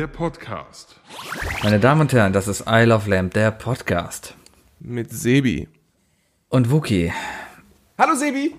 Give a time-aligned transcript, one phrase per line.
[0.00, 0.98] Der Podcast.
[1.62, 4.34] Meine Damen und Herren, das ist I Love Lamb, der Podcast.
[4.78, 5.68] Mit Sebi.
[6.48, 7.12] Und Wookie.
[7.98, 8.54] Hallo Sebi.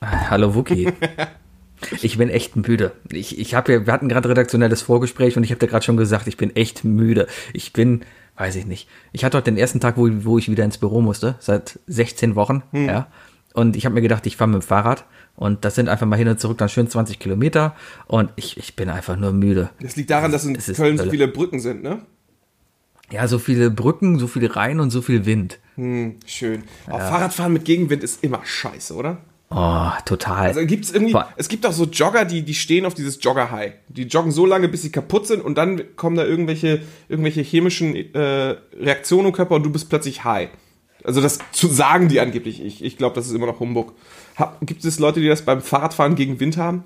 [0.00, 0.90] Hallo Wookie.
[2.00, 2.92] Ich bin echt müde.
[3.10, 5.98] Ich, ich habe ja, wir hatten gerade redaktionelles Vorgespräch und ich habe dir gerade schon
[5.98, 7.26] gesagt, ich bin echt müde.
[7.52, 8.06] Ich bin,
[8.36, 8.88] weiß ich nicht.
[9.12, 12.36] Ich hatte heute den ersten Tag, wo, wo ich wieder ins Büro musste, seit 16
[12.36, 13.08] Wochen, ja.
[13.52, 15.04] Und ich habe mir gedacht, ich fahre mit dem Fahrrad
[15.40, 17.74] und das sind einfach mal hin und zurück dann schön 20 Kilometer
[18.06, 19.70] und ich, ich bin einfach nur müde.
[19.80, 22.02] Das liegt daran, dass in ist Köln so viele Brücken sind, ne?
[23.10, 25.58] Ja, so viele Brücken, so viele Rhein und so viel Wind.
[25.76, 26.64] Hm, schön.
[26.88, 29.16] Auch Fahrradfahren mit Gegenwind ist immer scheiße, oder?
[29.48, 30.46] Oh, total.
[30.46, 33.72] Also gibt's irgendwie, Vor- es gibt auch so Jogger, die, die stehen auf dieses Jogger-High.
[33.88, 37.96] Die joggen so lange, bis sie kaputt sind und dann kommen da irgendwelche, irgendwelche chemischen
[37.96, 40.50] äh, Reaktionen im Körper und du bist plötzlich high.
[41.02, 42.62] Also das zu sagen die angeblich.
[42.62, 43.94] Ich, ich glaube, das ist immer noch Humbug.
[44.40, 46.82] Hab, gibt es Leute, die das beim Fahrradfahren gegen Wind haben?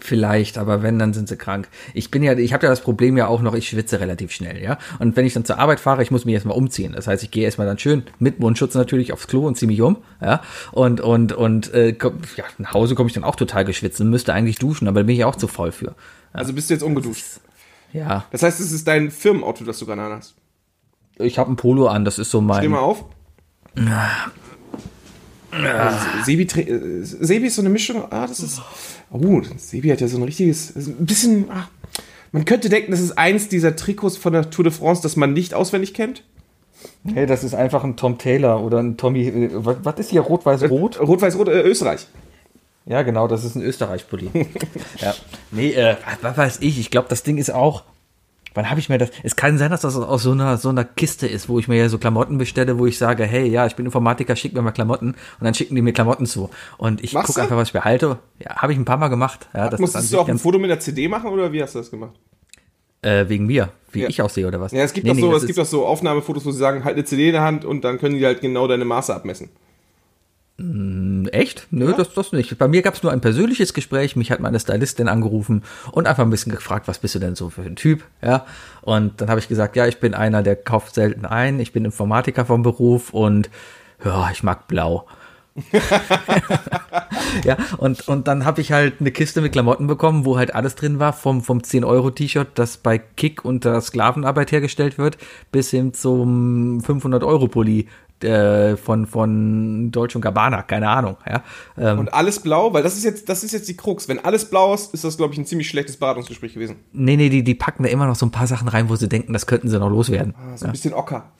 [0.00, 1.68] Vielleicht, aber wenn, dann sind sie krank.
[1.94, 4.60] Ich bin ja, ich habe ja das Problem ja auch noch, ich schwitze relativ schnell,
[4.62, 4.76] ja.
[4.98, 6.92] Und wenn ich dann zur Arbeit fahre, ich muss mich erstmal umziehen.
[6.94, 9.80] Das heißt, ich gehe erstmal dann schön mit Mundschutz natürlich aufs Klo und ziehe mich
[9.80, 10.42] um, ja.
[10.72, 14.10] Und und und äh, komm, ja, nach Hause komme ich dann auch total geschwitzt und
[14.10, 15.94] müsste eigentlich duschen, aber da bin ich auch zu faul für.
[16.32, 17.24] Also bist du jetzt ungeduscht.
[17.92, 20.34] Ja, Das heißt, es ist dein Firmenauto, das du gerade hast.
[21.16, 22.70] ich habe ein Polo an, das ist so Steh mein.
[22.70, 23.04] mal auf.
[25.62, 28.04] Also, Sebi, trä- äh, Sebi ist so eine Mischung.
[28.10, 28.60] Ah, das ist.
[29.10, 30.74] Oh, Sebi hat ja so ein richtiges.
[30.74, 31.50] Ein bisschen.
[31.50, 31.68] Ah,
[32.32, 35.32] man könnte denken, das ist eins dieser Trikots von der Tour de France, das man
[35.32, 36.24] nicht auswendig kennt.
[37.04, 39.28] Hey, das ist einfach ein Tom Taylor oder ein Tommy.
[39.28, 41.00] äh, Was, was ist hier rot-weiß-rot?
[41.00, 42.06] Rot-Weiß-Rot, äh, Österreich.
[42.86, 44.30] Ja, genau, das ist ein Österreich-Pulli.
[45.00, 45.14] ja.
[45.50, 47.84] Nee, äh, was weiß ich, ich glaube, das Ding ist auch.
[48.54, 49.10] Wann habe ich mir das?
[49.22, 51.76] Es kann sein, dass das aus so einer, so einer Kiste ist, wo ich mir
[51.76, 54.70] ja so Klamotten bestelle, wo ich sage, hey, ja, ich bin Informatiker, schick mir mal
[54.70, 55.08] Klamotten.
[55.10, 56.50] Und dann schicken die mir Klamotten zu.
[56.78, 58.18] Und ich gucke einfach, was ich behalte.
[58.38, 59.48] Ja, habe ich ein paar Mal gemacht.
[59.54, 61.80] Ja, das Musstest du auch ein Foto mit der CD machen oder wie hast du
[61.80, 62.12] das gemacht?
[63.02, 64.08] äh, wegen mir, wie Ja.
[64.08, 64.72] ich aussehe oder was?
[64.72, 66.58] Ja, es gibt Nee, doch nee, so, das es gibt doch so Aufnahmefotos, wo sie
[66.58, 69.14] sagen, halt eine CD in der Hand und dann können die halt genau deine Maße
[69.14, 69.50] abmessen.
[70.56, 71.66] Echt?
[71.72, 72.56] Nö, das, das nicht.
[72.58, 74.14] Bei mir gab es nur ein persönliches Gespräch.
[74.14, 77.50] Mich hat meine Stylistin angerufen und einfach ein bisschen gefragt, was bist du denn so
[77.50, 78.04] für ein Typ?
[78.22, 78.46] Ja.
[78.82, 81.58] Und dann habe ich gesagt, ja, ich bin einer, der kauft selten ein.
[81.58, 83.50] Ich bin Informatiker vom Beruf und
[84.04, 85.08] ja, ich mag blau.
[87.44, 90.74] ja, und, und dann habe ich halt eine Kiste mit Klamotten bekommen, wo halt alles
[90.74, 95.16] drin war, vom, vom 10-Euro-T-Shirt, das bei Kick unter Sklavenarbeit hergestellt wird,
[95.52, 97.88] bis hin zum 500-Euro-Pulli
[98.24, 101.16] äh, von, von Deutsch und Gabbana, keine Ahnung.
[101.28, 101.42] Ja.
[101.78, 104.08] Ähm, Und alles blau, weil das ist jetzt, das ist jetzt die Krux.
[104.08, 106.76] Wenn alles blau ist, ist das, glaube ich, ein ziemlich schlechtes Beratungsgespräch gewesen.
[106.92, 109.08] nee, nee, die, die packen da immer noch so ein paar Sachen rein, wo sie
[109.08, 110.34] denken, das könnten sie noch loswerden.
[110.36, 111.30] Ah, So ein bisschen Ocker.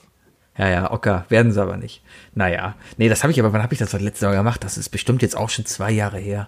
[0.56, 2.02] Ja, ja, Ocker, werden sie aber nicht.
[2.34, 4.62] Naja, nee, das habe ich aber, wann habe ich das das letzte Mal gemacht?
[4.62, 6.46] Das ist bestimmt jetzt auch schon zwei Jahre her.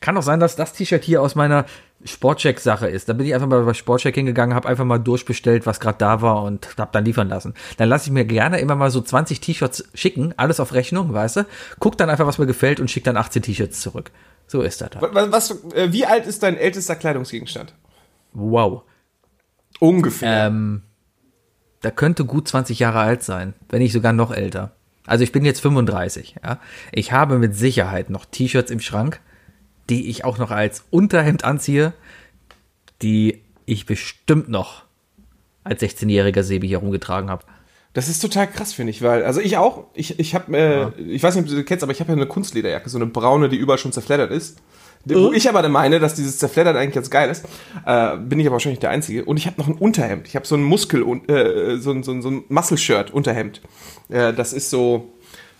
[0.00, 1.66] Kann auch sein, dass das T-Shirt hier aus meiner
[2.04, 3.08] Sportcheck-Sache ist.
[3.08, 6.22] Da bin ich einfach mal bei Sportcheck hingegangen, habe einfach mal durchbestellt, was gerade da
[6.22, 7.54] war und habe dann liefern lassen.
[7.76, 11.36] Dann lasse ich mir gerne immer mal so 20 T-Shirts schicken, alles auf Rechnung, weißt
[11.36, 11.46] du?
[11.78, 14.10] Guck dann einfach, was mir gefällt und schick dann 18 T-Shirts zurück.
[14.46, 14.90] So ist das.
[14.90, 15.02] da.
[15.02, 17.74] Was, was, äh, wie alt ist dein ältester Kleidungsgegenstand?
[18.32, 18.82] Wow.
[19.80, 20.46] Ungefähr.
[20.46, 20.82] Ähm,
[21.82, 24.72] da könnte gut 20 Jahre alt sein, wenn nicht sogar noch älter.
[25.06, 26.58] Also ich bin jetzt 35, ja.
[26.92, 29.20] Ich habe mit Sicherheit noch T-Shirts im Schrank,
[29.90, 31.92] die ich auch noch als Unterhemd anziehe,
[33.02, 34.84] die ich bestimmt noch
[35.64, 37.44] als 16-jähriger Sebi hier rumgetragen habe.
[37.92, 41.22] Das ist total krass, finde ich, weil, also ich auch, ich, ich habe, äh, ich
[41.22, 43.48] weiß nicht, ob du das kennst, aber ich habe ja eine Kunstlederjacke, so eine braune,
[43.48, 44.58] die überall schon zerfleddert ist.
[45.06, 47.46] Wo ich aber meine, dass dieses Zerfleddert eigentlich ganz geil ist,
[47.86, 49.24] äh, bin ich aber wahrscheinlich der Einzige.
[49.24, 50.28] Und ich habe noch ein Unterhemd.
[50.28, 53.62] Ich habe so ein Muskel, äh, so ein, so ein, so ein Muscle-Shirt-Unterhemd.
[54.10, 55.10] Äh, das ist so,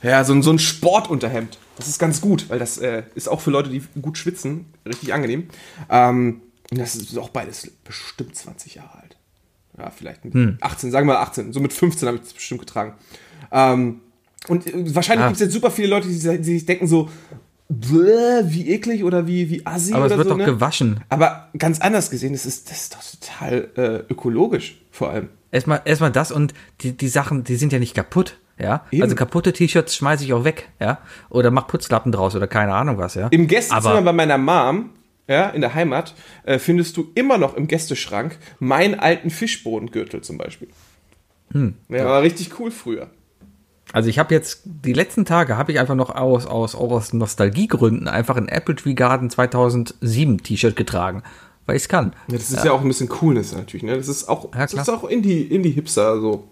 [0.02, 1.58] ja, so ein, so ein Sportunterhemd.
[1.80, 5.12] Das ist ganz gut, weil das äh, ist auch für Leute, die gut schwitzen, richtig
[5.12, 5.48] angenehm.
[5.88, 9.16] Ähm, und das ist auch beides bestimmt 20 Jahre alt.
[9.78, 11.52] Ja, vielleicht mit 18, sagen wir mal 18.
[11.52, 12.94] So mit 15 habe ich das bestimmt getragen.
[13.50, 14.00] Ähm,
[14.48, 15.28] und äh, wahrscheinlich Ah.
[15.28, 17.08] gibt es jetzt super viele Leute, die, sich- die sich denken so,
[17.68, 20.30] "Bäh, wie eklig oder wie, wie assi Aber es wird so.
[20.30, 20.44] doch ne?
[20.44, 21.00] gewaschen.
[21.08, 25.28] Aber ganz anders gesehen, das ist, das ist doch total äh, ökologisch vor allem.
[25.52, 28.84] Erstmal, erstmal das und die, die Sachen, die sind ja nicht kaputt, ja.
[28.90, 29.02] Eben.
[29.02, 30.98] Also kaputte T-Shirts schmeiße ich auch weg, ja.
[31.28, 33.28] Oder mach Putzlappen draus oder keine Ahnung was, ja.
[33.28, 34.90] Im Gästezimmer Aber- bei meiner Mom,
[35.28, 36.14] ja, in der Heimat,
[36.44, 40.68] äh, findest du immer noch im Gästeschrank meinen alten Fischbodengürtel zum Beispiel.
[41.52, 41.74] Hm.
[41.88, 43.08] Ja, war richtig cool früher.
[43.92, 48.06] Also ich habe jetzt die letzten Tage habe ich einfach noch aus aus aus Nostalgiegründen
[48.06, 51.22] einfach ein Apple Tree Garden 2007 T-Shirt getragen,
[51.66, 52.12] weil ich es kann.
[52.28, 52.70] Ja, das ist ja.
[52.72, 53.96] auch ein bisschen Coolness natürlich, ne?
[53.96, 56.46] Das ist auch, Ja, das ist auch Indie, Indie-Hipster, so.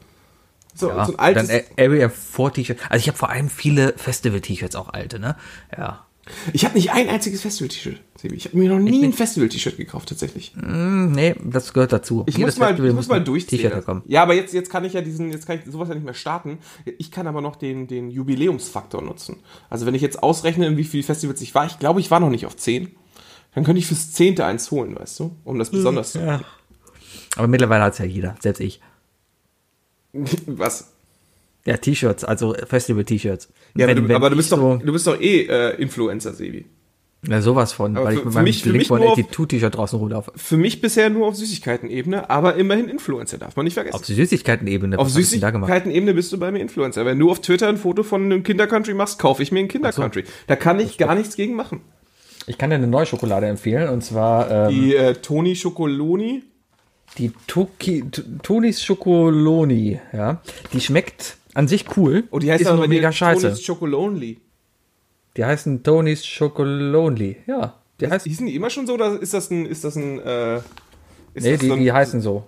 [0.78, 1.48] So, Ja, so ein altes.
[1.48, 2.78] dann Area 4 T-Shirt.
[2.88, 5.36] Also ich habe vor allem viele Festival T-Shirts auch alte, ne?
[5.76, 6.04] Ja.
[6.52, 8.00] Ich habe nicht ein einziges Festival-T-Shirt.
[8.22, 10.52] Ich habe mir noch nie ein Festival-T-Shirt gekauft, tatsächlich.
[10.60, 12.24] Hm, nee, das gehört dazu.
[12.26, 13.72] Ich Jedes muss mal, Festival ich muss mal durchziehen.
[14.06, 16.14] Ja, aber jetzt, jetzt kann ich ja diesen, jetzt kann ich sowas ja nicht mehr
[16.14, 16.58] starten.
[16.98, 19.36] Ich kann aber noch den, den Jubiläumsfaktor nutzen.
[19.70, 22.30] Also wenn ich jetzt ausrechne, wie viele Festivals ich war, ich glaube, ich war noch
[22.30, 22.90] nicht auf 10.
[23.54, 25.36] Dann könnte ich fürs Zehnte eins holen, weißt du?
[25.44, 26.40] Um das besonders zu Ja.
[27.36, 28.80] Aber mittlerweile hat es ja jeder, selbst ich.
[30.46, 30.92] Was?
[31.64, 33.48] Ja, T-Shirts, also Festival-T-Shirts.
[33.76, 35.80] Ja, aber, Wenn- du, wenn aber du, bist doch, so- du bist doch eh äh,
[35.80, 36.64] Influencer, Sebi.
[37.26, 38.44] Ja, sowas von, Aber weil für- ich mit meinem
[38.76, 40.32] mich- auf- 182-T-Shirt draußen rumlaufe.
[40.36, 43.96] Für mich bisher nur auf Süßigkeiten-Ebene, aber immerhin Influencer, darf man nicht vergessen.
[43.96, 44.98] Auf Süßigkeiten-Ebene.
[44.98, 45.10] Auf?
[45.10, 47.04] Süßigkeiten-Ebene bist du bei mir Influencer.
[47.04, 50.24] Wenn du auf Twitter ein Foto von einem Kinder-Country machst, kaufe ich mir ein Kinder-Country.
[50.46, 51.80] Da kann ich gar nichts gegen machen.
[52.46, 56.44] Ich kann dir eine neue Schokolade empfehlen und zwar ähm, Die äh, Toni Schokoloni.
[57.16, 59.98] Die Toki, T- Tonis Schokoloni.
[60.12, 60.40] Ja,
[60.72, 62.24] die schmeckt an sich cool.
[62.30, 63.42] Oh, die heißt ist aber nur mega scheiße.
[63.48, 64.38] Tonis Chocolonely.
[65.36, 67.36] Die heißen Tonis Schokolonli.
[67.46, 68.26] Ja, die heißt.
[68.26, 70.64] Hießen die immer schon so oder ist das ein, ist das ein, äh, ist
[71.44, 72.44] Nee, das die, so ein, die heißen so.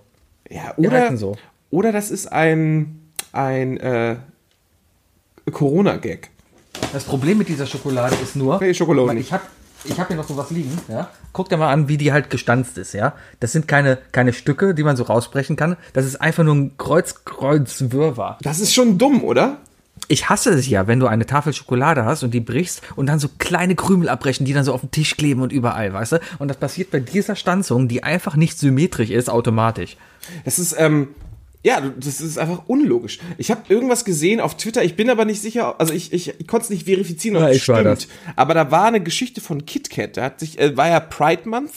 [0.49, 1.35] ja, die oder, heißen so.
[1.69, 4.17] oder das ist ein, ein, äh,
[5.51, 6.29] Corona-Gag.
[6.93, 8.59] Das Problem mit dieser Schokolade ist nur,
[9.13, 9.27] nicht.
[9.27, 9.43] ich habe
[9.83, 11.09] ich hab hier noch sowas liegen, ja.
[11.33, 13.13] Guck dir mal an, wie die halt gestanzt ist, ja.
[13.39, 15.77] Das sind keine, keine Stücke, die man so rausbrechen kann.
[15.93, 18.37] Das ist einfach nur ein Kreuz, Kreuz, Wirrwarr.
[18.41, 19.57] Das ist schon dumm, oder?
[20.07, 23.19] Ich hasse es ja, wenn du eine Tafel Schokolade hast und die brichst und dann
[23.19, 26.19] so kleine Krümel abbrechen, die dann so auf dem Tisch kleben und überall, weißt du?
[26.39, 29.97] Und das passiert bei dieser Stanzung, die einfach nicht symmetrisch ist, automatisch.
[30.43, 31.09] Das ist, ähm,
[31.63, 33.19] ja, das ist einfach unlogisch.
[33.37, 36.47] Ich habe irgendwas gesehen auf Twitter, ich bin aber nicht sicher, also ich, ich, ich
[36.47, 38.07] konnte es nicht verifizieren, ob Ja, es stimmt.
[38.35, 41.71] Aber da war eine Geschichte von KitKat, da hat sich, äh, war ja Pride Month,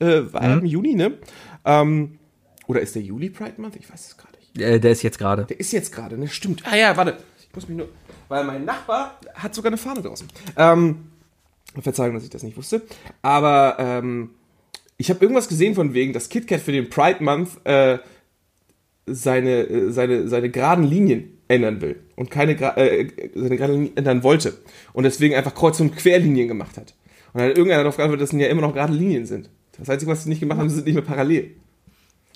[0.00, 0.48] äh, war Mhm.
[0.48, 1.18] ja im Juni, ne?
[1.64, 2.18] Ähm,
[2.66, 3.76] oder ist der Juli Pride Month?
[3.76, 4.60] Ich weiß es gerade nicht.
[4.60, 5.44] Äh, der ist jetzt gerade.
[5.44, 6.28] Der ist jetzt gerade, ne?
[6.28, 6.62] Stimmt.
[6.70, 7.16] Ah ja, warte.
[7.40, 7.88] Ich muss mich nur.
[8.28, 10.26] Weil mein Nachbar hat sogar eine Fahne draußen.
[10.56, 11.08] Ähm,
[11.80, 12.82] Verzeihung, dass ich das nicht wusste.
[13.20, 14.30] Aber ähm,
[14.96, 17.98] ich habe irgendwas gesehen von wegen, dass KitKat für den Pride Month äh,
[19.06, 21.96] seine, äh, seine, seine geraden Linien ändern will.
[22.16, 24.58] Und keine äh, seine geraden Linien ändern wollte.
[24.92, 26.94] Und deswegen einfach Kreuz- und Querlinien gemacht hat.
[27.32, 29.48] Und dann hat irgendeiner darauf geantwortet, dass es ja immer noch gerade Linien sind.
[29.78, 31.52] Das Einzige, was sie nicht gemacht haben, sind nicht mehr parallel.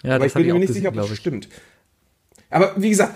[0.03, 1.19] Ja, Aber ich hab bin mir auch nicht sicher, ob das ich.
[1.19, 1.49] stimmt.
[2.49, 3.15] Aber wie gesagt,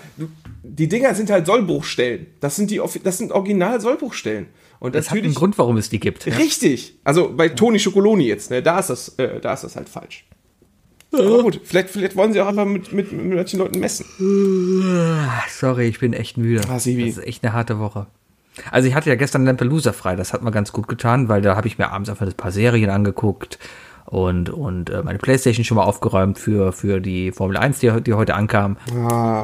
[0.63, 2.27] die Dinger sind halt Sollbruchstellen.
[2.39, 4.47] Das sind die, das sind original Sollbruchstellen.
[4.79, 6.25] Und Das hat einen natürlich Grund, warum es die gibt.
[6.25, 6.35] Ja.
[6.35, 6.97] richtig.
[7.03, 10.25] Also bei Toni Schokoloni jetzt, ne, da ist das, äh, da ist das halt falsch.
[11.13, 14.05] Aber gut, vielleicht, vielleicht wollen sie auch einfach mit, mit, mit manchen Leuten messen.
[15.27, 16.61] Ach, Sorry, ich bin echt müde.
[16.67, 16.73] Ah.
[16.73, 18.07] Das ist echt eine harte Woche.
[18.71, 21.55] Also ich hatte ja gestern Lampelusa frei, das hat mir ganz gut getan, weil da
[21.55, 23.59] habe ich mir abends einfach ein paar Serien angeguckt
[24.05, 28.13] und, und äh, meine Playstation schon mal aufgeräumt für, für die Formel 1, die, die
[28.13, 28.75] heute ankam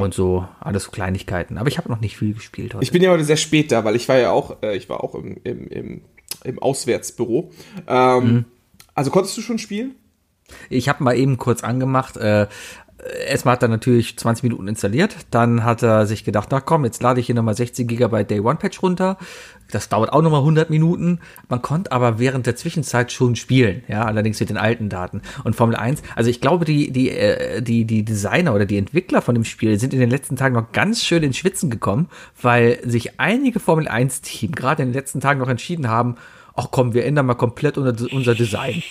[0.01, 1.57] und so, alles so Kleinigkeiten.
[1.57, 2.83] Aber ich habe noch nicht viel gespielt heute.
[2.83, 5.03] Ich bin ja heute sehr spät da, weil ich war ja auch, äh, ich war
[5.03, 6.01] auch im, im, im,
[6.43, 7.51] im Auswärtsbüro.
[7.87, 8.45] Ähm,
[8.93, 9.95] Also konntest du schon spielen?
[10.69, 12.17] Ich habe mal eben kurz angemacht.
[12.17, 12.47] Äh,
[13.27, 15.15] erstmal hat er natürlich 20 Minuten installiert.
[15.31, 18.39] Dann hat er sich gedacht, na komm, jetzt lade ich hier nochmal 16 GB Day
[18.39, 19.17] One Patch runter.
[19.71, 21.19] Das dauert auch nochmal 100 Minuten.
[21.49, 25.21] Man konnte aber während der Zwischenzeit schon spielen, ja, allerdings mit den alten Daten.
[25.43, 29.21] Und Formel 1, also ich glaube, die, die, äh, die, die Designer oder die Entwickler
[29.21, 32.09] von dem Spiel sind in den letzten Tagen noch ganz schön ins Schwitzen gekommen,
[32.41, 36.15] weil sich einige Formel 1 Team gerade in den letzten Tagen noch entschieden haben,
[36.55, 38.81] ach komm, wir ändern mal komplett unser Design.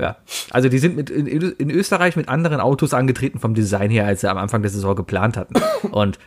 [0.00, 0.16] Ja,
[0.50, 4.20] also die sind mit in, in Österreich mit anderen Autos angetreten vom Design her, als
[4.20, 5.54] sie am Anfang der Saison geplant hatten.
[5.90, 6.18] Und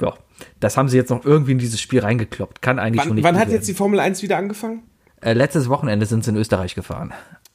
[0.00, 0.14] ja,
[0.58, 2.62] das haben sie jetzt noch irgendwie in dieses Spiel reingekloppt.
[2.62, 3.78] Kann eigentlich schon Wann, nicht wann hat jetzt die werden.
[3.78, 4.82] Formel 1 wieder angefangen?
[5.20, 7.12] äh, letztes Wochenende sind sie in Österreich gefahren.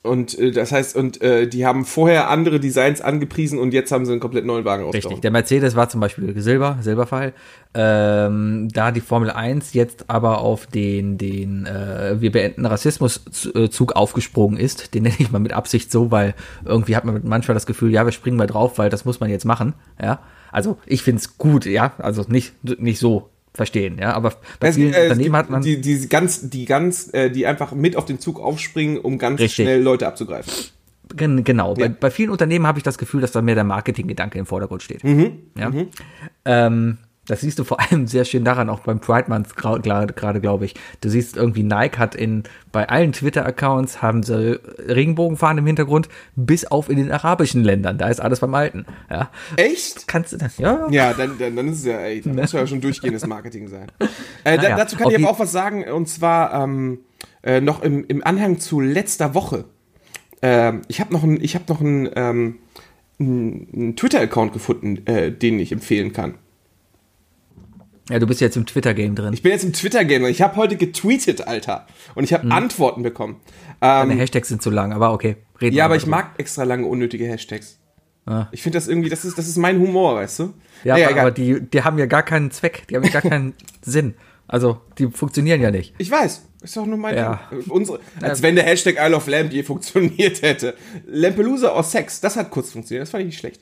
[0.08, 4.06] Und äh, das heißt, und äh, die haben vorher andere Designs angepriesen und jetzt haben
[4.06, 5.06] sie einen komplett neuen Wagen Richtig.
[5.06, 5.22] rausgehauen.
[5.22, 7.34] Der Mercedes war zum Beispiel Silber, Silberpfeil.
[7.74, 14.58] Ähm, da die Formel 1 jetzt aber auf den, den äh, wir beenden Rassismus-Zug aufgesprungen
[14.58, 16.34] ist, den nenne ich mal mit Absicht so, weil
[16.66, 19.30] irgendwie hat man manchmal das Gefühl, ja, wir springen mal drauf, weil das muss man
[19.30, 19.74] jetzt machen.
[20.02, 20.20] Ja,
[20.52, 24.76] also ich finde es gut, ja, also nicht, nicht so verstehen, ja, aber bei Es,
[24.76, 28.06] vielen äh, Unternehmen hat man die, die ganz, die ganz, äh, die einfach mit auf
[28.06, 29.66] den Zug aufspringen, um ganz Richtig.
[29.66, 30.54] schnell Leute abzugreifen.
[31.16, 31.88] Gen- Genau, Ja.
[31.88, 34.84] bei, bei vielen Unternehmen habe ich das Gefühl, dass da mehr der Marketinggedanke im Vordergrund
[34.84, 35.04] steht.
[35.04, 35.32] Mhm.
[35.58, 35.72] Ja?
[36.46, 36.98] Ähm,
[37.28, 40.74] das siehst du vor allem sehr schön daran, auch beim Pride Month gerade, glaube ich.
[41.02, 46.66] Du siehst irgendwie, Nike hat in, bei allen Twitter-Accounts haben sie Regenbogenfahnen im Hintergrund, bis
[46.66, 47.98] auf in den arabischen Ländern.
[47.98, 48.86] Da ist alles beim Alten.
[49.10, 49.30] Ja.
[49.58, 50.08] Echt?
[50.08, 50.58] Kannst du das?
[50.58, 50.88] Ja.
[50.90, 53.88] Ja, dann, dann, dann ist es ja, ey, dann muss ja schon durchgehendes Marketing sein.
[54.44, 57.00] Äh, da, Naja, dazu kann auf ich aber auch was sagen, und zwar ähm,
[57.44, 59.66] äh, noch im, im Anhang zu letzter Woche.
[60.42, 62.60] Ähm, ich habe noch einen ich hab noch einen, ähm,
[63.20, 66.36] einen Twitter-Account gefunden, äh, den ich empfehlen kann.
[68.10, 69.34] Ja, du bist jetzt im Twitter-Game drin.
[69.34, 71.86] Ich bin jetzt im Twitter-Game und ich habe heute getweetet, Alter.
[72.16, 72.52] Und ich habe Hm.
[72.52, 73.42] Antworten bekommen.
[73.80, 75.36] Deine Ähm, Hashtags sind zu lang, aber okay.
[75.60, 77.80] Reden ja, aber ich mag extra lange unnötige Hashtags.
[78.26, 78.48] Ah.
[78.52, 80.54] Ich finde das irgendwie, das ist, das ist mein Humor, weißt du?
[80.84, 83.22] Ja, Naja, aber, aber die, die haben ja gar keinen Zweck, die haben ja gar
[83.30, 84.16] keinen Sinn.
[84.48, 85.94] Also, die funktionieren ja nicht.
[85.98, 86.44] Ich weiß.
[86.62, 87.42] Ist doch nur mein Ja.
[87.52, 87.64] Ding.
[87.70, 90.76] Unsere, als wenn der Hashtag Isle of Lamp je funktioniert hätte.
[91.06, 93.04] Lampelusa or Sex, das hat kurz funktioniert.
[93.04, 93.62] Das fand ich nicht schlecht.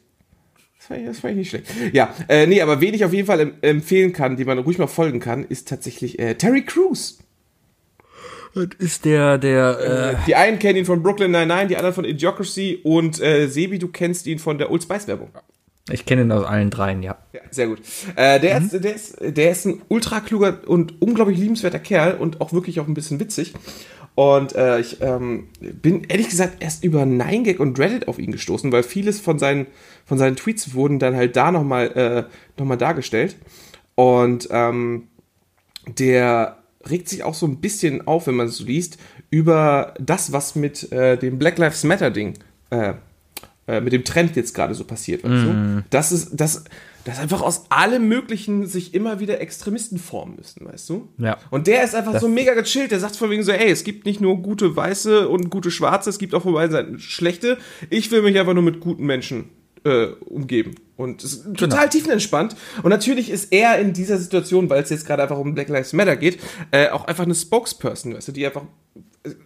[0.89, 1.65] Das fand ich, nicht schlecht.
[1.93, 4.77] Ja, äh, nee, aber wen ich auf jeden Fall em empfehlen kann, die man ruhig
[4.77, 7.19] mal folgen kann, ist tatsächlich äh, Terry Crews.
[8.53, 12.05] Das ist der, der, äh, Die einen kennen ihn von Brooklyn Nine-Nine, die anderen von
[12.05, 15.29] Idiocracy und äh, Sebi, du kennst ihn von der Old Spice Werbung.
[15.91, 17.17] ich kenne ihn aus allen dreien, ja.
[17.33, 17.79] Ja, sehr gut.
[18.15, 22.39] Äh, der, ist, der, ist, der ist ein ultra kluger und unglaublich liebenswerter Kerl und
[22.39, 23.53] auch wirklich auch ein bisschen witzig.
[24.15, 28.71] Und äh, ich ähm, bin ehrlich gesagt erst über 9gag und Reddit auf ihn gestoßen,
[28.71, 29.67] weil vieles von seinen,
[30.05, 32.23] von seinen Tweets wurden dann halt da nochmal äh,
[32.57, 33.35] noch mal dargestellt.
[33.95, 35.07] Und ähm,
[35.85, 36.57] der
[36.89, 38.97] regt sich auch so ein bisschen auf, wenn man es so liest,
[39.29, 42.35] über das, was mit äh, dem Black Lives Matter Ding,
[42.69, 42.93] äh,
[43.67, 45.83] äh, mit dem Trend jetzt gerade so passiert, weißt du?
[45.89, 46.63] Das ist, das,
[47.05, 51.07] dass einfach aus allem Möglichen sich immer wieder Extremisten formen müssen, weißt du?
[51.17, 51.37] Ja.
[51.51, 54.05] Und der ist einfach so mega gechillt, der sagt von wegen so, ey, es gibt
[54.05, 57.57] nicht nur gute Weiße und gute Schwarze, es gibt auch von beiden Seiten schlechte.
[57.89, 59.51] Ich will mich einfach nur mit guten Menschen
[59.85, 60.75] äh, umgeben.
[60.97, 62.55] Und ist total tiefenentspannt.
[62.81, 65.93] Und natürlich ist er in dieser Situation, weil es jetzt gerade einfach um Black Lives
[65.93, 66.39] Matter geht,
[66.71, 68.63] äh, auch einfach eine Spokesperson, weißt du, die einfach,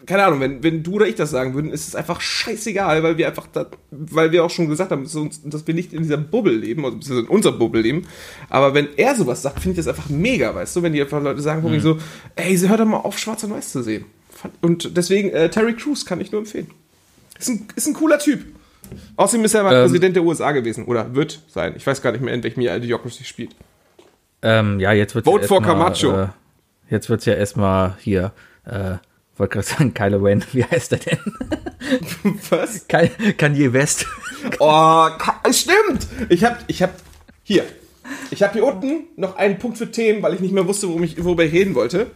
[0.06, 3.18] keine Ahnung, wenn, wenn du oder ich das sagen würden, ist es einfach scheißegal, weil
[3.18, 6.54] wir einfach, da, weil wir auch schon gesagt haben, dass, wir nicht in dieser Bubble
[6.54, 8.08] leben, also in unserer Bubble leben.
[8.50, 11.22] Aber wenn er sowas sagt, finde ich das einfach mega, weißt du, wenn die einfach
[11.22, 11.80] Leute sagen, mhm.
[11.80, 11.98] so,
[12.36, 14.06] ey, sie hört doch mal auf, schwarz und weiß zu sehen.
[14.62, 16.68] Und deswegen, äh, Terry Crews kann ich nur empfehlen.
[17.38, 18.46] Ist ein, ist ein cooler Typ.
[19.16, 19.82] Außerdem ist er mal Ähm.
[19.84, 20.86] Präsident der USA gewesen.
[20.86, 21.74] Oder wird sein.
[21.76, 23.56] Ich weiß gar nicht mehr, in welchem Jahr Idiocracy spielt.
[24.42, 26.24] Ähm, ja, jetzt wird Vote for Camacho.
[26.24, 26.28] Äh,
[26.90, 28.32] jetzt wird's ja erstmal hier,
[28.66, 28.96] äh,
[29.40, 31.18] wollte gerade sagen, Kylo Ren, wie heißt er denn?
[32.50, 32.88] Was?
[32.88, 34.06] Ky- Kanye West.
[34.60, 35.08] Oh,
[35.52, 36.08] stimmt!
[36.30, 36.94] Ich hab, ich hab,
[37.44, 37.64] hier.
[38.32, 41.04] Ich habe hier unten noch einen Punkt für Themen, weil ich nicht mehr wusste, worum
[41.04, 42.08] ich, worüber ich reden wollte.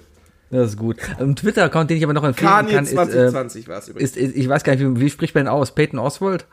[0.51, 0.97] Das ist gut.
[1.19, 4.15] Ein Twitter-Account, den ich aber noch empfehlen Kanye kann, ist, äh, 2020 war es übrigens.
[4.15, 5.73] ist, ich weiß gar nicht, wie, wie spricht man den aus?
[5.73, 6.45] Peyton Oswald?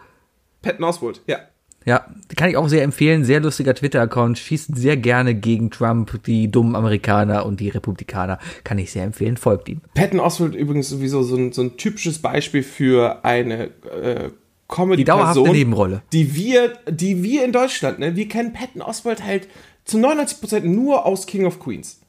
[0.63, 1.39] Patton Oswald, ja.
[1.87, 2.07] Ja,
[2.37, 3.25] kann ich auch sehr empfehlen.
[3.25, 4.39] Sehr lustiger Twitter-Account.
[4.39, 8.39] Schießt sehr gerne gegen Trump, die dummen Amerikaner und die Republikaner.
[8.65, 9.37] Kann ich sehr empfehlen.
[9.37, 9.81] Folgt ihm.
[9.95, 14.31] Patton Oswald übrigens sowieso so ein, so ein typisches Beispiel für eine äh,
[14.69, 16.03] comedy Die dauerhafte Nebenrolle.
[16.13, 19.49] Die wir, die wir in Deutschland, ne, wir kennen Patton Oswald halt
[19.85, 22.01] zu 99% nur aus King of Queens.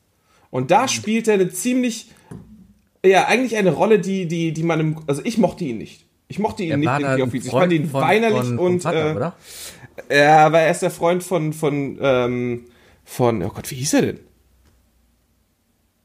[0.49, 2.11] Und da spielt er eine ziemlich,
[3.05, 6.05] ja, eigentlich eine Rolle, die, die, die man im, also ich mochte ihn nicht.
[6.31, 7.45] Ich mochte ihn nicht King of ein Queens.
[7.45, 9.35] Ich fand ihn von- weinerlich von- und, Vater, äh, oder?
[10.09, 12.65] ja, aber er ist der Freund von, von, ähm,
[13.03, 14.19] von, oh Gott, wie hieß er denn?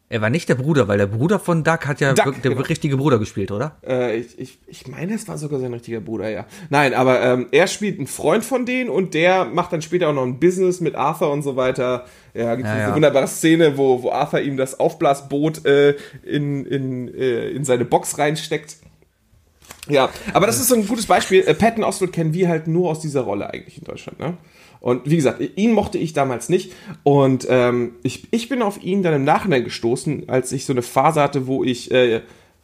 [0.08, 2.62] Er war nicht der Bruder, weil der Bruder von Doug hat ja wirklich der genau.
[2.62, 3.76] richtige Bruder gespielt, oder?
[3.86, 6.46] Äh, ich, ich, ich meine, es war sogar sein richtiger Bruder, ja.
[6.70, 10.12] Nein, aber ähm, er spielt einen Freund von denen und der macht dann später auch
[10.12, 12.04] noch ein Business mit Arthur und so weiter.
[12.34, 12.94] Ja, gibt Ja, diese ja.
[12.94, 18.18] wunderbare Szene, wo, wo Arthur ihm das Aufblasboot äh, in, in, äh, in seine Box
[18.18, 18.76] reinsteckt.
[19.88, 21.42] Ja, aber das ist so ein gutes Beispiel.
[21.46, 24.36] Äh, Patton Oswald kennen wir halt nur aus dieser Rolle eigentlich in Deutschland, ne?
[24.80, 26.72] Und wie gesagt, ihn mochte ich damals nicht.
[27.02, 30.82] Und ähm, ich, ich bin auf ihn dann im Nachhinein gestoßen, als ich so eine
[30.82, 32.20] Phase hatte, wo ich äh,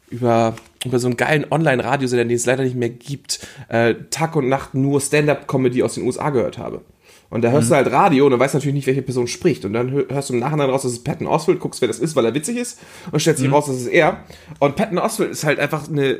[0.09, 4.47] über, über so einen geilen Online-Radiosender, den es leider nicht mehr gibt, äh, Tag und
[4.47, 6.81] Nacht nur Stand-Up-Comedy aus den USA gehört habe.
[7.29, 9.65] Und da hörst du halt Radio und du weißt natürlich nicht, welche Person spricht.
[9.65, 11.97] Und dann hör- hörst du im Nachhinein raus, dass es Patton Oswald, guckst, wer das
[11.97, 12.79] ist, weil er witzig ist,
[13.11, 14.19] und stellst sich raus, dass es er.
[14.59, 16.19] Und Patton Oswald ist halt einfach eine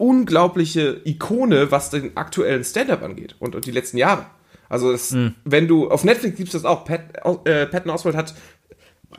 [0.00, 4.26] unglaubliche Ikone, was den aktuellen Stand-Up angeht und, und die letzten Jahre.
[4.68, 5.14] Also, das,
[5.44, 6.84] wenn du auf Netflix gibst das auch.
[6.84, 7.00] Pat,
[7.44, 8.34] äh, Patton Oswald hat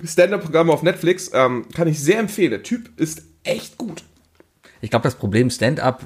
[0.03, 2.51] Stand-Up-Programme auf Netflix, ähm, kann ich sehr empfehlen.
[2.51, 4.03] Der Typ ist echt gut.
[4.79, 6.03] Ich glaube, das Problem Stand-up,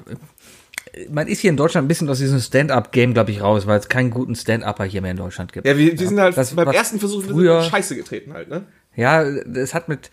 [0.92, 3.78] äh, man ist hier in Deutschland ein bisschen aus diesem Stand-up-Game, glaube ich, raus, weil
[3.78, 5.66] es keinen guten Stand-upper hier mehr in Deutschland gibt.
[5.66, 8.66] Ja, wir, wir sind halt das, beim ersten Versuch früher- Scheiße getreten halt, ne?
[8.96, 10.10] Ja, es hat mit,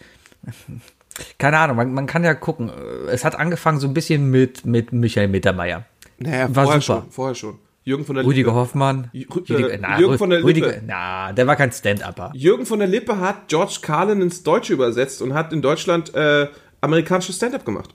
[1.37, 2.71] keine Ahnung, man, man kann ja gucken.
[3.09, 5.85] Es hat angefangen so ein bisschen mit, mit Michael Mittermeier.
[6.19, 7.01] Naja, War vorher super.
[7.01, 7.59] schon, vorher schon.
[7.85, 8.59] Jürgen von der Rüdiger Lippe.
[8.59, 9.09] Hoffmann.
[9.13, 10.83] Rüdiger, äh, na, Jürgen von der Rüdiger, Lippe.
[10.87, 12.31] na, der war kein Stand-upper.
[12.33, 16.47] Jürgen von der Lippe hat George Carlin ins Deutsche übersetzt und hat in Deutschland äh,
[16.79, 17.93] amerikanisches Stand-Up gemacht.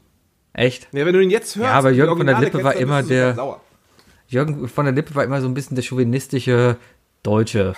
[0.53, 0.89] Echt?
[0.93, 3.35] Ja, wenn du ihn jetzt hörst, Ja, aber Jürgen von der Lippe war immer der-
[3.35, 3.61] sauer.
[4.29, 6.77] Jürgen von der Lippe war immer so ein bisschen der chauvinistische
[7.23, 7.73] Deutsche.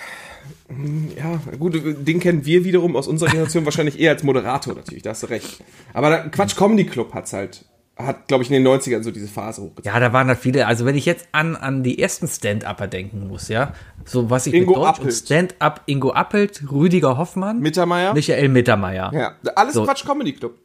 [1.17, 5.11] Ja, gut, den kennen wir wiederum aus unserer Generation wahrscheinlich eher als Moderator natürlich, da
[5.11, 5.63] hast du recht.
[5.93, 7.65] Aber da, Quatsch Comedy Club hat's halt,
[7.97, 9.91] hat, glaube ich, in den 90ern so diese Phase hochgezogen.
[9.91, 10.67] Ja, da waren da viele.
[10.67, 13.73] Also wenn ich jetzt an, an die ersten Stand-Upper denken muss, ja,
[14.05, 15.13] so was ich Ingo mit Deutsch und Appelt.
[15.13, 18.13] Stand-Up Ingo Appelt, Rüdiger Hoffmann, Mittermeier?
[18.13, 19.11] Michael Mittermeier.
[19.13, 19.83] Ja, alles So.
[19.83, 20.55] Quatsch Comedy Club.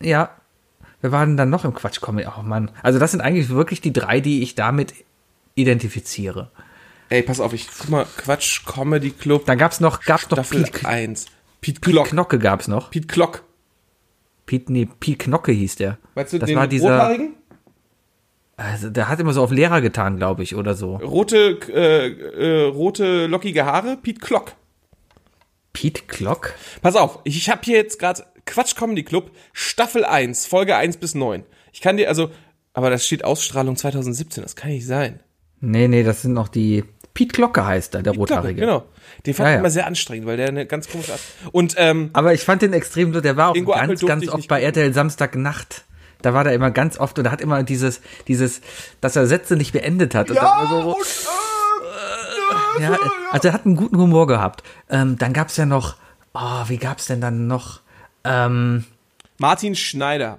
[0.00, 0.30] Ja.
[1.00, 2.28] Wer war denn dann noch im Quatsch Comedy?
[2.38, 2.70] Oh Mann.
[2.82, 4.94] Also das sind eigentlich wirklich die drei, die ich damit
[5.54, 6.50] identifiziere.
[7.08, 10.64] Ey, pass auf, ich guck mal, Quatsch Comedy Club, Dann gab's noch, gab's noch Staffel
[10.64, 11.26] Piet, 1.
[11.60, 12.08] Piet Piet Klock.
[12.08, 12.90] Knocke gab's noch.
[12.90, 13.44] Piet Klock.
[14.46, 15.98] Piet, nee, Piet Knocke hieß der.
[16.14, 17.34] Weißt du, das den war dieser, Rothaarigen?
[18.56, 20.96] also der hat immer so auf Lehrer getan, glaube ich, oder so.
[20.96, 23.96] Rote, äh, äh, rote, lockige Haare?
[23.96, 24.52] Piet Klock.
[25.72, 26.54] Piet Klock?
[26.82, 30.98] Pass auf, ich, ich habe hier jetzt gerade Quatsch Comedy Club, Staffel 1, Folge 1
[30.98, 31.44] bis 9.
[31.72, 32.30] Ich kann dir, also,
[32.72, 35.20] aber das steht Ausstrahlung 2017, das kann nicht sein.
[35.60, 36.84] Nee, nee, das sind noch die.
[37.14, 38.60] Piet Glocke heißt er, der Klocke, Rothaarige.
[38.60, 38.84] genau.
[39.24, 39.60] Den fand Ja, ich ja.
[39.60, 41.20] immer sehr anstrengend, weil der eine ganz komische Art.
[41.52, 44.60] Und ähm, Aber ich fand den extrem, der war auch Ingo ganz, ganz oft bei.
[44.62, 45.84] RTL Samstagnacht.
[46.22, 48.62] Da war der immer ganz oft und er hat immer dieses, dieses,
[49.00, 50.28] dass er Sätze nicht beendet hat.
[50.30, 51.06] Und dann immer so, und,
[52.80, 52.98] äh, ja,
[53.30, 54.62] also er hat einen guten Humor gehabt.
[54.90, 55.96] Ähm, dann gab's ja noch,
[56.32, 57.80] oh, wie gab's denn dann noch?
[58.24, 58.84] Ähm,
[59.38, 60.38] Martin Schneider.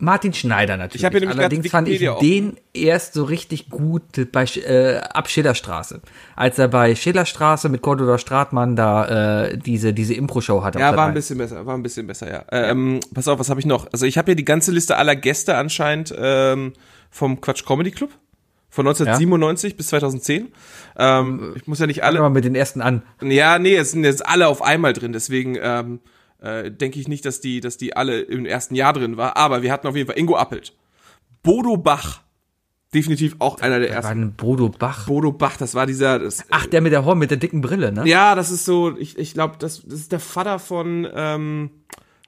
[0.00, 1.04] Martin Schneider natürlich.
[1.04, 6.00] Ich Allerdings fand ich den erst so richtig gut bei äh, ab Schillerstraße.
[6.36, 10.78] Als er bei Schillerstraße mit Cordula Stratmann da äh, diese, diese Impro-Show hatte.
[10.78, 12.44] Ja, war ein bisschen besser, war ein bisschen besser, ja.
[12.50, 13.92] Ähm, pass auf, was habe ich noch?
[13.92, 16.72] Also ich habe hier die ganze Liste aller Gäste anscheinend ähm,
[17.10, 18.10] vom Quatsch Comedy Club
[18.70, 20.48] von 1997 bis 2010.
[20.96, 22.28] Ähm, ich muss ja nicht Fangen wir alle.
[22.30, 23.02] mal mit den ersten an.
[23.20, 26.00] Ja, nee, es sind jetzt alle auf einmal drin, deswegen ähm,
[26.40, 29.36] äh, denke ich nicht, dass die, dass die alle im ersten Jahr drin war.
[29.36, 30.72] Aber wir hatten auf jeden Fall Ingo Appelt,
[31.42, 32.20] Bodo Bach,
[32.94, 34.22] definitiv auch einer der War ersten.
[34.22, 35.06] ein Bodo Bach.
[35.06, 36.18] Bodo Bach, das war dieser.
[36.18, 38.06] Das, Ach, der mit der Horn, mit der dicken Brille, ne?
[38.06, 41.70] Ja, das ist so, ich, ich glaube, das, das ist der Vater von, ähm,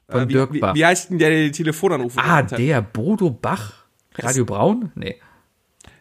[0.09, 0.75] Von äh, wie, Dirk wie, Bach.
[0.75, 3.75] wie heißt denn der, der die Telefonanrufe Ah, der Bodo Bach.
[4.17, 4.93] Radio Braun?
[4.95, 5.17] Nee.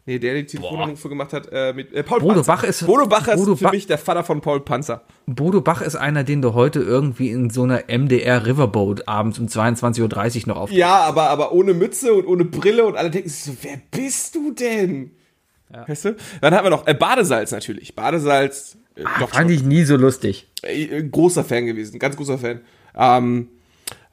[0.07, 2.51] Nee, der die Telefonanrufe gemacht hat äh, mit äh, Paul Bodo Panzer.
[2.51, 5.03] Bach ist- Bodo Bach ist Bodo für Bach- mich der Vater von Paul Panzer.
[5.27, 9.45] Bodo Bach ist einer, den du heute irgendwie in so einer MDR Riverboat abends um
[9.45, 10.71] 22.30 Uhr noch auf.
[10.71, 14.33] Ja, aber, aber ohne Mütze und ohne Brille und alle denken sich so, wer bist
[14.35, 15.11] du denn?
[15.87, 16.15] Weißt du?
[16.41, 17.95] Dann haben wir noch äh, Badesalz natürlich.
[17.95, 20.47] Badesalz, äh, doch Fand schon, ich nie so lustig.
[20.63, 22.61] äh, äh, großer Fan gewesen, ganz großer Fan.
[22.97, 23.49] Ähm,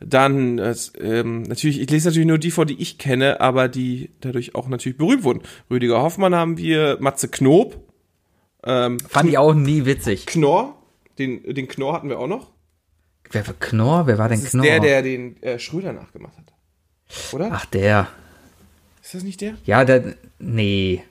[0.00, 4.10] dann, äh, ähm, natürlich, ich lese natürlich nur die vor, die ich kenne, aber die
[4.20, 5.42] dadurch auch natürlich berühmt wurden.
[5.70, 7.82] Rüdiger Hoffmann haben wir, Matze Knob,
[8.64, 10.26] ähm, Fand ich auch nie witzig.
[10.26, 10.76] Knorr,
[11.18, 12.50] den, den Knorr hatten wir auch noch.
[13.30, 14.06] Wer war Knorr?
[14.06, 14.64] Wer war denn Das ist Knorr?
[14.64, 16.52] der, der den äh, Schröder nachgemacht hat.
[17.32, 17.50] Oder?
[17.52, 18.08] Ach, der.
[19.02, 19.54] Ist das nicht der?
[19.64, 20.16] Ja, der.
[20.38, 21.04] Nee.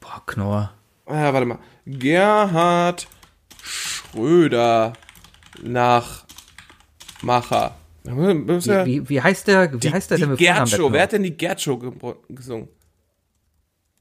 [0.00, 0.72] Boah, Knorr.
[1.06, 1.58] Ah, warte mal.
[1.86, 3.06] Gerhard
[3.62, 4.94] Schröder
[5.62, 6.24] Nachmacher.
[8.04, 9.82] Wie, Wie, wie, heißt der?
[9.82, 10.76] Wie heißt der denn die Show.
[10.76, 10.92] Knorr?
[10.92, 11.90] Wer hat denn die Gerd Show ge
[12.28, 12.68] gesungen?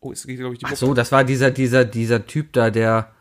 [0.02, 2.70] Oh, es geht, glaube ich, die Ach so, das war dieser, dieser, dieser Typ da,
[2.70, 3.12] der.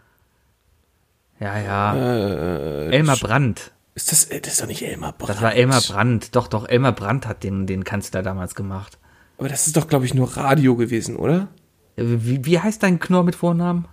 [1.38, 1.94] Ja, ja.
[1.94, 3.72] Äh, Elmar Brandt.
[3.94, 5.30] Ist das, äh, das ist doch nicht Elmar Brandt.
[5.30, 6.34] Das war Elmar Brandt.
[6.34, 8.98] Doch, doch, Elmar Brandt hat den, den Kanzler damals gemacht.
[9.38, 11.48] Aber das ist doch, glaube ich, nur Radio gewesen, oder?
[11.96, 13.86] Wie, wie heißt dein Knorr mit Vornamen?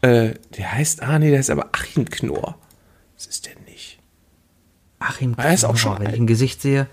[0.00, 2.56] Äh, der heißt, ah nee, der ist aber Achim Knorr.
[3.16, 3.54] Was ist der
[5.00, 6.14] Achim Er ist auch Knorr, schon wenn alt.
[6.14, 6.86] ich ein Gesicht sehe.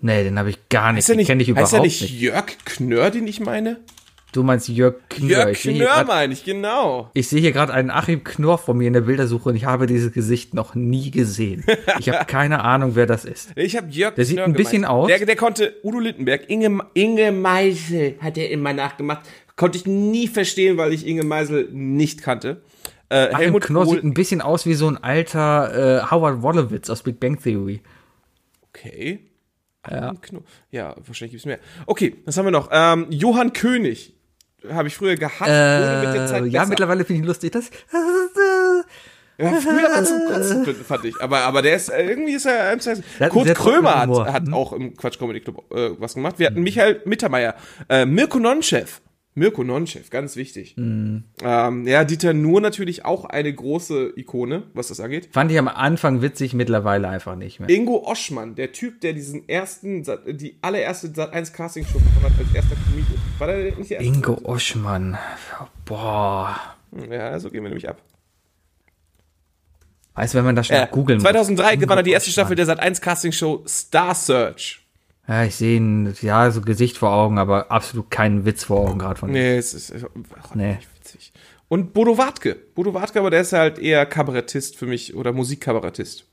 [0.00, 1.02] Nee, den habe ich gar nicht.
[1.02, 2.20] Heißt Den nicht, kenne ich heißt überhaupt er nicht, nicht.
[2.20, 3.78] Jörg Knörr, den ich meine?
[4.32, 5.50] Du meinst Jörg Knörr.
[5.50, 7.10] Jörg grad- meine ich, genau.
[7.14, 9.86] Ich sehe hier gerade einen Achim Knorr vor mir in der Bildersuche und ich habe
[9.86, 11.64] dieses Gesicht noch nie gesehen.
[11.98, 13.50] Ich habe keine Ahnung, wer das ist.
[13.56, 14.92] Ich habe Jörg Der sieht Knörr ein bisschen gemeint.
[14.94, 15.08] aus.
[15.08, 19.22] Der, der konnte Udo Lindenberg, Inge, Inge Meisel hat er immer nachgemacht.
[19.56, 22.62] Konnte ich nie verstehen, weil ich Inge Meisel nicht kannte.
[23.10, 23.94] Äh, Achim Helmut Knorr Kohl.
[23.96, 27.82] sieht ein bisschen aus wie so ein alter äh, Howard Wolowitz aus Big Bang Theory.
[28.72, 29.20] Okay.
[29.90, 30.12] Ja.
[30.70, 31.58] Ja, wahrscheinlich gibt's mehr.
[31.86, 32.68] Okay, was haben wir noch?
[32.70, 34.14] Ähm, Johann König.
[34.70, 35.40] Habe ich früher gehabt.
[35.40, 36.68] wurde mit der Zeit Äh, ja, besser.
[36.70, 37.52] mittlerweile finde ich lustig.
[37.52, 37.70] Das,
[39.38, 41.18] Ja, früher war zum Kotzen, fand ich.
[41.22, 42.78] Aber, aber der ist, äh, irgendwie ist er, äh,
[43.20, 46.38] einen Kurt Krömer hat, hat auch im Quatsch Comedy Club äh, was gemacht.
[46.38, 47.54] Wir hatten Michael Mittermeier,
[47.88, 49.00] äh, Mirko Nonchef.
[49.40, 50.76] Mirko Nonchef, ganz wichtig.
[50.76, 51.24] Mhm.
[51.42, 55.30] Ähm, ja, Dieter Nuhr natürlich auch eine große Ikone, was das angeht.
[55.32, 57.70] fand ich am Anfang witzig, mittlerweile einfach nicht mehr.
[57.70, 62.32] Ingo Oschmann, der Typ, der diesen ersten, die allererste Sat 1 Casting Show bekommen hat
[62.38, 63.18] als erster Comedian.
[63.38, 64.14] War der nicht der erste?
[64.14, 65.16] Ingo Oschmann.
[65.86, 66.54] Boah.
[67.10, 68.02] Ja, so gehen wir nämlich ab.
[70.14, 71.22] Weißt du, wenn man das schnell Äh, googeln muss.
[71.30, 72.30] 2003 Ingo gewann er die erste.
[72.30, 74.80] Staffel der Sat 1 Casting Show Star Search.
[75.30, 78.98] Ja, ich sehe ihn, ja, so Gesicht vor Augen, aber absolut keinen Witz vor Augen
[78.98, 79.34] gerade von ihm.
[79.34, 79.94] Nee, es ist
[80.42, 80.74] ach, Nee.
[80.74, 81.32] nicht witzig.
[81.68, 82.56] Und Bodo Wartke.
[82.74, 86.24] Bodo Wartke, aber der ist halt eher Kabarettist für mich oder Musikkabarettist.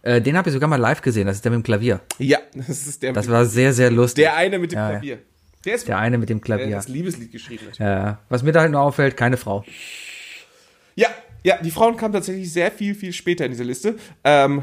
[0.00, 2.00] Äh, den habe ich sogar mal live gesehen, das ist der mit dem Klavier.
[2.18, 4.24] Ja, das ist der, Das war sehr, sehr lustig.
[4.24, 4.88] der eine mit dem Ja.
[4.92, 5.18] Klavier.
[5.66, 6.76] Der ist Der eine mit dem der hat Klavier.
[6.76, 7.64] das Liebeslied geschrieben.
[7.66, 7.80] Natürlich.
[7.90, 9.62] Ja, was mir da halt nur auffällt, keine Frau.
[10.94, 11.08] Ja,
[11.42, 13.96] ja, die Frauen kamen tatsächlich sehr viel, viel später in diese Liste.
[14.24, 14.62] Ähm,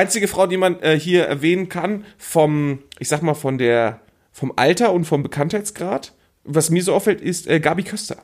[0.00, 4.00] einzige Frau, die man äh, hier erwähnen kann, vom, ich sag mal, von der,
[4.32, 6.12] vom Alter und vom Bekanntheitsgrad,
[6.44, 8.18] was mir so auffällt, ist äh, Gabi Köster.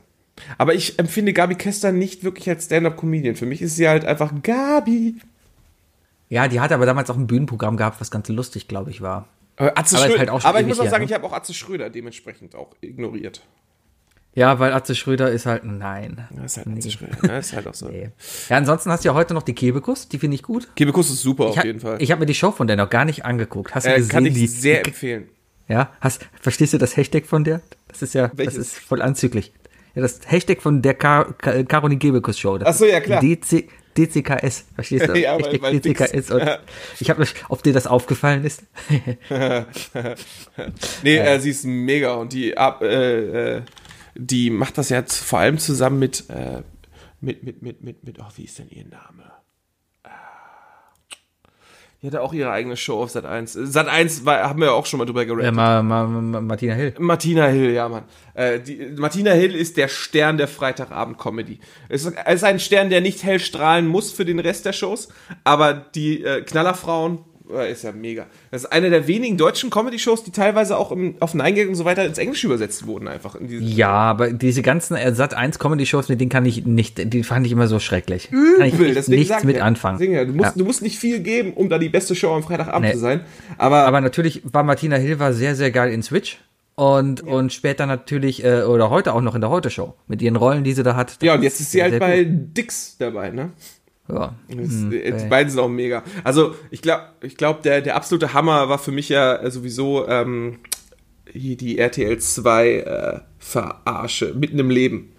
[0.58, 3.36] Aber ich empfinde Gabi Köster nicht wirklich als Stand-Up-Comedian.
[3.36, 5.16] Für mich ist sie halt einfach Gabi.
[6.28, 9.28] Ja, die hatte aber damals auch ein Bühnenprogramm gehabt, was ganz lustig, glaube ich, war.
[9.56, 10.18] Äh, Atze Aber Schröder.
[10.18, 11.10] halt auch aber ich muss auch sagen, ne?
[11.10, 13.42] ich habe auch Atze Schröder dementsprechend auch ignoriert.
[14.36, 16.28] Ja, weil Atze Schröder ist halt, nein.
[16.30, 17.16] Das ist halt Atze Schröder.
[17.26, 17.38] Ne?
[17.38, 17.88] Ist halt auch so.
[17.90, 18.10] Nee.
[18.50, 20.68] Ja, ansonsten hast du ja heute noch die Kebekus, die finde ich gut.
[20.76, 21.96] Kebekus ist super Ich, auf jeden Fall.
[22.00, 23.74] ich habe mir die Show von der noch gar nicht angeguckt.
[23.74, 25.28] Hast du äh, gesehen, kann ich die, sehr die, empfehlen.
[25.68, 27.60] Ja, hast, verstehst du das Hashtag von der?
[27.88, 28.54] Das ist ja, Welches?
[28.56, 29.52] das ist voll anzüglich.
[29.94, 32.58] Ja, das Hashtag von der Ka Ka Caroline Gebekus Show.
[32.58, 33.20] Das Ach so, ja, klar.
[33.22, 33.64] DC,
[33.96, 35.14] DCKS, verstehst du?
[35.18, 36.10] Ja, weil- Hashtag weil DCKS.
[36.12, 36.58] Dix- Und ja.
[37.00, 38.62] ich habe, ob dir das aufgefallen ist?
[41.02, 43.62] Nee, äh, sie ist mega und die ab, äh, äh,
[44.18, 46.62] die macht das jetzt vor allem zusammen mit äh,
[47.20, 49.32] mit mit mit mit mit oh, wie ist denn ihr Name?
[50.02, 50.10] Ah.
[52.02, 53.52] Die hatte auch ihre eigene Show auf Sat 1.
[53.54, 55.46] Sat 1 war, haben wir ja auch schon mal drüber geredet.
[55.46, 56.94] Äh, Ma, Ma, Ma, Martina Hill.
[56.98, 58.04] Martina Hill, ja, Mann.
[58.34, 61.58] Äh, die, Martina Hill ist der Stern der Freitagabend-Comedy.
[61.88, 64.74] Es ist, es ist ein Stern, der nicht hell strahlen muss für den Rest der
[64.74, 65.08] Shows,
[65.42, 67.35] aber die äh, Knallerfrauen äh,
[67.68, 68.26] ist ja mega.
[68.50, 71.84] Das ist eine der wenigen deutschen Comedy-Shows, die teilweise auch im, auf Nein und so
[71.84, 73.36] weiter ins Englische übersetzt wurden, einfach.
[73.40, 77.46] Ja, aber diese ganzen Sat 1 Comedy Shows, mit denen kann ich nicht, die fand
[77.46, 78.30] ich immer so schrecklich.
[78.30, 79.62] Übel, deswegen nichts mit ja.
[79.64, 80.12] anfangen.
[80.12, 80.58] Ja, du, musst, Ja.
[80.58, 82.92] du musst nicht viel geben, um da die beste Show am Freitagabend Nee.
[82.94, 83.20] zu sein.
[83.58, 86.38] Aber, Aber natürlich war Martina Hill war sehr, sehr geil in Switch.
[86.78, 89.94] Und, und später natürlich, äh, oder heute auch noch in der Heute-Show.
[90.08, 91.16] Mit ihren Rollen, die sie da hat.
[91.22, 92.24] ja, und jetzt ist sie halt bei.
[92.28, 93.52] Dix dabei, ne?
[94.08, 94.34] Ja.
[94.48, 96.02] Hm, äh, die beiden sind auch mega.
[96.24, 100.06] Also ich glaube, ich glaub, der, der absolute Hammer war für mich ja äh, sowieso
[100.08, 100.58] ähm,
[101.32, 105.12] hier die RTL 2 äh, Verarsche mitten im Leben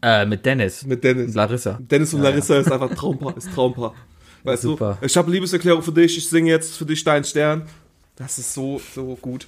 [0.00, 0.86] Äh, mit Dennis.
[0.86, 1.28] mit Dennis.
[1.28, 1.78] Und Larissa.
[1.80, 3.94] Dennis und Larissa ist einfach Traumpaar, ist Traumpaar.
[4.44, 4.96] Weißt Super.
[5.00, 5.06] du?
[5.06, 7.62] Ich habe Liebeserklärung für dich, ich singe jetzt für dich Stein Stern.
[8.18, 9.46] Das ist so so gut.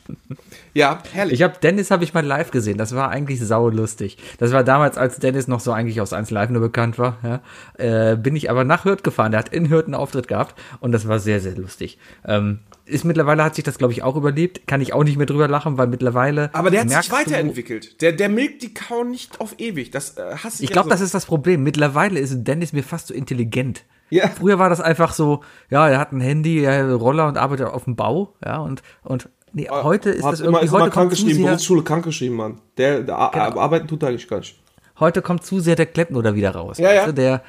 [0.75, 1.35] Ja, herrlich.
[1.35, 2.79] Ich habe Dennis habe ich mal live gesehen.
[2.79, 4.17] Das war eigentlich saulustig.
[4.39, 7.19] Das war damals, als Dennis noch so eigentlich aus 1 Live nur bekannt war.
[7.25, 9.33] Ja, äh, bin ich aber nach Hürth gefahren.
[9.33, 11.99] Der hat in Hürth einen Auftritt gehabt und das war sehr, sehr lustig.
[12.25, 14.69] Ähm, ist mittlerweile hat sich das, glaube ich, auch überlebt.
[14.69, 16.51] Kann ich auch nicht mehr drüber lachen, weil mittlerweile.
[16.53, 18.01] aber der hat sich weiterentwickelt.
[18.01, 19.91] Der, der milkt die Kau nicht auf ewig.
[19.91, 20.69] Das äh, hasse ich.
[20.69, 21.65] Ich glaube, ja das ist das Problem.
[21.65, 23.83] Mittlerweile ist Dennis mir fast so intelligent.
[24.11, 24.29] Ja.
[24.29, 27.39] Früher war das einfach so, ja, er hat ein Handy, er hat einen Roller und
[27.39, 30.81] arbeitet auf dem Bau, ja, und, und nee, heute ist das immer, irgendwie, ist immer
[30.83, 32.61] heute krank kommt, zu geschrieben, sehr, Berufsschule krank geschrieben, Mann.
[32.77, 33.61] Der, der Genau.
[33.61, 34.61] arbeiten tut nicht gar nicht.
[34.99, 36.79] heute kommt zu sehr der Kleppner wieder raus.
[36.79, 37.13] Ja, weißt ja.
[37.13, 37.43] Der,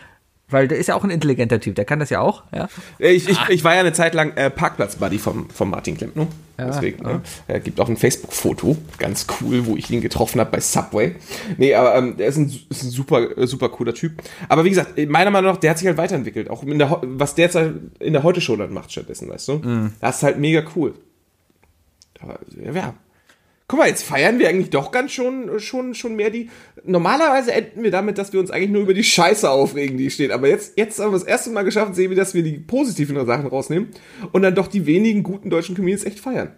[0.52, 2.70] weil der ist ja auch ein intelligenter Typ, der kann das ja auch, ja.
[3.00, 6.28] Ich, ich, ich war ja eine Zeit lang äh, Parkplatz-Buddy vom, vom Martin Klempner.
[6.58, 7.22] Ja, Deswegen, ne?
[7.48, 11.16] Er gibt auch ein Facebook-Foto, ganz cool, wo ich ihn getroffen habe bei Subway.
[11.58, 14.22] Nee, aber ähm, er ist ein, ist ein super, äh, super cooler Typ.
[14.48, 16.50] Aber wie gesagt, meiner Meinung nach, der hat sich halt weiterentwickelt.
[16.50, 17.58] Auch in der, was der jetzt
[18.00, 19.54] in der Heute-Show dann macht stattdessen, weißt du?
[19.54, 19.94] Mhm.
[20.02, 20.94] Das ist halt mega cool.
[22.20, 22.94] Aber, ja.
[23.72, 26.50] Guck mal, jetzt feiern wir eigentlich doch ganz schon, schon, schon mehr die.
[26.84, 30.32] Normalerweise enden wir damit, dass wir uns eigentlich nur über die Scheiße aufregen, die steht.
[30.32, 33.26] Aber jetzt, jetzt haben wir das erste Mal geschafft, sehen wir, dass wir die positiven
[33.26, 33.88] Sachen rausnehmen
[34.34, 36.52] und dann doch die wenigen guten deutschen Comedians echt feiern.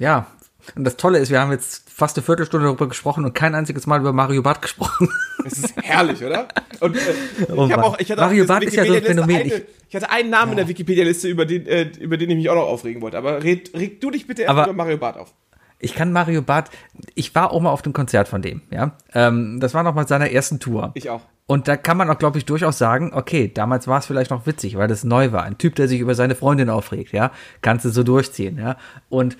[0.00, 0.26] Ja.
[0.74, 3.86] Und das Tolle ist, wir haben jetzt fast eine Viertelstunde darüber gesprochen und kein einziges
[3.86, 5.08] Mal über Mario Barth gesprochen.
[5.44, 6.48] Es ist herrlich, oder?
[6.80, 6.98] Und äh,
[7.38, 7.80] ich Oh habe Mann.
[7.84, 9.42] auch, ich hatte Mario auch Barth ist ja so ein Phänomen.
[9.42, 12.50] Eine, ich hatte einen Namen in der Wikipedia-Liste, über den, äh, über den ich mich
[12.50, 13.16] auch noch aufregen wollte.
[13.16, 15.32] Aber red, reg du dich bitte erst über Mario Barth auf.
[15.78, 16.70] Ich kann Mario Barth,
[17.14, 18.92] ich war auch mal auf dem Konzert von dem, ja.
[19.12, 20.92] Ähm, das war noch mal seiner ersten Tour.
[20.94, 21.22] Ich auch.
[21.46, 24.46] Und da kann man auch, glaube ich, durchaus sagen, okay, damals war es vielleicht noch
[24.46, 25.44] witzig, weil das neu war.
[25.44, 27.30] Ein Typ, der sich über seine Freundin aufregt, ja,
[27.62, 28.76] kannst du so durchziehen, ja.
[29.08, 29.36] Und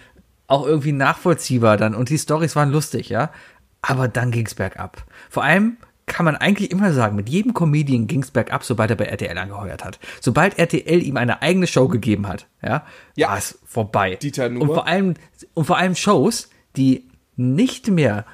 [0.46, 1.94] auch irgendwie nachvollziehbar dann.
[1.94, 3.30] Und die Stories waren lustig, ja.
[3.82, 5.04] Aber dann ging's bergab.
[5.30, 9.06] Vor allem kann man eigentlich immer sagen, mit jedem Comedian ging's bergab, sobald er bei
[9.06, 9.98] RTL angeheuert hat.
[10.20, 12.84] Sobald RTL ihm eine eigene Show gegeben hat, ja,
[13.16, 13.28] Ja.
[13.30, 14.14] war es vorbei.
[14.16, 14.62] Dieter Nuhr.
[14.62, 15.14] Und vor allem,
[15.54, 18.24] und vor allem Shows, die nicht mehr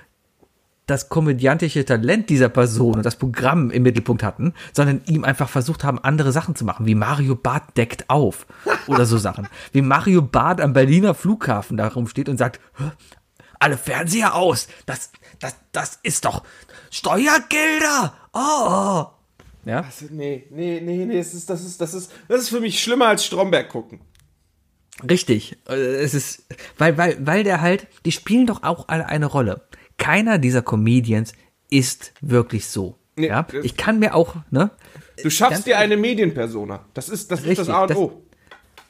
[0.87, 5.85] das komödiantische Talent dieser Person und das Programm im Mittelpunkt hatten, sondern ihm einfach versucht
[5.85, 8.47] haben, andere Sachen zu machen, wie Mario Barth deckt auf
[8.89, 9.47] oder so Sachen.
[9.73, 12.91] Wie Mario Barth am Berliner Flughafen da rumsteht und sagt, "Hä?
[13.63, 16.43] Alle Fernseher aus, das, das, das ist doch
[16.91, 18.15] Steuergelder.
[18.33, 19.07] Oh.
[19.65, 22.61] Ja, Also, nee, nee, nee, nee, das ist, das ist, das ist, das ist für
[22.61, 24.01] mich schlimmer als Stromberg gucken.
[25.09, 25.57] Richtig.
[25.69, 26.45] Äh, Es ist,
[26.79, 29.63] weil, weil, weil der halt, die spielen doch auch alle eine Rolle.
[29.99, 31.33] Keiner dieser Comedians
[31.71, 32.99] ist wirklich so.
[33.17, 34.71] Nee, ja, ich kann mir auch, ne?
[35.23, 36.87] Du schaffst dir eine Medienpersona.
[36.95, 38.23] Das ist das, ist das Richtig, A und das- O.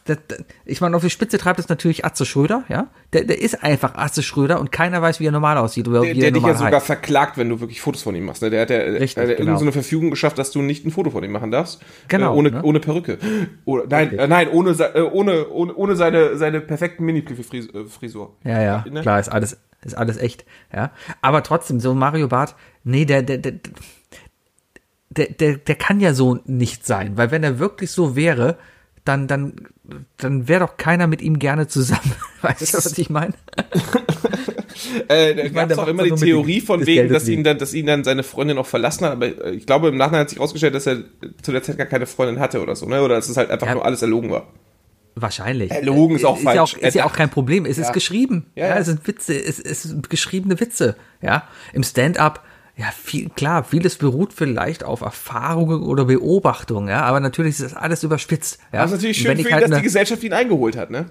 [0.05, 0.19] Das,
[0.65, 2.89] ich meine, auf die Spitze treibt es natürlich Atze Schröder, ja?
[3.13, 6.09] Der, der ist einfach Atze Schröder und keiner weiß, wie er normal aussieht Der, der
[6.25, 6.87] er dich ja sogar heißt.
[6.87, 8.43] verklagt, wenn du wirklich Fotos von ihm machst.
[8.43, 8.51] Ne?
[8.51, 9.57] Der hat ja Richtig, der genau.
[9.57, 11.81] so eine Verfügung geschafft, dass du nicht ein Foto von ihm machen darfst.
[12.09, 12.63] Genau, Äh, ohne, ne?
[12.65, 13.19] ohne Perücke.
[13.65, 18.37] Oder, nein, äh, nein, ohne, äh, ohne, ohne, ohne seine, seine perfekten Mini-Frisur.
[18.45, 19.03] Ja, ja, Ne?
[19.03, 20.91] klar, ist alles, ist alles echt, ja.
[21.21, 23.53] Aber trotzdem, so Mario Barth, nee, der, der, der,
[25.11, 28.57] der, der, der kann ja so nicht sein, weil wenn er wirklich so wäre,
[29.05, 29.69] dann, dann,
[30.17, 32.13] dann wäre doch keiner mit ihm gerne zusammen.
[32.43, 33.35] Weißt du, was ich meine?
[35.09, 37.59] Äh, da meine, gab es auch immer die Theorie von wegen, Geldes dass ihn, dann,
[37.59, 39.13] dass ihn dann seine Freundin auch verlassen hat.
[39.13, 41.03] Aber ich glaube, im Nachhinein hat sich herausgestellt, dass er
[41.43, 42.87] zu der Zeit gar keine Freundin hatte oder so.
[42.87, 43.01] Ne?
[43.03, 43.75] Oder dass es halt einfach Ja.
[43.75, 44.49] nur alles erlogen war.
[45.15, 45.71] Wahrscheinlich.
[45.71, 46.59] Erlogen ist auch Ja falsch.
[46.77, 47.65] auch, ist ja auch kein Problem.
[47.67, 48.47] Es ist geschrieben.
[48.55, 48.81] Ja, Ja, ja.
[48.81, 49.35] es sind Witze.
[49.35, 50.97] Es, es sind geschriebene Witze.
[51.21, 52.43] Ja, im Stand-up.
[52.77, 57.75] Ja, viel, klar, vieles beruht vielleicht auf Erfahrungen oder Beobachtungen, ja, aber natürlich ist das
[57.75, 58.59] alles überspitzt.
[58.73, 58.83] Ja?
[58.83, 61.07] Das ist natürlich schön für ihn, halt dass die eine- Gesellschaft ihn eingeholt hat, ne?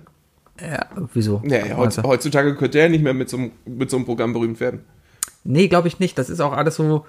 [0.60, 1.42] ja, wieso?
[1.46, 4.34] Ja, ja, heutz, heutzutage könnte er nicht mehr mit so, einem, mit so einem Programm
[4.34, 4.82] berühmt werden.
[5.44, 6.18] Nee, glaube ich nicht.
[6.18, 7.06] Das ist auch alles so.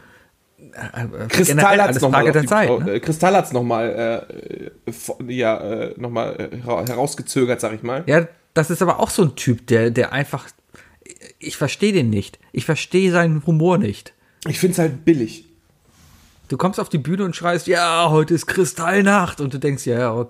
[0.58, 2.70] äh, äh, Kristall generell hat's alles noch Frage mal der auf die- Zeit.
[2.70, 2.92] oh, Ne?
[2.92, 4.24] äh, Kristall hat's noch mal
[4.86, 8.04] äh, vor- ja, äh, noch mal äh, hera- herausgezögert, sag ich mal.
[8.06, 10.46] Ja, das ist aber auch so ein Typ, der, der einfach.
[11.38, 12.38] Ich verstehe den nicht.
[12.52, 14.14] Ich verstehe seinen Humor nicht.
[14.46, 15.44] Ich find's halt billig.
[16.48, 19.40] Du kommst auf die Bühne und schreist, ja, heute ist Kristallnacht.
[19.40, 20.28] Und du denkst, ja, ja, okay.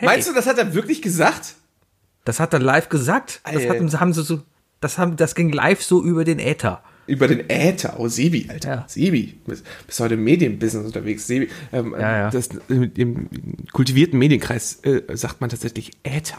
[0.00, 1.54] Meinst du, das hat er wirklich gesagt?
[2.24, 3.40] Das hat er live gesagt.
[3.44, 4.42] Das, hat, haben sie so,
[4.80, 6.82] das, haben, das ging live so über den Äther.
[7.06, 7.98] Über den Äther.
[7.98, 8.68] Oh, Sebi, Alter.
[8.70, 8.84] Ja.
[8.86, 9.40] Sebi.
[9.46, 11.26] Bist, bist heute im Medienbusiness unterwegs.
[11.26, 11.48] Sebi.
[11.72, 12.30] Ähm, Ja, ja.
[12.30, 13.28] Das, im, Im
[13.72, 16.38] kultivierten Medienkreis äh, sagt man tatsächlich Äther.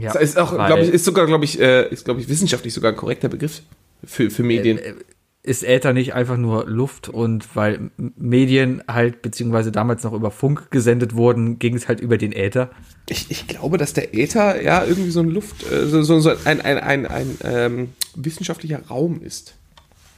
[0.00, 2.74] Ja, Das ist auch, glaube ich, ist sogar, glaube ich, äh, ist, glaube ich, wissenschaftlich
[2.74, 3.62] sogar ein korrekter Begriff
[4.04, 4.78] für, für Medien.
[4.78, 4.94] Äh,
[5.42, 10.70] ist Äther nicht einfach nur Luft und weil Medien halt, beziehungsweise damals noch über Funk
[10.70, 12.70] gesendet wurden, ging es halt über den Äther.
[13.08, 16.30] Ich, ich glaube, dass der Äther ja irgendwie so ein Luft, äh, so, so, so
[16.44, 19.54] ein, ein, ein, ein ähm, wissenschaftlicher Raum ist.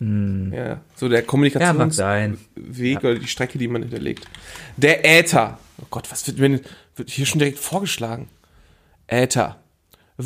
[0.00, 1.22] Ja, so der Hm.
[1.22, 1.26] Ja.
[1.26, 4.26] Kommunikationsweg oder die Strecke, die man hinterlegt.
[4.78, 5.58] Der Äther.
[5.80, 6.60] Oh Gott, was wird mir
[6.96, 8.28] wird hier schon direkt vorgeschlagen?
[9.06, 9.60] Äther.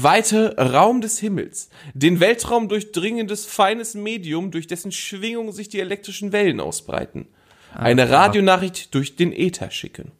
[0.03, 1.69] Weite Raum des Himmels.
[1.95, 7.27] Den Weltraum durchdringendes feines Medium, durch dessen Schwingung sich die elektrischen Wellen ausbreiten.
[7.75, 10.13] Eine Radionachricht durch den Äther schicken.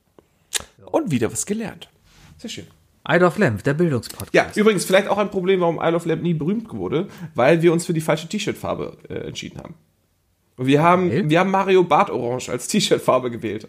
[0.85, 1.89] Und wieder was gelernt.
[2.39, 2.67] Sehr schön.
[3.09, 4.33] Isle of Lamp, der Bildungspodcast.
[4.35, 7.73] Ja, übrigens vielleicht auch ein Problem, warum Isle of Lamp nie berühmt wurde, weil wir
[7.73, 9.75] uns für die falsche T-Shirt-Farbe äh, entschieden haben.
[10.57, 11.25] Und wir haben, Okay.
[11.29, 13.69] wir haben Mario Bart Orange als T-Shirt-Farbe gewählt.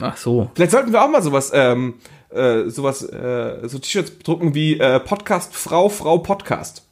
[0.00, 0.50] Ach so.
[0.54, 1.94] Vielleicht sollten wir auch mal sowas, ähm,
[2.30, 6.84] äh, sowas, äh, so T-Shirts drucken wie äh, Podcast Frau, Frau Podcast.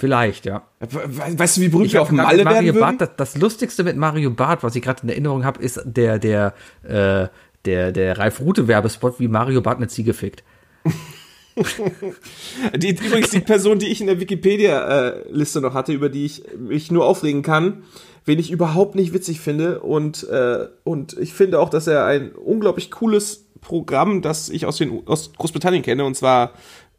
[0.00, 0.62] Vielleicht, ja.
[0.78, 2.98] We weißt du, wie berühmt wir auf Malle mit Mario werden würden?
[2.98, 6.18] Barth, das, das Lustigste mit Mario Barth, was ich gerade in Erinnerung habe, ist der,
[6.18, 7.28] der, äh,
[7.66, 10.42] der, der Ralf Rute Werbespot, wie Mario Barth eine Ziege fickt.
[12.76, 16.90] Die, übrigens die Person, die ich in der Wikipedia-Liste noch hatte, über die ich mich
[16.90, 17.82] nur aufregen kann,
[18.30, 19.80] wen ich überhaupt nicht witzig finde.
[19.80, 24.76] Und, äh, und ich finde auch, dass er ein unglaublich cooles Programm, das ich aus,
[24.76, 26.52] den, aus Großbritannien kenne, und zwar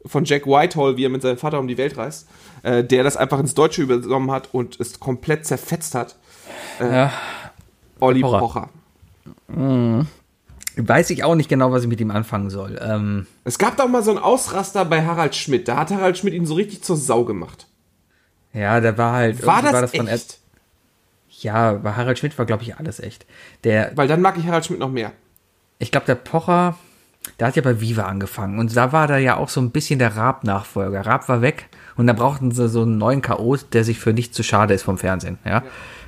[0.04, 2.28] von Jack Whitehall, wie er mit seinem Vater um die Welt reist,
[2.64, 6.16] äh, der das einfach ins Deutsche übernommen hat und es komplett zerfetzt hat.
[6.78, 7.10] Ja.
[7.98, 8.38] Olli Pocher.
[8.38, 10.06] Pocher.
[10.76, 12.78] Weiß ich auch nicht genau, was ich mit ihm anfangen soll.
[12.82, 15.66] Ähm, Es gab doch mal so einen Ausraster bei Harald Schmidt.
[15.66, 17.66] Da hat Harald Schmidt ihn so richtig zur Sau gemacht.
[18.52, 19.46] ja, der war halt.
[19.46, 20.41] War das, von echt?
[21.42, 23.26] Ja, bei Harald Schmidt war, glaube ich, alles echt.
[23.64, 25.12] Der, Weil dann mag ich Harald Schmidt noch mehr.
[25.78, 26.76] ich glaube, der Pocher,
[27.40, 28.58] der hat ja bei Viva angefangen.
[28.58, 31.04] Und da war da ja auch so ein bisschen der Raab-Nachfolger.
[31.06, 34.36] Raab war weg und da brauchten sie so einen neuen K.O., der sich für nichts
[34.36, 35.38] zu schade ist vom Fernsehen.
[35.44, 35.62] Ja.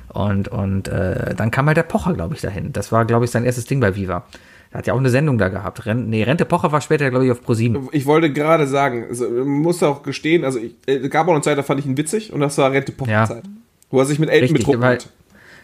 [0.09, 2.71] Und, und äh, dann kam halt der Pocher, glaube ich, dahin.
[2.71, 4.23] Das war, glaube ich, sein erstes Ding bei Viva.
[4.71, 5.85] Er hat ja auch eine Sendung da gehabt.
[5.85, 7.89] Ren nee, Rente Pocher war später, glaube ich, auf ProSieben.
[7.91, 11.63] Ich wollte gerade sagen, also, muss auch gestehen, also ich, äh, Gabon und Zeit, da
[11.63, 13.25] fand ich ihn witzig und das war Rente Ja.
[13.25, 13.43] Zeit.
[13.89, 15.09] Wo er sich mit Elton Richtig, betrunken hat.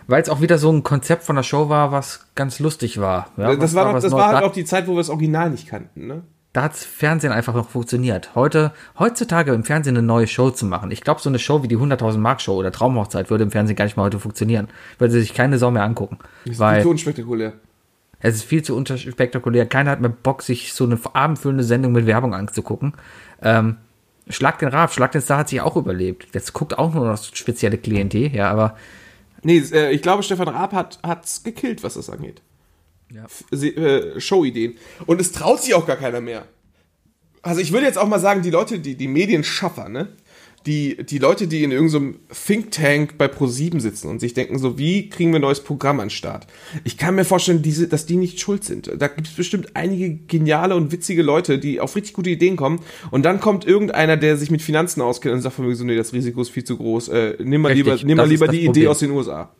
[0.08, 3.30] Weil es auch wieder so ein Konzept von der Show war, was ganz lustig war.
[3.38, 5.68] Ja, das war, doch, das war halt auch die Zeit, wo wir das Original nicht
[5.68, 6.24] kannten, ne?
[6.54, 8.36] da hat's Fernsehen einfach noch funktioniert.
[8.36, 10.92] Heute, heutzutage im Fernsehen eine neue Show zu machen.
[10.92, 13.78] Ich glaube, so eine Show wie die 100.000 Mark Show oder Traumhochzeit würde im Fernsehen
[13.78, 14.68] gar nicht mal heute funktionieren.
[14.98, 16.18] Würde sich keine Sau mehr angucken.
[16.44, 17.54] Das ist Weil viel zu unspektakulär.
[18.20, 19.66] es ist viel zu unspektakulär.
[19.66, 22.94] Keiner hat mehr Bock, sich so eine abendfüllende Sendung mit Werbung anzugucken.
[23.42, 23.78] Ähm,
[24.28, 26.28] Schlag den Raab, Schlag den Star hat sich auch überlebt.
[26.34, 28.76] Jetzt guckt auch nur noch spezielle Klientel, ja, aber
[29.44, 32.42] Nee, äh, ich glaube, Stefan Raab hat hat's gekillt, was das angeht.
[33.12, 33.26] Ja.
[33.52, 34.78] Äh, Show-Ideen.
[35.06, 36.46] Und es traut sich auch gar keiner mehr.
[37.42, 40.10] Also ich würde jetzt auch mal sagen, die Leute, die, die Medienschaffer, ne?
[40.66, 44.78] Die, die Leute, die in irgendeinem Think Tank bei Pro7 sitzen und sich denken, so,
[44.78, 46.48] wie kriegen wir ein neues Programm an den Start?
[46.84, 48.92] Ich kann mir vorstellen, diese, dass die nicht schuld sind.
[48.98, 52.82] Da gibt es bestimmt einige geniale und witzige Leute, die auf richtig gute Ideen kommen.
[53.10, 55.96] Und dann kommt irgendeiner, der sich mit Finanzen auskennt und sagt von mir so, nee,
[55.96, 57.10] das Risiko ist viel zu groß.
[57.10, 58.84] Äh, nimm mal Richtig, lieber, nimm mal lieber die Problem.
[58.84, 59.52] Idee aus den USA.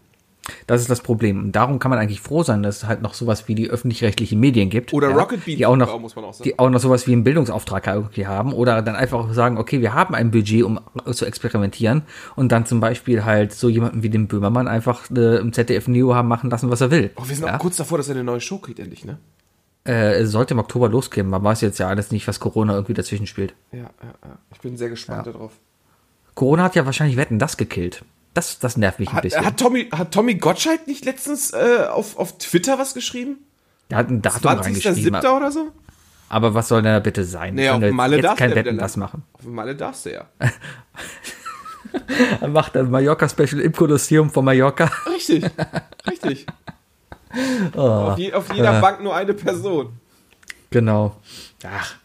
[0.66, 1.40] Das ist das Problem.
[1.40, 4.40] Und darum kann man eigentlich froh sein, dass es halt noch sowas wie die öffentlich-rechtlichen
[4.40, 4.92] Medien gibt.
[4.92, 6.44] Oder ja, Rocket Bean, die auch noch, muss man auch sagen.
[6.44, 8.52] die auch noch sowas wie einen Bildungsauftrag irgendwie haben.
[8.54, 10.80] Oder dann einfach sagen, okay, wir haben ein Budget, um
[11.12, 12.04] zu experimentieren.
[12.36, 16.16] Und dann zum Beispiel halt so jemanden wie den Böhmermann einfach äh, im ZDF Neo
[16.16, 17.12] haben machen lassen, was er will.
[17.16, 17.56] Oh, wir sind ja?
[17.56, 19.18] auch kurz davor, dass er eine neue Show kriegt, endlich, ne?
[19.84, 21.28] äh, sollte im Oktober losgehen.
[21.28, 23.54] Man weiß jetzt ja alles nicht, was Corona irgendwie dazwischen spielt.
[23.72, 23.88] Ja, ja,
[24.24, 24.38] ja.
[24.54, 25.54] Ich bin sehr gespannt darauf.
[26.36, 28.04] Corona hat ja wahrscheinlich Wetten das gekillt.
[28.34, 29.46] Das, das nervt mich ein Hat, bisschen.
[29.46, 33.40] hat, Tommy, hat Tommy Gottschalk nicht letztens äh, auf, auf Twitter was geschrieben?
[33.90, 35.16] Der hat ein Datum reingeschrieben.
[35.16, 35.38] 20.07.
[35.38, 35.72] oder so?
[36.30, 37.56] Aber was soll denn da bitte sein?
[37.56, 39.24] Nee, Kann auf Malle jetzt darf kein Wetten das machen.
[39.34, 40.26] Auf Malle darfst du ja.
[42.40, 44.90] Er macht ein Mallorca-Special im Kolosseum von Mallorca.
[45.08, 45.44] Richtig,
[46.10, 46.46] richtig.
[47.76, 47.80] Oh.
[47.80, 49.94] Auf, je, auf jeder Bank nur eine Person.
[50.70, 51.18] Genau.
[51.66, 51.96] Ach.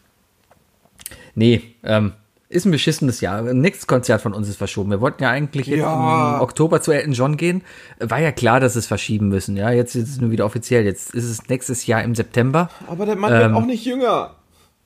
[1.35, 2.13] Nee, ähm,
[2.49, 3.41] ist ein beschissenes Jahr.
[3.41, 4.89] Nächstes Konzert von uns ist verschoben.
[4.91, 6.35] Wir wollten ja eigentlich jetzt Ja.
[6.35, 7.61] im Oktober zu Elton John gehen.
[7.99, 9.57] War ja klar, dass es verschieben müssen.
[9.57, 10.85] Ja, jetzt ist es nur wieder offiziell.
[10.85, 12.69] Jetzt ist es nächstes Jahr im September.
[12.87, 13.39] Aber der Mann Ähm.
[13.39, 14.35] wird auch nicht jünger.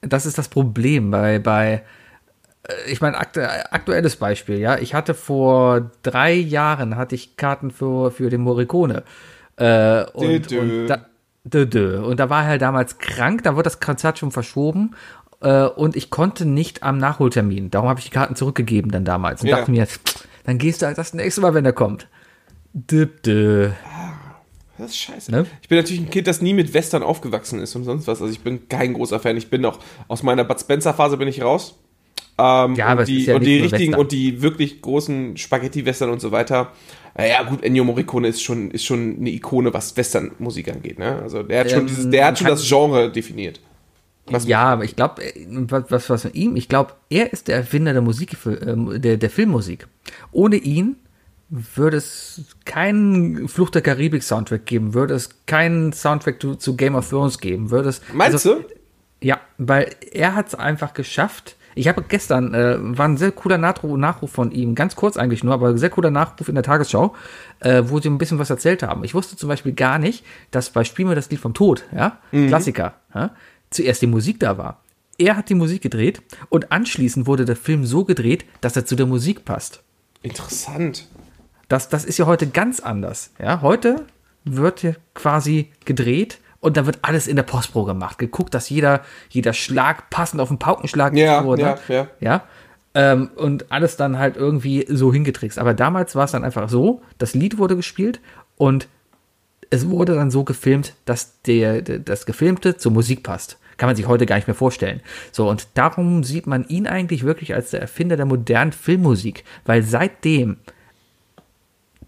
[0.02, 1.84] Das ist das Problem bei, bei
[2.68, 4.80] äh, ich meine, aktu aktuelles Beispiel, ja.
[4.80, 9.04] Ich hatte vor drei Jahren hatte ich Karten für, für den Morricone.
[9.58, 10.60] Äh, und, Dö, dö.
[10.82, 11.06] und, da,
[11.44, 12.02] dö, dö.
[12.04, 14.96] und da war er halt damals krank, da wurde das Konzert schon verschoben.
[15.42, 17.72] Äh, und ich konnte nicht am Nachholtermin.
[17.72, 19.42] Darum habe ich die Karten zurückgegeben dann damals.
[19.42, 19.58] Und Ja.
[19.58, 19.88] dachte mir,
[20.46, 22.08] dann gehst du halt das nächste Mal, wenn er kommt.
[22.74, 23.72] Dö, dö.
[24.78, 25.32] Das ist scheiße.
[25.32, 25.46] Ne?
[25.62, 28.22] Ich bin natürlich ein Kind, das nie mit Western aufgewachsen ist und sonst was.
[28.22, 29.38] Also ich bin kein großer Fan.
[29.38, 31.76] Ich bin auch aus meiner Bud Spencer Phase bin ich raus.
[32.40, 34.00] Ähm, Ja, aber und die, ja und die richtigen Western.
[34.00, 36.72] und die wirklich großen Spaghetti-Western und so weiter.
[37.16, 40.98] Naja, gut, Ennio Morricone ist schon, ist schon eine Ikone, was Western-Musik angeht.
[40.98, 41.20] Ne?
[41.22, 43.60] Also der hat schon Ähm, dieses, der hat schon das Genre definiert.
[44.34, 47.58] Was ja, aber ich glaube, was, was, was mit ihm, ich glaube, er ist der
[47.58, 49.88] Erfinder der Musik, ähm, der, der Filmmusik.
[50.32, 50.96] Ohne ihn
[51.52, 56.96] würde es keinen Fluch der Karibik Soundtrack geben, würde es keinen Soundtrack zu, zu Game
[56.96, 58.02] of Thrones geben, würde es.
[58.14, 58.66] Meinst also, du?
[59.22, 61.58] Ja, weil er hat es einfach geschafft.
[61.76, 65.54] Ich habe gestern, äh, war ein sehr cooler Nachruf, von ihm, ganz kurz eigentlich nur,
[65.54, 67.16] aber ein sehr cooler Nachruf in der Tagesschau,
[67.60, 69.04] äh, wo sie ein bisschen was erzählt haben.
[69.04, 72.18] Ich wusste zum Beispiel gar nicht, dass bei Spiel mir das Lied vom Tod, ja,
[72.32, 73.32] Klassiker, ja,
[73.72, 74.84] zuerst die Musik da war.
[75.18, 78.96] Er hat die Musik gedreht und anschließend wurde der Film so gedreht, dass er zu
[78.96, 79.82] der Musik passt.
[80.22, 81.08] Interessant.
[81.68, 83.32] Das, das ist ja heute ganz anders.
[83.40, 84.06] Ja, heute
[84.44, 88.18] wird ja quasi gedreht und dann wird alles in der Postpro gemacht.
[88.18, 91.62] Geguckt, dass jeder, jeder Schlag passend auf den Paukenschlag Ja, wurde.
[91.62, 92.08] ja, ja.
[92.20, 92.44] ja?
[92.94, 95.58] Ähm, und alles dann halt irgendwie so hingetrickst.
[95.60, 98.20] Aber damals war es dann einfach so, das Lied wurde gespielt
[98.58, 98.88] und
[99.70, 103.58] es wurde dann so gefilmt, dass der, das Gefilmte zur Musik passt.
[103.82, 105.02] Kann man sich heute gar nicht mehr vorstellen.
[105.32, 109.82] So, und darum sieht man ihn eigentlich wirklich als der Erfinder der modernen Filmmusik, weil
[109.82, 110.58] seitdem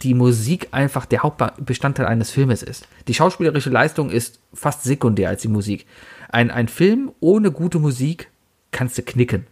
[0.03, 2.87] die Musik einfach der Hauptbestandteil eines Filmes ist.
[3.07, 5.87] Die schauspielerische Leistung ist fast sekundär als die Musik.
[6.29, 8.29] Ein, ein Film ohne gute Musik
[8.69, 9.47] kannst du knicken.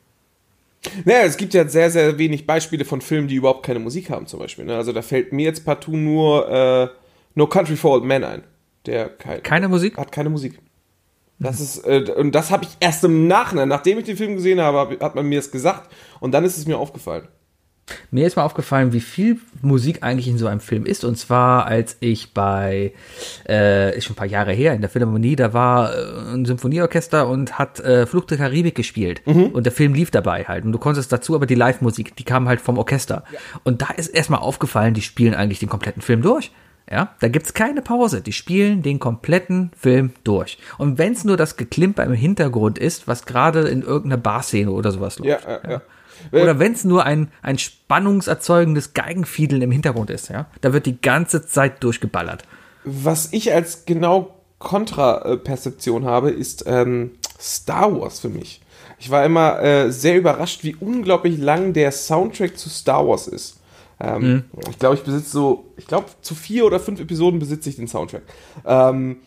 [1.05, 4.27] Naja, es gibt ja sehr, sehr wenig Beispiele von Filmen, die überhaupt keine Musik haben,
[4.27, 4.65] zum Beispiel.
[4.65, 4.75] Ne?
[4.77, 6.87] Also da fällt mir jetzt partout nur äh,
[7.33, 8.43] No Country for Old Men ein.
[8.85, 9.97] Der kein, Keine Musik?
[9.97, 10.59] hat keine Musik.
[11.41, 14.61] Das ist, äh, und das habe ich erst im Nachhinein, nachdem ich den Film gesehen
[14.61, 17.27] habe, hab- hat man mir das gesagt und dann ist es mir aufgefallen.
[18.09, 21.03] Mir ist mal aufgefallen, wie viel Musik eigentlich in so einem Film ist.
[21.03, 22.93] Und zwar, als ich bei,
[23.49, 27.27] äh, ist schon ein paar Jahre her, in der Philharmonie, da war äh, ein Symphonieorchester
[27.27, 29.21] und hat äh, Fluch der Karibik gespielt.
[29.25, 30.63] Und der Film lief dabei halt.
[30.63, 33.23] Und du konntest dazu aber die Live-Musik, die kam halt vom Orchester.
[33.63, 36.51] Und da ist erstmal aufgefallen, die spielen eigentlich den kompletten Film durch.
[36.91, 38.21] Ja, da gibt's keine Pause.
[38.21, 40.57] Die spielen den kompletten Film durch.
[40.77, 45.17] Und wenn's nur das Geklimper im Hintergrund ist, was gerade in irgendeiner Barszene oder sowas
[45.17, 45.45] läuft.
[45.45, 45.81] Ja, ja, ja.
[46.31, 51.01] Oder wenn es nur ein, ein spannungserzeugendes Geigenfiedeln im Hintergrund ist, ja, da wird die
[51.01, 52.43] ganze Zeit durchgeballert.
[52.83, 58.61] Was ich als genau Kontraperzeption habe, ist ähm, Star Wars für mich.
[58.99, 63.60] Ich war immer äh, sehr überrascht, wie unglaublich lang der Soundtrack zu Star Wars ist.
[64.01, 67.75] Ähm, Ich glaube, ich besitze so, ich glaube, zu vier oder fünf Episoden besitze ich
[67.75, 68.23] den Soundtrack.
[68.65, 69.17] Ähm,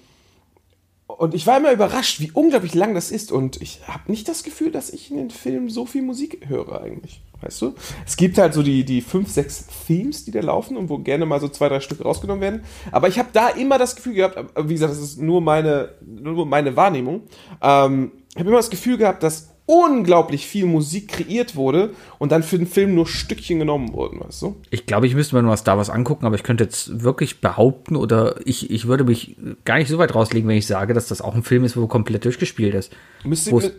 [1.06, 3.30] und ich war immer überrascht, wie unglaublich lang das ist.
[3.30, 6.80] Und ich habe nicht das Gefühl, dass ich in den Filmen so viel Musik höre
[6.80, 7.22] eigentlich.
[7.40, 7.74] Weißt du?
[8.06, 11.26] Es gibt halt so die, die fünf, sechs Themes, die da laufen und wo gerne
[11.26, 12.64] mal so zwei, drei Stück rausgenommen werden.
[12.90, 16.46] Aber ich habe da immer das Gefühl gehabt, wie gesagt, das ist nur meine, nur
[16.46, 17.24] meine Wahrnehmung.
[17.60, 22.42] Ähm, ich habe immer das Gefühl gehabt, dass unglaublich viel Musik kreiert wurde und dann
[22.42, 24.56] für den Film nur Stückchen genommen wurden, weißt du?
[24.70, 27.96] Ich glaube, ich müsste mir nur Star Wars angucken, aber ich könnte jetzt wirklich behaupten
[27.96, 31.22] oder ich, ich würde mich gar nicht so weit rauslegen, wenn ich sage, dass das
[31.22, 32.92] auch ein Film ist, wo komplett durchgespielt ist.
[33.24, 33.72] Müsste, Wo es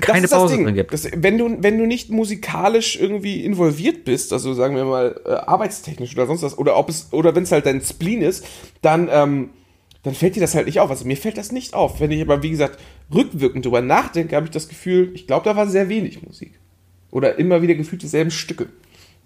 [0.00, 0.92] keine Pause drin gibt.
[0.92, 5.30] Das, wenn, du, wenn du nicht musikalisch irgendwie involviert bist, also sagen wir mal äh,
[5.30, 8.44] arbeitstechnisch oder sonst was, oder ob es, oder wenn es halt dein Spleen ist,
[8.80, 9.50] dann, ähm,
[10.02, 10.90] dann fällt dir das halt nicht auf.
[10.90, 12.00] Also mir fällt das nicht auf.
[12.00, 12.78] Wenn ich aber, wie gesagt,
[13.14, 16.58] rückwirkend drüber nachdenke, habe ich das Gefühl, ich glaube, da war sehr wenig Musik.
[17.10, 18.68] Oder immer wieder gefühlt dieselben Stücke.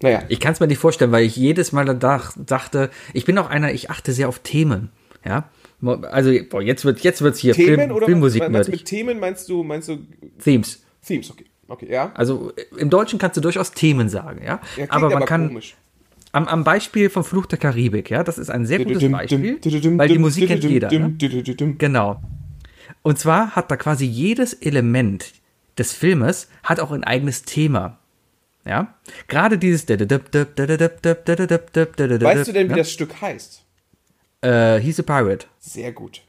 [0.01, 0.23] Naja.
[0.27, 3.49] Ich kann es mir nicht vorstellen, weil ich jedes Mal danach dachte, ich bin auch
[3.49, 4.91] einer, ich achte sehr auf Themen.
[5.25, 5.49] Ja.
[6.03, 8.73] Also, boah, jetzt wird jetzt wird's hier Themen Film, oder Filmmusik meinst nerdig.
[8.73, 9.99] mit Themen meinst du, meinst du
[10.43, 10.83] Themes.
[11.05, 11.45] Themes, okay.
[11.67, 12.11] Okay, ja.
[12.13, 14.61] Also im Deutschen kannst du durchaus Themen sagen, ja.
[14.77, 15.75] ja aber man kann komisch.
[16.37, 19.59] Am, am Beispiel vom Fluch der Karibik, ja, das ist ein sehr gutes Beispiel,
[19.97, 20.91] weil die Musik kennt jeder.
[20.91, 21.15] Ne?
[21.79, 22.21] Genau.
[23.01, 25.33] Und zwar hat da quasi jedes Element
[25.79, 27.97] des Filmes hat auch ein eigenes Thema.
[28.65, 28.93] Ja?
[29.27, 33.65] Gerade dieses Weißt Weißt du denn, wie das Stück heißt?
[34.41, 35.47] Äh, He's a Pirate.
[35.59, 36.21] Sehr gut.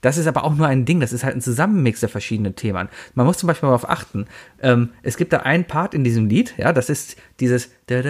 [0.00, 2.88] Das ist aber auch nur ein Ding, das ist halt ein Zusammenmix der verschiedenen Themen.
[3.14, 4.26] Man muss zum Beispiel mal darauf achten.
[4.62, 8.04] Ähm, es gibt da einen Part in diesem Lied, ja, das ist dieses Das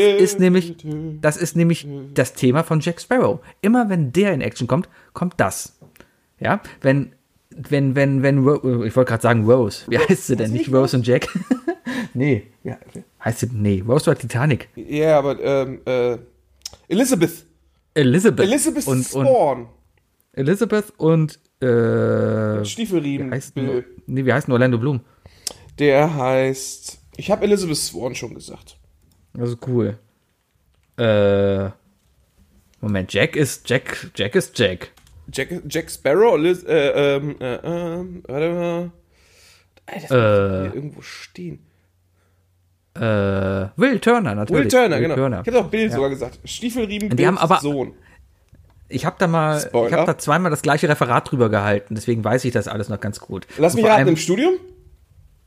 [0.00, 0.76] ist nämlich,
[1.20, 3.40] das ist nämlich das Thema von Jack Sparrow.
[3.62, 5.78] Immer wenn der in Action kommt, kommt das.
[6.38, 7.12] Ja, wenn,
[7.50, 9.84] wenn, wenn, wenn, ich wollte gerade sagen Rose.
[9.88, 10.52] Wie heißt sie denn?
[10.52, 11.28] Nicht Rose und Jack?
[12.14, 12.44] nee.
[12.62, 12.78] Ja,
[13.24, 14.68] heißt sie, nee, Rose war Titanic.
[14.76, 16.18] Ja, aber ähm, äh,
[16.88, 17.44] Elizabeth.
[17.94, 18.44] Elizabeth.
[18.46, 19.68] Elizabeth und, und Spawn.
[20.32, 23.30] Elizabeth und äh, Stiefelriemen.
[23.30, 23.84] wie heißt, Bill.
[24.06, 25.00] nee, wie heißt denn Orlando Bloom?
[25.78, 26.98] Der heißt.
[27.16, 28.76] Ich habe Elizabeth Swan schon gesagt.
[29.38, 29.98] Also cool.
[30.98, 31.70] Äh,
[32.80, 34.90] Moment, Jack ist Jack, Jack ist Jack.
[35.32, 38.90] Jack, Jack Sparrow, Liz, äh, ähm, äh, ähm, warte mal.
[39.86, 40.14] Ey, das Äh.
[40.14, 41.58] muss hier irgendwo stehen.
[42.96, 43.00] Äh,
[43.76, 44.64] Will Turner, natürlich.
[44.64, 45.14] Will Turner, genau.
[45.16, 45.42] Turner.
[45.44, 46.38] Ich habe auch Bill sogar gesagt.
[46.44, 47.92] Stiefelriemen, Die Bills haben aber- Sohn.
[48.88, 49.86] Ich habe da mal, Spoiler.
[49.88, 53.00] ich habe da zweimal das gleiche Referat drüber gehalten, deswegen weiß ich das alles noch
[53.00, 53.46] ganz gut.
[53.58, 54.54] Lass mich raten, im Studium?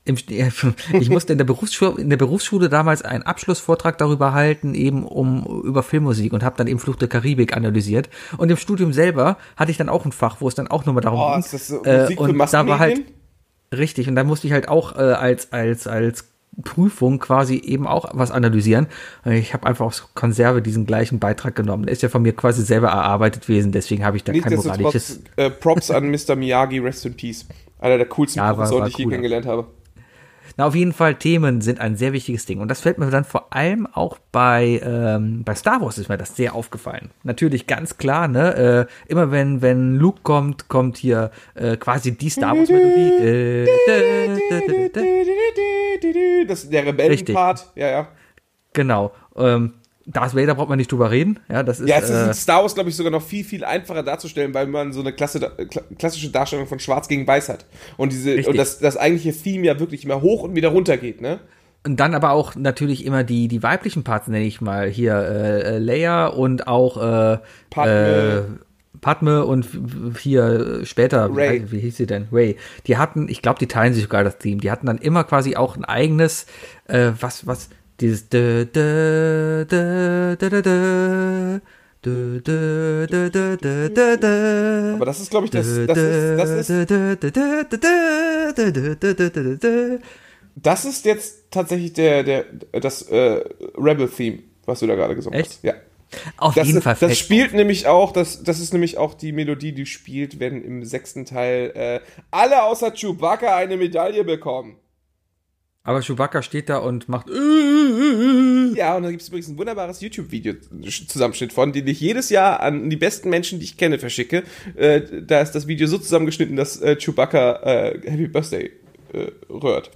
[0.06, 0.16] im,
[1.00, 5.46] ich musste in der Berufsschule, in der Berufsschule damals einen Abschlussvortrag darüber halten, eben um
[5.64, 8.10] über Filmmusik und habe dann eben Fluch der Karibik analysiert.
[8.38, 11.04] Und im Studium selber hatte ich dann auch ein Fach, wo es dann auch nochmal
[11.04, 11.40] darum Oh, ging.
[11.40, 13.02] ist das so äh, Musik für und da war halt
[13.76, 16.26] richtig und da musste ich halt auch äh, als als als
[16.64, 18.88] Prüfung quasi eben auch was analysieren.
[19.26, 21.84] Ich habe einfach aus Konserve diesen gleichen Beitrag genommen.
[21.86, 25.22] Der ist ja von mir quasi selber erarbeitet gewesen, deswegen habe ich da kein moralisches.
[25.36, 26.36] Äh, Props an Mr.
[26.36, 27.46] Miyagi, rest in peace.
[27.80, 29.16] Einer der coolsten Ja, Professoren, die ich je cooler.
[29.18, 29.68] kennengelernt habe.
[30.60, 32.60] Na, auf jeden Fall, Themen sind ein sehr wichtiges Ding.
[32.60, 36.18] Und das fällt mir dann vor allem auch bei, ähm, bei Star Wars ist mir
[36.18, 37.12] das sehr aufgefallen.
[37.22, 38.88] Natürlich ganz klar, ne?
[39.08, 43.24] Äh, immer wenn, wenn Luke kommt, kommt hier äh, quasi die Star Wars Melodie.
[43.24, 45.77] Äh, dä, dä, dä, dä.
[46.48, 47.72] Das ist der Rebellenpart.
[47.76, 48.08] Ja, ja.
[48.74, 49.12] Genau.
[49.36, 49.74] Ähm,
[50.06, 51.40] Darth Vader braucht man nicht drüber reden.
[51.50, 51.90] Ja, das ist.
[51.90, 54.54] Ja, es ist äh, in Star Wars, glaube ich, sogar noch viel, viel einfacher darzustellen,
[54.54, 57.66] weil man so eine Klasse, kla- klassische Darstellung von Schwarz gegen Weiß hat.
[57.98, 61.20] Und diese, und das, das eigentliche Theme ja wirklich immer hoch und wieder runter geht,
[61.20, 61.40] ne?
[61.86, 64.90] Und dann aber auch natürlich immer die, die weiblichen Parts, nenne ich mal.
[64.90, 67.38] Hier äh, äh, Leia und auch äh,
[67.70, 68.60] Padme.
[69.02, 69.68] Padme und
[70.20, 72.28] hier später, wie, wie, hieß sie denn?
[72.32, 72.58] Ray.
[72.88, 74.62] Die hatten, ich glaube, die teilen sich sogar das Theme.
[74.62, 76.46] Die hatten dann immer quasi auch ein eigenes,
[76.88, 77.70] äh, was, was,
[78.00, 78.66] dieses aber
[85.06, 86.70] das ist, glaube ich, das, das ist,
[90.56, 92.46] das ist jetzt tatsächlich der, der,
[92.80, 93.44] das äh,
[93.78, 95.52] Rebel-Theme, was du da gerade gesungen Echt?
[95.52, 95.64] hast.
[95.64, 95.74] Ja.
[96.38, 97.18] Auf Das, jeden Fall das fett.
[97.18, 101.26] spielt nämlich auch, das, das ist nämlich auch die Melodie, die spielt, wenn im sechsten
[101.26, 102.00] Teil äh,
[102.32, 104.78] alle außer Chewbacca eine Medaille bekommen.
[105.84, 107.30] Aber Chewbacca steht da und macht.
[107.30, 112.60] äh, Ja, und da gibt es übrigens ein wunderbares YouTube-Video-Zusammenschnitt von, den ich jedes Jahr
[112.60, 114.44] an die besten Menschen, die ich kenne, verschicke.
[114.76, 118.72] Äh, da ist das Video so zusammengeschnitten, dass äh, Chewbacca äh, Happy Birthday
[119.14, 119.92] äh, rührt.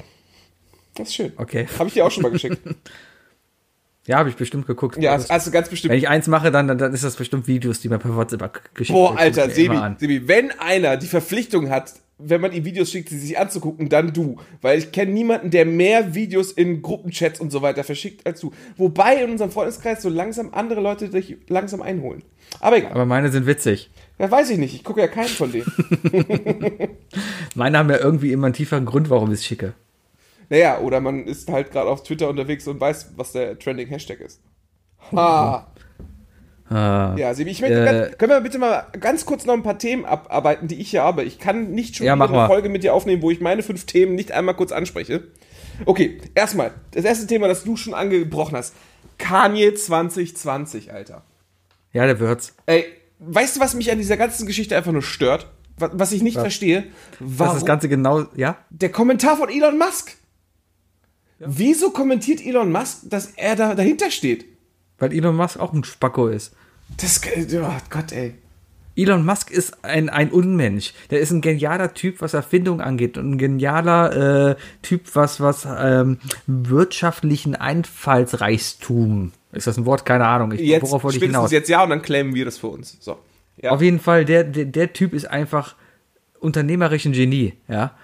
[0.95, 1.34] Das ist schön.
[1.38, 1.68] Okay.
[1.78, 2.59] Habe ich dir auch schon mal geschickt.
[4.08, 4.97] Ja, habe ich bestimmt geguckt.
[5.02, 5.93] ja, Das- also ganz wenn bestimmt.
[5.95, 8.95] ich eins mache, dann, dann, dann ist das bestimmt Videos, die mir per WhatsApp geschickt
[8.97, 9.20] Boah, werden.
[9.20, 9.95] Alter, ich mir Sebi.
[9.99, 11.93] Sebi, wenn einer die Verpflichtung hat,
[12.24, 14.38] wenn man ihm Videos schickt, sie sich anzugucken, dann du.
[14.62, 18.52] Weil ich kenne niemanden, der mehr Videos in Gruppenchats und so weiter verschickt als du.
[18.78, 22.22] Wobei in unserem Freundeskreis so langsam andere Leute dich langsam einholen.
[22.60, 22.91] Aber egal.
[22.91, 23.89] Aber meine sind witzig.
[24.20, 24.76] Ja, weiß ich nicht.
[24.76, 25.66] Ich gucke ja keinen von denen.
[27.56, 29.74] Meine haben ja irgendwie immer einen tieferen Grund, warum ich es schicke.
[30.52, 34.20] Naja, oder man ist halt gerade auf Twitter unterwegs und weiß, was der Trending Hashtag
[34.20, 34.41] ist.
[35.14, 35.72] Ha!
[36.70, 37.16] Ah.
[37.18, 39.78] Ja, Sebi, ich möchte, Äh, ganz, können wir bitte mal ganz kurz noch ein paar
[39.78, 41.24] Themen abarbeiten, die ich hier habe?
[41.24, 42.47] Ich kann nicht schon Ja, eine mal.
[42.47, 45.24] Folge mit dir aufnehmen, wo ich meine fünf Themen nicht einmal kurz anspreche.
[45.86, 48.76] Okay, erstmal, das erste Thema, das du schon angebrochen hast.
[49.20, 51.24] Kanye 2020, Alter.
[51.93, 52.56] Ja, der wird's.
[52.66, 52.84] Ey,
[53.20, 55.47] weißt du, was mich an dieser ganzen Geschichte einfach nur stört?
[55.78, 56.84] Was, was ich nicht verstehe?
[57.20, 57.56] Was Warum?
[57.56, 58.58] das Ganze genau, ja?
[58.70, 60.18] der Kommentar von Elon Musk.
[61.46, 64.46] Wieso kommentiert Elon Musk, dass er da dahinter steht?
[65.00, 66.54] Weil Elon Musk auch ein Spacko ist.
[66.98, 68.36] Das, oh Gott, ey.
[68.96, 70.94] Elon Musk ist ein, ein Unmensch.
[71.10, 75.66] Der ist ein genialer Typ, was Erfindung angeht und ein genialer äh, Typ, was, was
[75.66, 79.32] ähm, wirtschaftlichen Einfallsreichtum.
[79.54, 80.06] Ist das ein Wort?
[80.06, 80.52] Keine Ahnung.
[80.52, 81.52] Ich, Jetzt, worauf wollte ich hinaus?
[81.52, 82.98] jetzt ja und dann claimen wir das für uns.
[83.00, 83.18] So.
[83.58, 83.72] Ja.
[83.72, 85.76] Auf jeden Fall, der, der, der Typ ist einfach
[86.39, 87.96] unternehmerisch ein Genie, ja.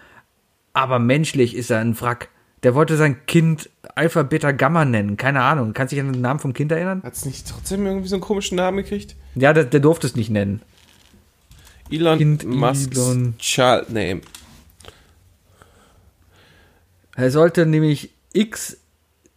[0.73, 2.29] Aber menschlich ist er ein Wrack.
[2.63, 5.15] Der wollte sein Kind Alpha, Beta, Gamma nennen.
[5.17, 5.73] Keine Ahnung.
[5.73, 7.03] Kannst du dich an den Namen vom Kind erinnern?
[7.03, 9.15] Hat es nicht trotzdem irgendwie so einen komischen Namen gekriegt?
[9.35, 10.61] Ja, der, der durfte es nicht nennen.
[11.89, 13.35] Elon Kind Musk's Elon.
[13.37, 14.21] Child Name.
[17.15, 18.77] Er sollte nämlich X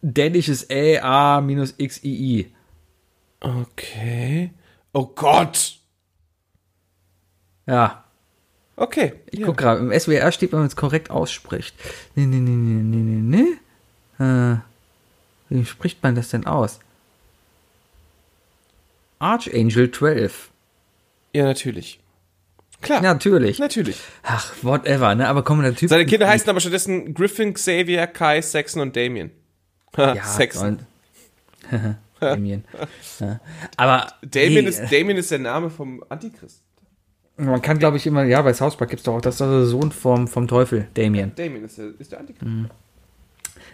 [0.01, 2.53] dänisches Ä, A minus X, I, I.
[3.39, 4.51] Okay.
[4.93, 5.79] Oh Gott.
[7.65, 8.03] Ja,
[8.81, 9.13] Okay.
[9.29, 9.45] ich ja.
[9.45, 9.79] guck gerade.
[9.79, 11.75] Im SWR steht, wenn man es korrekt ausspricht.
[12.15, 13.45] Nee, nee, nee, nee, nee, nee,
[14.17, 14.25] nee.
[14.25, 14.57] Äh,
[15.49, 16.79] wie spricht man das denn aus?
[19.19, 20.49] Archangel 12.
[21.33, 21.99] Ja, natürlich.
[22.81, 23.03] Klar.
[23.03, 23.59] Ja, natürlich.
[23.59, 23.99] Natürlich.
[24.23, 25.27] Ach, whatever, ne?
[25.27, 25.89] Aber komm, der Typ.
[25.89, 29.29] Seine Kinder heißen aber stattdessen Griffin, Xavier, Kai, Saxon und Damien.
[29.97, 30.79] Ja, Saxon.
[32.19, 32.63] Damien.
[33.19, 33.39] Ja.
[33.77, 36.61] Aber Damien, nee, ist, Damien ist der Name vom Antichrist.
[37.37, 39.65] Man kann, glaube ich, immer, ja, bei South Park gibt's doch auch, das ist der
[39.65, 41.33] Sohn vom, vom Teufel, Damien.
[41.35, 42.45] Damien ist der, ist der Antichrist.
[42.45, 42.69] Mhm.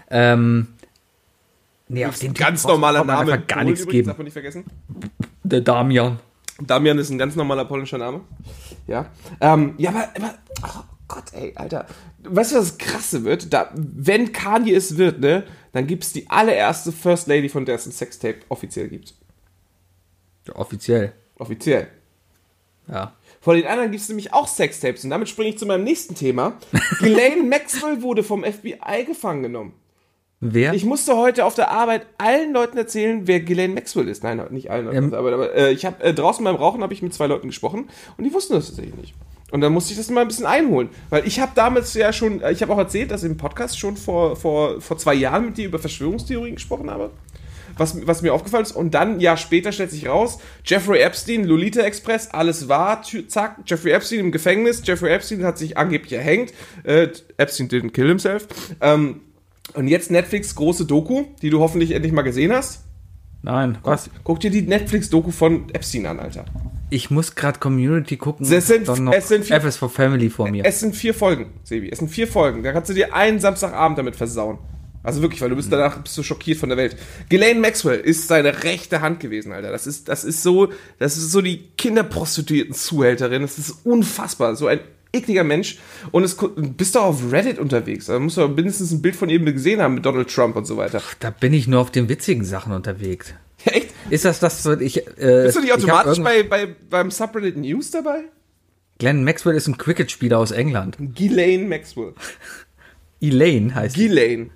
[0.09, 0.67] Ähm,
[1.87, 3.33] nee, auf den Ganz Typen normaler Name.
[3.33, 4.07] einfach gar Polen nichts übrigens, geben.
[4.07, 4.65] Darf man nicht vergessen.
[5.43, 6.19] Der Damian.
[6.59, 8.21] Damian ist ein ganz normaler polnischer Name.
[8.87, 9.07] Ja.
[9.41, 10.33] Ähm, ja, aber, aber
[10.63, 11.85] oh Gott, ey, Alter.
[12.23, 13.53] Weißt du, was das Krasse wird?
[13.53, 17.85] Da, wenn Kanye es wird, ne, dann gibt's die allererste First Lady, von der es
[17.85, 19.13] ein Sextape offiziell gibt.
[20.47, 21.13] Ja, offiziell.
[21.37, 21.87] Offiziell.
[22.87, 23.13] Ja.
[23.47, 25.05] Von den anderen gibt es nämlich auch Sextapes.
[25.05, 26.57] Und damit springe ich zu meinem nächsten Thema.
[26.99, 29.71] Ghislaine Maxwell wurde vom FBI gefangen genommen.
[30.41, 30.73] Wer?
[30.73, 34.21] Ich musste heute auf der Arbeit allen Leuten erzählen, wer Ghislaine Maxwell ist.
[34.21, 35.03] Nein, nicht allen Leuten Ähm.
[35.05, 37.27] auf der Arbeit, aber äh, ich habe äh, draußen beim Rauchen habe ich mit zwei
[37.27, 37.87] Leuten gesprochen
[38.17, 39.13] und die wussten das tatsächlich nicht.
[39.51, 42.41] Und dann musste ich das mal ein bisschen einholen, weil ich habe damals ja schon,
[42.41, 45.45] äh, ich habe auch erzählt, dass ich im Podcast schon vor, vor, vor zwei Jahren
[45.45, 47.11] mit dir über Verschwörungstheorien gesprochen habe.
[47.78, 48.71] Was, was mir aufgefallen ist.
[48.73, 53.57] Und dann, ein Jahr später, stellt sich raus, Jeffrey Epstein, Lolita Express, alles war, zack,
[53.65, 56.53] Jeffrey Epstein im Gefängnis, Jeffrey Epstein hat sich angeblich erhängt,
[56.84, 57.07] äh,
[57.38, 58.47] Epstein didn't kill himself.
[58.82, 59.21] Ähm,
[59.73, 62.84] und jetzt Netflix große Doku, die du hoffentlich endlich mal gesehen hast.
[63.43, 64.09] Nein, was?
[64.23, 66.45] Guck dir die Netflix-Doku von Epstein an, Alter.
[66.89, 68.45] Ich muss gerade Community gucken.
[68.51, 70.65] Es sind- es sind vier- F ist for Family vor mir.
[70.65, 71.89] Es sind vier Folgen, Sebi.
[71.89, 72.63] Es sind vier Folgen.
[72.63, 74.57] Da kannst du dir einen Samstagabend damit versauen.
[75.07, 76.97] Also wirklich, weil du bist danach bist du schockiert von der Welt.
[77.29, 79.71] Ghislaine Maxwell ist seine rechte Hand gewesen, Alter.
[79.71, 80.67] Das ist, das ist so,
[80.99, 83.41] das ist so die Kinderprostituierten-Zuhälterin.
[83.41, 84.57] Das ist unfassbar.
[84.57, 84.81] So ein
[85.13, 85.77] ekliger Mensch.
[86.11, 88.07] Und es bist du auf Reddit unterwegs.
[88.07, 90.75] Da musst du mindestens ein Bild von ihm gesehen haben mit Donald Trump und so
[90.75, 91.01] weiter.
[91.21, 93.33] Da bin ich nur auf den witzigen Sachen unterwegs.
[93.63, 93.93] Echt?
[94.09, 94.97] Ist das das, was ich.
[94.97, 98.25] Äh, Bist du nicht automatisch bei, bei, beim Subreddit News dabei?
[98.99, 100.97] Glenn Maxwell ist ein Cricket-Spieler aus England.
[100.99, 102.13] Ghislaine Maxwell.
[103.21, 104.49] Elaine heißt die.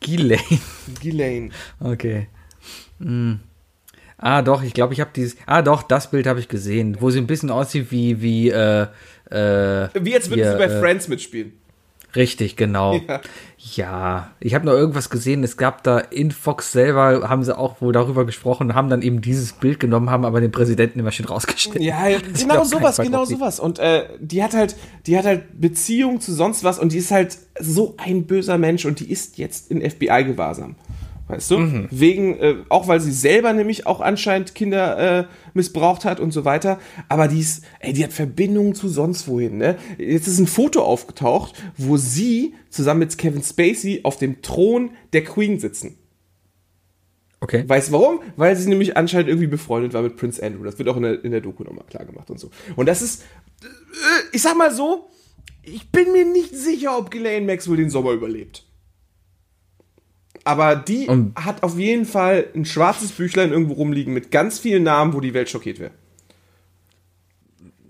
[0.00, 0.60] Ghislaine.
[1.00, 1.50] Ghislaine.
[1.80, 2.28] Okay.
[3.00, 3.40] Hm.
[4.18, 5.36] Ah, doch, ich glaube, ich habe dieses.
[5.46, 8.86] Ah, doch, das Bild habe ich gesehen, wo sie ein bisschen aussieht wie, wie, äh,
[9.30, 11.52] äh, Wie jetzt würden hier, sie bei äh, Friends mitspielen.
[12.14, 13.00] Richtig, genau.
[13.08, 13.20] Ja.
[13.74, 14.30] Ja.
[14.40, 15.42] ich habe noch irgendwas gesehen.
[15.42, 19.20] Es gab da in Fox selber, haben sie auch wohl darüber gesprochen, haben dann eben
[19.20, 21.80] dieses Bild genommen, haben aber den Präsidenten immer schön rausgestellt.
[21.80, 22.06] Ja,
[22.38, 23.58] genau glaub, sowas, genau sowas.
[23.60, 27.10] Und äh, die hat halt, die hat halt Beziehung zu sonst was und die ist
[27.10, 30.76] halt so ein böser Mensch und die ist jetzt in FBI-Gewahrsam.
[31.28, 31.58] Weißt du?
[31.58, 31.88] Mhm.
[31.90, 35.24] Wegen, äh, auch weil sie selber nämlich auch anscheinend Kinder äh,
[35.54, 36.78] missbraucht hat und so weiter.
[37.08, 39.76] Aber die ist, ey, die hat Verbindungen zu sonst wohin, ne?
[39.98, 45.24] Jetzt ist ein Foto aufgetaucht, wo sie zusammen mit Kevin Spacey auf dem Thron der
[45.24, 45.98] Queen sitzen.
[47.40, 47.64] Okay.
[47.66, 48.20] Weißt du warum?
[48.36, 50.64] Weil sie nämlich anscheinend irgendwie befreundet war mit Prince Andrew.
[50.64, 52.50] Das wird auch in der, in der Doku nochmal klar gemacht und so.
[52.76, 53.22] Und das ist,
[53.62, 53.66] äh,
[54.32, 55.10] ich sag mal so,
[55.62, 58.65] ich bin mir nicht sicher, ob Ghislaine Maxwell den Sommer überlebt.
[60.46, 64.84] Aber die Und- hat auf jeden Fall ein schwarzes Büchlein irgendwo rumliegen mit ganz vielen
[64.84, 65.90] Namen, wo die Welt schockiert wäre.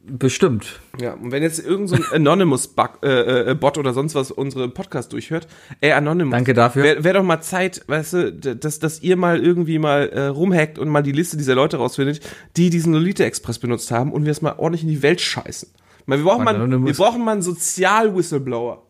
[0.09, 0.81] Bestimmt.
[1.01, 5.13] Ja, und wenn jetzt irgend so Anonymous-Bot äh, äh, Bot oder sonst was unsere Podcast
[5.13, 5.49] durchhört,
[5.81, 6.31] ey, Anonymous.
[6.31, 6.85] Danke dafür.
[6.85, 10.79] Wäre wär doch mal Zeit, weißt du, dass, dass ihr mal irgendwie mal äh, rumhackt
[10.79, 12.21] und mal die Liste dieser Leute rausfindet,
[12.57, 15.69] die diesen Lolita-Express benutzt haben und wir es mal ordentlich in die Welt scheißen.
[16.07, 18.86] Weil wir brauchen mal, wir brauchen mal einen Sozial-Whistleblower.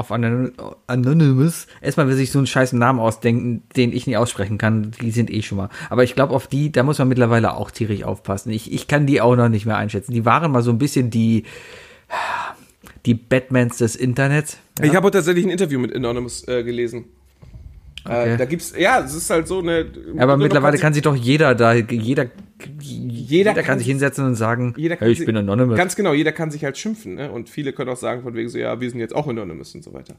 [0.00, 0.52] Auf Anon-
[0.86, 1.66] Anonymous.
[1.82, 4.92] Erstmal will sich so einen scheiß Namen ausdenken, den ich nicht aussprechen kann.
[5.02, 5.68] Die sind eh schon mal.
[5.90, 8.48] Aber ich glaube, auf die, da muss man mittlerweile auch tierisch aufpassen.
[8.50, 10.12] Ich, ich kann die auch noch nicht mehr einschätzen.
[10.12, 11.44] Die waren mal so ein bisschen die,
[13.04, 14.56] die Batmans des Internets.
[14.80, 17.04] Ich habe heute tatsächlich ein Interview mit Anonymous äh, gelesen.
[18.04, 18.34] Okay.
[18.34, 19.86] Äh, da gibt's, ja, es ist halt so eine.
[20.18, 22.26] Aber mittlerweile kann sich doch jeder da, jeder,
[22.80, 25.76] jeder, kann kann sich hinsetzen und sagen, Jeder hey, ich sich- bin Anonymous.
[25.76, 27.30] Ganz genau, jeder kann sich halt schimpfen, ne?
[27.30, 29.84] Und viele können auch sagen von wegen so, ja, wir sind jetzt auch Anonymous und
[29.84, 30.14] so weiter.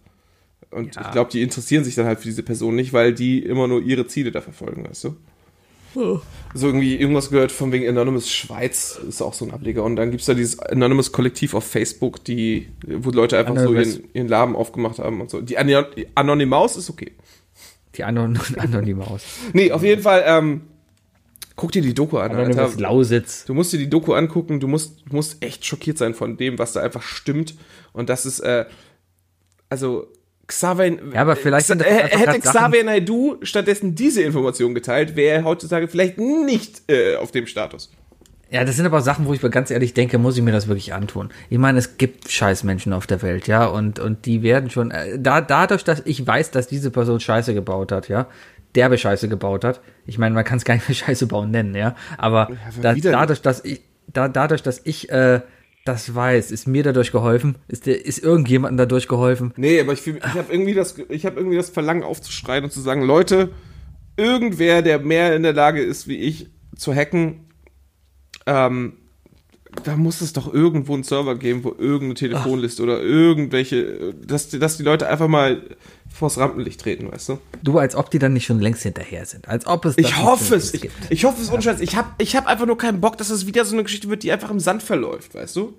[0.69, 1.01] Und Ja.
[1.01, 3.81] ich glaube, die interessieren sich dann halt für diese Person nicht, weil die immer nur
[3.81, 5.15] ihre Ziele da verfolgen, weißt du?
[5.93, 9.83] So irgendwie irgendwas gehört von wegen Anonymous Schweiz, ist auch so ein Ableger.
[9.83, 13.93] Und dann gibt's da dieses Anonymous Kollektiv auf Facebook, die, wo Leute einfach Anonymous.
[13.95, 15.41] so ihren, ihren Laden aufgemacht haben und so.
[15.41, 15.83] Die Anon
[16.15, 17.11] Anonymaus ist okay.
[17.95, 19.23] Die Anon Anonymous.
[19.53, 20.61] Nee, auf jeden Fall, ähm,
[21.55, 22.69] guck dir die Doku an, Alter.
[22.77, 23.45] Lausitz.
[23.45, 26.57] Du musst dir die Doku angucken, du musst, du musst echt schockiert sein von dem,
[26.57, 27.55] was da einfach stimmt.
[27.93, 28.65] Und das ist, äh,
[29.69, 30.07] also,
[30.47, 35.43] Xavier, Ja, aber vielleicht das äh, hätte Xavier Naidoo stattdessen diese Information geteilt, wäre er
[35.43, 37.91] heutzutage vielleicht nicht äh, auf dem Status.
[38.51, 40.67] Ja, das sind aber Sachen, wo ich mir ganz ehrlich denke, muss ich mir das
[40.67, 41.29] wirklich antun.
[41.49, 44.91] Ich meine, es gibt scheiß Menschen auf der Welt, ja, und, und die werden schon,
[44.91, 48.27] äh, da, dadurch, dass ich weiß, dass diese Person Scheiße gebaut hat, ja,
[48.75, 49.79] derbe Scheiße gebaut hat.
[50.05, 52.49] Ich meine, man kann es gar nicht mehr Scheiße bauen nennen, ja, aber
[52.81, 53.81] da, wieder dadurch, dass ich,
[54.11, 55.39] da, dadurch, dass ich, äh,
[55.85, 59.53] das weiß, ist mir dadurch geholfen, ist, der, ist irgendjemandem dadurch geholfen.
[59.55, 62.81] Nee, aber ich, ich habe irgendwie, das- ich hab irgendwie das Verlangen aufzuschreien und zu
[62.81, 63.49] sagen, Leute,
[64.17, 67.45] irgendwer, der mehr in der Lage ist wie ich zu hacken,
[68.45, 68.93] ähm,
[69.83, 74.59] da muss es doch irgendwo einen Server geben, wo irgendeine Telefonliste oder irgendwelche, dass, die-
[74.59, 75.61] dass die Leute einfach mal
[76.13, 77.37] vors Rampenlicht treten, weißt du?
[77.63, 80.55] Du, als ob die dann nicht schon längst hinterher sind, als ob es Ich hoffe
[80.55, 80.73] es.
[80.73, 81.79] Ich, ich hoffe es ohne Scheiß.
[81.79, 84.23] Ich habe ich hab einfach nur keinen Bock, dass es wieder so eine Geschichte wird,
[84.23, 85.73] die einfach im Sand verläuft, weißt du?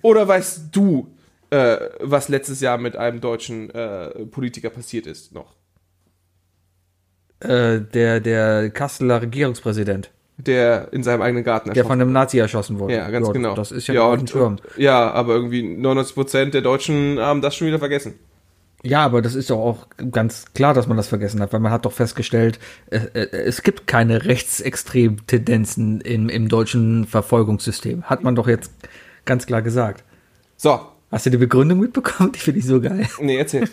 [0.00, 1.08] Oder weißt du,
[1.50, 5.54] äh, was letztes Jahr mit einem deutschen äh, Politiker passiert ist noch?
[7.40, 10.10] Äh, der, der Kasseler Regierungspräsident.
[10.44, 12.94] Der in seinem eigenen Garten Der von einem Nazi erschossen wurde.
[12.94, 13.54] Ja, ganz genau.
[13.54, 14.58] Das ist ja, ja, und, Schirm.
[14.76, 18.14] ja, aber irgendwie 99% der Deutschen haben das schon wieder vergessen.
[18.84, 21.70] Ja, aber das ist doch auch ganz klar, dass man das vergessen hat, weil man
[21.70, 22.58] hat doch festgestellt,
[22.90, 28.02] äh, äh, es gibt keine rechtsextremen Tendenzen im, im deutschen Verfolgungssystem.
[28.04, 28.72] Hat man doch jetzt
[29.24, 30.02] ganz klar gesagt.
[30.56, 30.80] So,
[31.12, 32.32] Hast du die Begründung mitbekommen?
[32.34, 33.06] Die finde ich so geil.
[33.20, 33.68] nee, erzähl.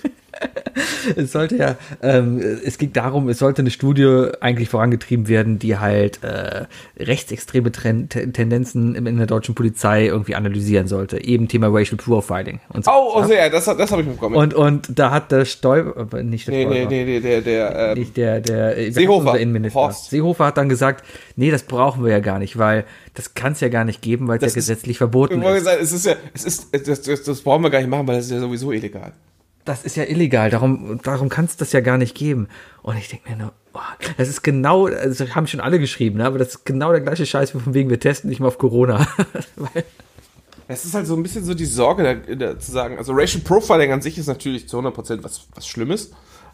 [1.15, 5.77] Es sollte ja, ähm, es ging darum, es sollte eine Studie eigentlich vorangetrieben werden, die
[5.77, 6.65] halt äh,
[6.97, 11.23] rechtsextreme Tren Te- Tendenzen in, der deutschen Polizei irgendwie analysieren sollte.
[11.23, 12.91] Eben Thema Racial Profiling und so.
[12.91, 14.36] Oh, oh sehr, das, das habe ich mitbekommen.
[14.36, 17.41] Und, und da hat der Stoiber, äh, nicht der nee, nee, Stoiber, nee, nee, der,
[17.41, 19.39] der, ähm, nicht der, der äh, Seehofer.
[19.39, 19.80] Innenminister.
[19.80, 20.09] Horst.
[20.09, 21.05] Seehofer hat dann gesagt,
[21.36, 24.27] nee, das brauchen wir ja gar nicht, weil das kann es ja gar nicht geben,
[24.27, 25.63] weil es ja gesetzlich verboten ist.
[25.63, 28.17] sagen, es ist ja, es ist, das, das, das brauchen wir gar nicht machen, weil
[28.17, 29.13] das ist ja sowieso illegal.
[29.66, 32.47] Das ist ja illegal, darum, darum kann es das ja gar nicht geben.
[32.82, 33.80] Und ich denke mir nur, oh,
[34.18, 36.26] das ist genau, also haben schon alle geschrieben, ne?
[36.26, 38.57] aber das ist genau der gleiche Scheiß, wie von wegen, wir testen nicht mal auf
[38.57, 39.07] Corona.
[40.72, 43.41] Es ist halt so ein bisschen so die Sorge, da, da, zu sagen, also Racial
[43.43, 46.12] Profiling an sich ist natürlich zu 100% was, was Schlimmes.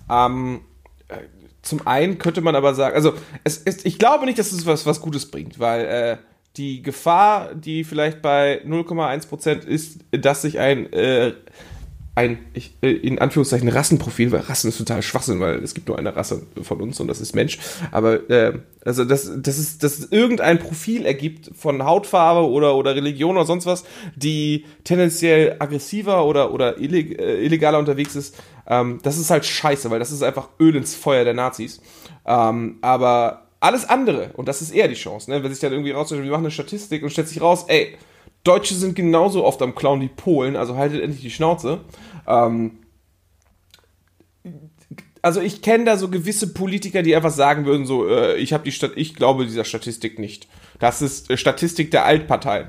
[0.10, 0.62] Ähm,
[1.10, 1.18] äh,
[1.62, 4.86] zum einen könnte man aber sagen, also es ist, ich glaube nicht, dass es was,
[4.86, 6.18] was Gutes bringt, weil äh,
[6.56, 11.34] die Gefahr, die vielleicht bei 0,1% ist, dass sich ein, äh,
[12.16, 15.99] ein ich, äh, in Anführungszeichen Rassenprofil, weil Rassen ist total Schwachsinn, weil es gibt nur
[15.99, 17.59] eine Rasse von uns und das ist Mensch.
[17.91, 23.36] Aber äh, also dass, dass, es, dass irgendein Profil ergibt von Hautfarbe oder, oder Religion
[23.36, 23.84] oder sonst was,
[24.16, 29.89] die tendenziell aggressiver oder, oder illeg, äh, illegaler unterwegs ist, ähm, das ist halt scheiße,
[29.91, 31.82] weil das ist einfach Öl ins Feuer der Nazis.
[32.26, 35.43] Ähm, aber alles andere, und das ist eher die Chance, ne?
[35.43, 37.97] wenn sich dann irgendwie rausstellt, wir machen eine Statistik und stellt sich raus, ey,
[38.46, 41.82] Deutsche sind genauso oft am Clown wie Polen, also haltet endlich die Schnauze.
[42.28, 42.80] Ähm,
[45.22, 48.64] also ich kenne da so gewisse Politiker, die einfach sagen würden, so, äh, ich habe
[48.64, 50.48] die Stat ich glaube dieser Statistik nicht.
[50.80, 52.68] Das ist äh, Statistik der Altparteien.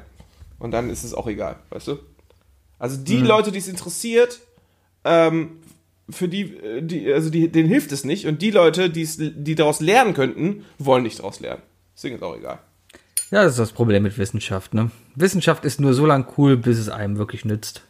[0.59, 1.99] Und dann ist es auch egal, weißt du?
[2.79, 4.41] Also die Leute, die es interessiert,
[5.05, 5.59] ähm,
[6.09, 8.27] für die, äh, die, also die, denen hilft es nicht.
[8.27, 11.62] Und die Leute, die's, die daraus lernen könnten, wollen nicht daraus lernen.
[11.95, 12.61] Deswegen ist auch egal.
[13.31, 14.74] Ja, das ist das Problem mit Wissenschaft.
[14.74, 14.91] Ne?
[15.14, 17.83] Wissenschaft ist nur so lang cool, bis es einem wirklich nützt.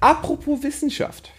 [0.00, 1.30] Apropos Wissenschaft.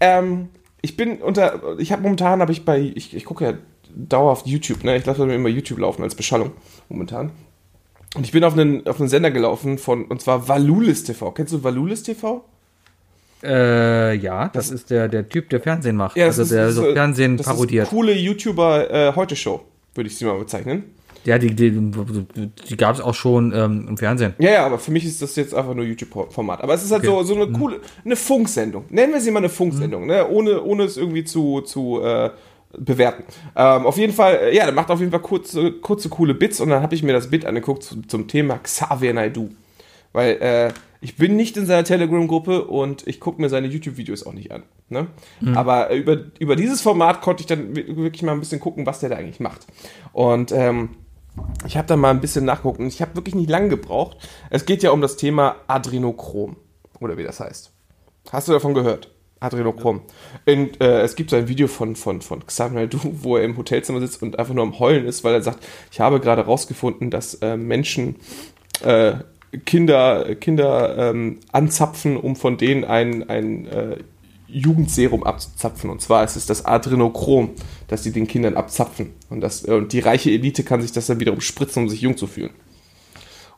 [0.00, 0.48] Ähm,
[0.82, 3.54] ich bin unter, ich habe momentan, habe ich bei, ich, ich gucke ja
[3.94, 4.96] dauerhaft YouTube, ne?
[4.96, 6.52] Ich lasse mir immer YouTube laufen als Beschallung
[6.88, 7.32] momentan.
[8.14, 11.30] Und ich bin auf einen, auf einen Sender gelaufen von, und zwar Valulis TV.
[11.32, 12.44] Kennst du Valulis TV?
[13.42, 16.16] Äh, ja, das, ist der, der Typ, der Fernsehen macht.
[16.16, 17.84] Ja, das also ist- der das so Fernsehen das parodiert.
[17.84, 20.84] Ist coole YouTuber äh, Heute Show, würde ich sie mal bezeichnen.
[21.24, 24.34] Ja, die, die, die gab es auch schon ähm, im Fernsehen.
[24.38, 26.62] Ja, ja, aber für mich ist das jetzt einfach nur YouTube-Format.
[26.62, 28.84] Aber es ist halt so, so eine coole, eine Funksendung.
[28.88, 30.26] Nennen wir sie mal eine Funksendung, ne?
[30.28, 32.30] ohne, ohne es irgendwie zu, zu äh,
[32.78, 33.24] bewerten.
[33.54, 36.60] Ähm, auf jeden Fall, äh, ja, der macht auf jeden Fall kurze, kurze, coole Bits
[36.60, 39.50] und dann habe ich mir das Bit angeguckt zum, zum Thema Xavier Naidoo.
[40.12, 44.32] Weil äh, ich bin nicht in seiner Telegram-Gruppe und ich gucke mir seine YouTube-Videos auch
[44.32, 44.62] nicht an.
[44.88, 45.06] Ne?
[45.54, 48.86] Aber äh, über, über dieses Format konnte ich dann wi- wirklich mal ein bisschen gucken,
[48.86, 49.66] was der da eigentlich macht.
[50.12, 50.90] Und ähm,
[51.66, 54.16] ich habe da mal ein bisschen nachgeguckt und ich habe wirklich nicht lange gebraucht.
[54.50, 56.56] Es geht ja um das Thema Adrenochrom
[57.00, 57.72] oder wie das heißt.
[58.32, 59.10] Hast du davon gehört?
[59.40, 60.02] Adrenochrom.
[60.44, 63.56] In, äh, es gibt so ein Video von, von, von Xavier Naidoo, wo er im
[63.56, 67.10] Hotelzimmer sitzt und einfach nur am Heulen ist, weil er sagt, ich habe gerade rausgefunden,
[67.10, 68.16] dass äh, Menschen
[68.82, 69.14] äh,
[69.64, 73.96] Kinder, Kinder ähm, anzapfen, um von denen ein, ein äh,
[74.52, 75.90] Jugendserum abzuzapfen.
[75.90, 77.50] Und zwar ist es das Adrenochrom,
[77.88, 79.14] das sie den Kindern abzapfen.
[79.28, 82.00] Und, das, äh, und die reiche Elite kann sich das dann wiederum spritzen, um sich
[82.00, 82.50] jung zu fühlen.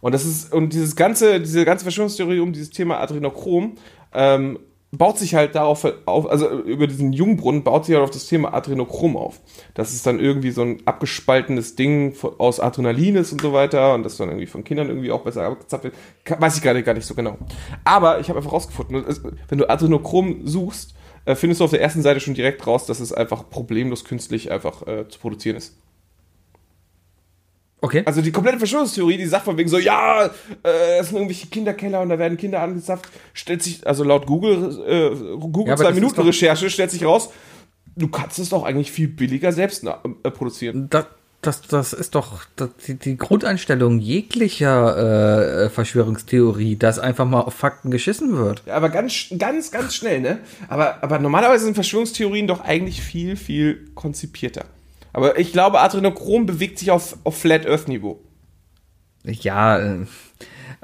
[0.01, 3.77] Und das ist, und dieses ganze, diese ganze Verschwörungstheorie um dieses Thema Adrenochrom
[4.13, 4.59] ähm,
[4.95, 8.53] baut sich halt darauf auf, also über diesen Jungbrunnen baut sich halt auf das Thema
[8.53, 9.41] Adrenochrom auf.
[9.75, 14.03] Das ist dann irgendwie so ein abgespaltenes Ding aus Adrenalin ist und so weiter und
[14.03, 15.95] das dann irgendwie von Kindern irgendwie auch besser abgezapft wird.
[16.39, 17.39] Weiß ich gerade gar nicht so genau.
[17.85, 21.81] Aber ich habe einfach rausgefunden, es- wenn du Adrenochrom suchst, äh, findest du auf der
[21.81, 25.77] ersten Seite schon direkt raus, dass es einfach problemlos künstlich einfach äh, zu produzieren ist.
[27.83, 28.05] Okay.
[28.07, 30.27] Also die komplette Verschwörungstheorie, die sagt von wegen so, ja,
[30.63, 34.81] äh, es sind irgendwelche Kinderkeller und da werden Kinder angezapft, stellt sich, also laut Google,
[34.87, 37.31] äh, Google Ja, zwei Minuten Recherche, stellt sich raus,
[37.97, 40.89] du kannst es doch eigentlich viel billiger selbst äh, produzieren.
[40.91, 41.07] Das,
[41.41, 47.55] das, das ist doch das, die, die Grundeinstellung jeglicher äh, Verschwörungstheorie, dass einfach mal auf
[47.55, 48.63] Fakten geschissen wird.
[48.65, 50.39] Ja, aber ganz, ganz, ganz schnell, ne?
[50.69, 54.67] Aber, aber normalerweise sind Verschwörungstheorien doch eigentlich viel, viel konzipierter.
[55.13, 58.21] Aber ich glaube, Adrenochrom bewegt sich auf, auf Flat Earth Niveau.
[59.25, 60.07] Ja, äh,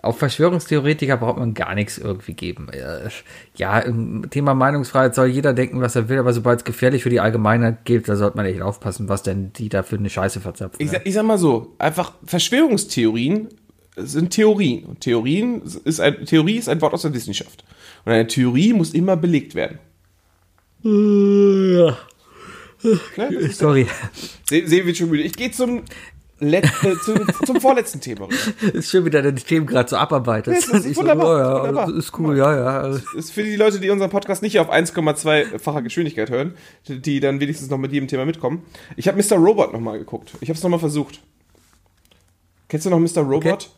[0.01, 2.68] auf Verschwörungstheoretiker braucht man gar nichts irgendwie geben.
[2.68, 3.09] Äh,
[3.57, 7.11] Ja, im Thema Meinungsfreiheit soll jeder denken, was er will, aber sobald es gefährlich für
[7.11, 10.41] die Allgemeinheit geht, da sollte man echt aufpassen, was denn die da für eine Scheiße
[10.41, 10.81] verzapfen.
[10.85, 13.49] Ich, sag- ich sag mal so, einfach Verschwörungstheorien
[13.97, 14.85] sind Theorien.
[14.85, 17.64] Und Theorien ist ein, Theorie ist ein Wort aus der Wissenschaft.
[18.05, 19.81] Und eine Theorie muss immer belegt werden.
[23.16, 23.26] Ne?
[23.35, 23.87] Ist- Sorry,
[24.49, 25.22] Se- Sehen wir schon müde.
[25.24, 25.83] Ich gehe zum,
[26.41, 28.29] Let äh, zum, zum vorletzten Thema.
[28.72, 30.55] ist schon wieder deine Themen gerade so abarbeitet.
[30.55, 31.97] Nee, das ist Ich so, wunderbar, oh ja, wunderbar.
[31.97, 32.89] ist cool, ja, ja.
[32.91, 36.55] Das ist für die Leute, die unseren Podcast nicht auf 1,2-facher Geschwindigkeit hören,
[36.89, 38.62] die, dann wenigstens noch mit jedem Thema mitkommen.
[38.97, 39.37] Ich habe Mr.
[39.37, 40.33] Robot nochmal geguckt.
[40.41, 41.20] Ich habe es nochmal versucht.
[42.68, 43.22] Kennst du noch Mr.
[43.22, 43.70] Robot?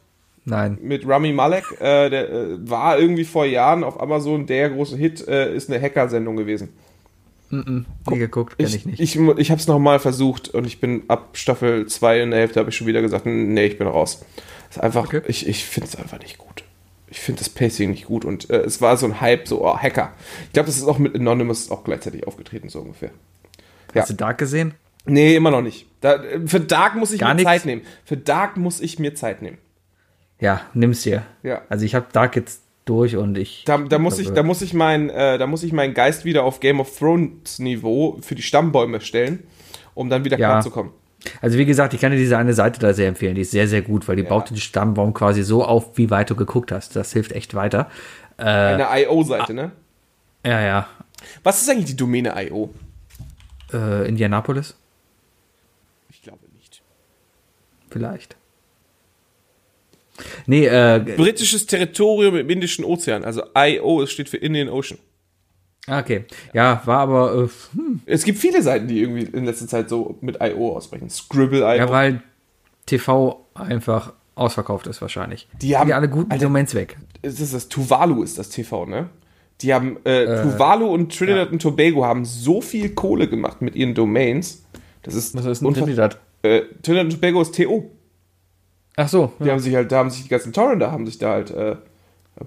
[0.46, 0.78] Nein.
[0.82, 5.26] mit Rami Malek, äh, der äh, war irgendwie vor Jahren auf Amazon der große Hit,
[5.28, 6.70] äh, ist eine Hacker-Sendung gewesen.
[7.50, 9.00] Nie geguckt, kenne ich, nicht.
[9.00, 12.60] Ich, ich habe es nochmal versucht und ich bin ab Staffel 2 in der Hälfte
[12.60, 14.24] habe ich schon wieder gesagt, nee, ich bin raus.
[14.68, 15.22] Das ist einfach, Okay.
[15.26, 16.64] ich, ich finde es einfach nicht gut.
[17.08, 19.76] Ich finde das Pacing nicht gut und äh, es war so ein Hype, so oh,
[19.76, 20.12] Hacker.
[20.46, 23.10] Ich glaube, das ist auch mit Anonymous auch gleichzeitig aufgetreten, so ungefähr.
[23.94, 24.02] Ja.
[24.02, 24.74] Hast du Dark gesehen?
[25.06, 25.86] Nee, immer noch nicht.
[26.02, 27.50] Da, für Dark muss ich Gar mir nichts?
[27.50, 27.82] Zeit nehmen.
[28.04, 29.58] Für Dark muss ich mir Zeit nehmen.
[30.38, 31.24] Ja, nimm's dir.
[31.42, 31.62] Ja.
[31.68, 33.62] Also ich habe Dark jetzt durch und ich.
[33.64, 36.42] Da, da, muss ich, da, muss ich mein, äh, da muss ich meinen Geist wieder
[36.42, 39.44] auf Game of Thrones Niveau für die Stammbäume stellen,
[39.94, 40.48] um dann wieder Ja.
[40.48, 40.92] klarzukommen.
[41.40, 43.68] Also wie gesagt, ich kann dir diese eine Seite da sehr empfehlen, die ist sehr,
[43.68, 46.96] sehr gut, weil die baut den Stammbaum quasi so auf, wie weit du geguckt hast.
[46.96, 47.90] Das hilft echt weiter.
[48.38, 49.70] Eine IO-Seite, ne?
[50.44, 50.86] Ja, ja.
[51.42, 52.70] Was ist eigentlich die Domäne IO?
[53.72, 54.74] Äh, Indianapolis?
[56.08, 56.82] Ich glaube nicht.
[57.90, 58.36] Vielleicht.
[60.46, 64.98] Nee, äh, Britisches Territorium im Indischen Ozean, also IO, es steht für Indian Ocean.
[65.86, 66.24] ah, okay.
[66.52, 70.18] Ja, war aber, äh, hm, Es gibt viele Seiten, die irgendwie in letzter Zeit so
[70.20, 71.08] mit IO aussprechen.
[71.10, 71.74] Scribble IO.
[71.76, 72.22] ja, weil
[72.86, 75.48] TV einfach ausverkauft ist wahrscheinlich.
[75.60, 76.44] Die haben- die alle guten Alter.
[76.46, 76.96] Domains weg.
[77.22, 79.10] ist das, das Tuvalu ist das TV, ne?
[79.60, 83.92] Die haben, äh, Tuvalu und Trinidad und Tobago haben so viel Kohle gemacht mit ihren
[83.94, 84.64] Domains.
[85.02, 85.60] Das ist, Was ist.
[85.60, 86.18] Trinidad?
[86.42, 87.90] Äh, Trinidad und Tobago ist TO.
[89.00, 89.32] Ach so.
[89.42, 91.76] Die haben sich halt, da haben sich die ganzen Torrenter haben sich da halt, äh,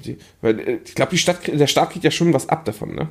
[0.05, 2.93] die, weil, äh, ich glaube, die Stadt, der Staat kriegt ja schon was ab davon,
[2.93, 3.07] ne?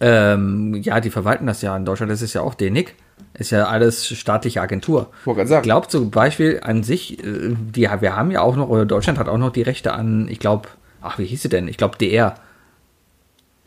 [0.00, 1.76] Ähm, ja, die verwalten das ja.
[1.76, 2.94] In Deutschland ist es ja auch DENIC.
[3.34, 5.10] Ist ja alles staatliche Agentur.
[5.24, 5.62] Wollte gerade sagen.
[5.64, 9.28] Glaubt zum Beispiel an sich, äh, die, wir haben ja auch noch, oder Deutschland hat
[9.28, 10.68] auch noch die Rechte an, ich glaube,
[11.02, 11.66] ach, wie hieß sie denn?
[11.66, 12.36] Ich glaube, DR.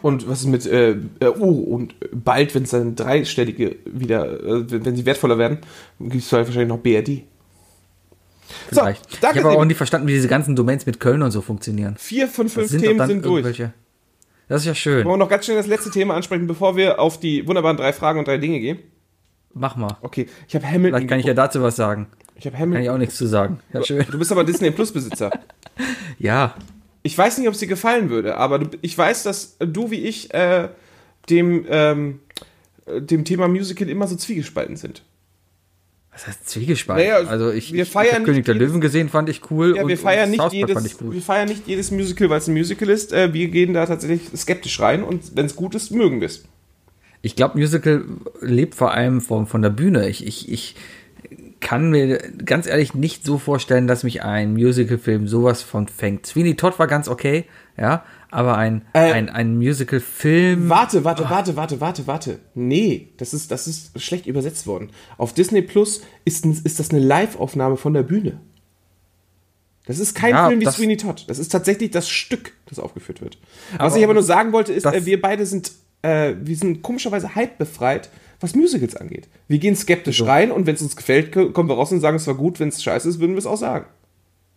[0.02, 0.96] Und was ist mit, äh,
[1.38, 5.58] oh, und bald, wenn es dann dreistellige wieder, äh, wenn, wenn sie wertvoller werden,
[6.00, 7.24] gibt es wahrscheinlich noch BRD.
[8.70, 9.24] Vielleicht.
[9.24, 11.96] danke, ich habe auch nie verstanden, wie diese ganzen Domains mit Köln und so funktionieren.
[11.98, 13.44] Vier von fünf sind Themen sind durch.
[14.48, 15.06] Das ist ja schön.
[15.06, 17.94] Wollen wir noch ganz schnell das letzte Thema ansprechen, bevor wir auf die wunderbaren drei
[17.94, 18.80] Fragen und drei Dinge gehen?
[19.54, 19.98] Mach mal.
[20.02, 20.98] Okay, ich habe Hamilton.
[20.98, 22.08] Vielleicht kann ich ja dazu was sagen.
[22.36, 22.96] ich habe Kann ich Hamilton.
[22.96, 23.60] auch nichts zu sagen.
[23.74, 24.06] Ja, schön.
[24.10, 25.32] Du bist aber Disney Plus Besitzer.
[26.20, 26.54] Ja,
[27.04, 30.04] Ich weiß nicht, ob es dir gefallen würde, aber du, ich weiß, dass du wie
[30.04, 30.68] ich äh,
[31.30, 32.20] dem, ähm,
[32.86, 35.02] äh, dem Thema Musical immer so zwiegespalten sind.
[36.12, 37.08] Was heißt Zwiegespalten?
[37.08, 39.78] Naja, also ich, wir ich feiern hab König der Löwen gesehen, fand ich cool.
[39.78, 41.14] Ja, wir feiern, nicht South jedes, ich cool.
[41.14, 43.14] wir feiern nicht jedes Musical, weil es ein Musical ist.
[43.14, 46.44] Äh, wir gehen da tatsächlich skeptisch rein und wenn es gut ist, mögen wir es.
[47.22, 48.04] Ich glaube, Musical
[48.42, 50.10] lebt vor allem von, von der Bühne.
[50.10, 50.76] Ich, ich, ich
[51.62, 56.26] kann mir ganz ehrlich nicht so vorstellen, dass mich ein Musicalfilm sowas von fängt.
[56.26, 57.46] Sweeney Todd war ganz okay,
[57.78, 60.70] ja, aber ein, Äh, ein, ein Musicalfilm.
[60.70, 62.40] Warte, warte, warte, warte, warte, warte.
[62.56, 64.90] Nee, das ist, das ist schlecht übersetzt worden.
[65.18, 68.40] Auf Disney Plus ist, ist das eine Live-Aufnahme von der Bühne.
[69.86, 71.26] Das ist kein Ja, Film wie Sweeney Todd.
[71.28, 73.38] Das ist tatsächlich das Stück, das aufgeführt wird.
[73.72, 75.72] Was Aber ich aber nur sagen wollte, ist, äh, wir beide sind,
[76.04, 78.10] äh, wir sind komischerweise halb befreit,
[78.40, 79.28] was Musicals angeht.
[79.48, 82.16] Wir gehen skeptisch rein und wenn es uns gefällt, ko- kommen wir raus und sagen,
[82.18, 82.60] es war gut.
[82.60, 83.86] Wenn es scheiße ist, würden wir es auch sagen.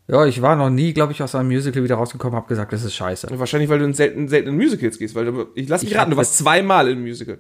[0.07, 2.85] Ja, ich war noch nie, glaube ich, aus einem Musical wieder rausgekommen, habe gesagt, das
[2.85, 3.29] ist scheiße.
[3.33, 5.15] Wahrscheinlich, weil du in selten, selten in Musicals gehst.
[5.15, 7.39] Weil du, ich lass mich Ich raten, du warst zweimal im Musical.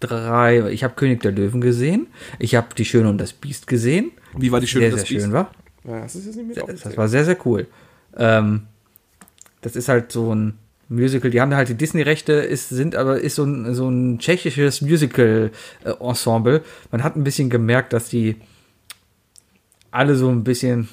[0.00, 2.06] Drei, ich habe König der Löwen gesehen,
[2.38, 5.50] ich habe Die Schöne und das Biest gesehen, Wie war die sehr, sehr schön war.
[5.84, 7.66] Ja, das ist jetzt nicht mit Das war sehr, sehr cool.
[8.16, 8.62] Ähm,
[9.60, 13.34] das ist halt so ein Musical, die haben halt die Disney-Rechte, ist, sind aber ist
[13.34, 16.62] so ein, so ein tschechisches Musical-Ensemble.
[16.90, 18.36] Man hat ein bisschen gemerkt, dass die
[19.90, 20.88] alle so ein bisschen,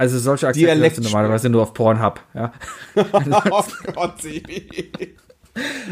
[0.00, 2.52] also solche Akzente hörst du normalerweise nur auf Pornhub, ja.
[2.96, 3.02] oh
[3.94, 5.14] Gott, Sebi.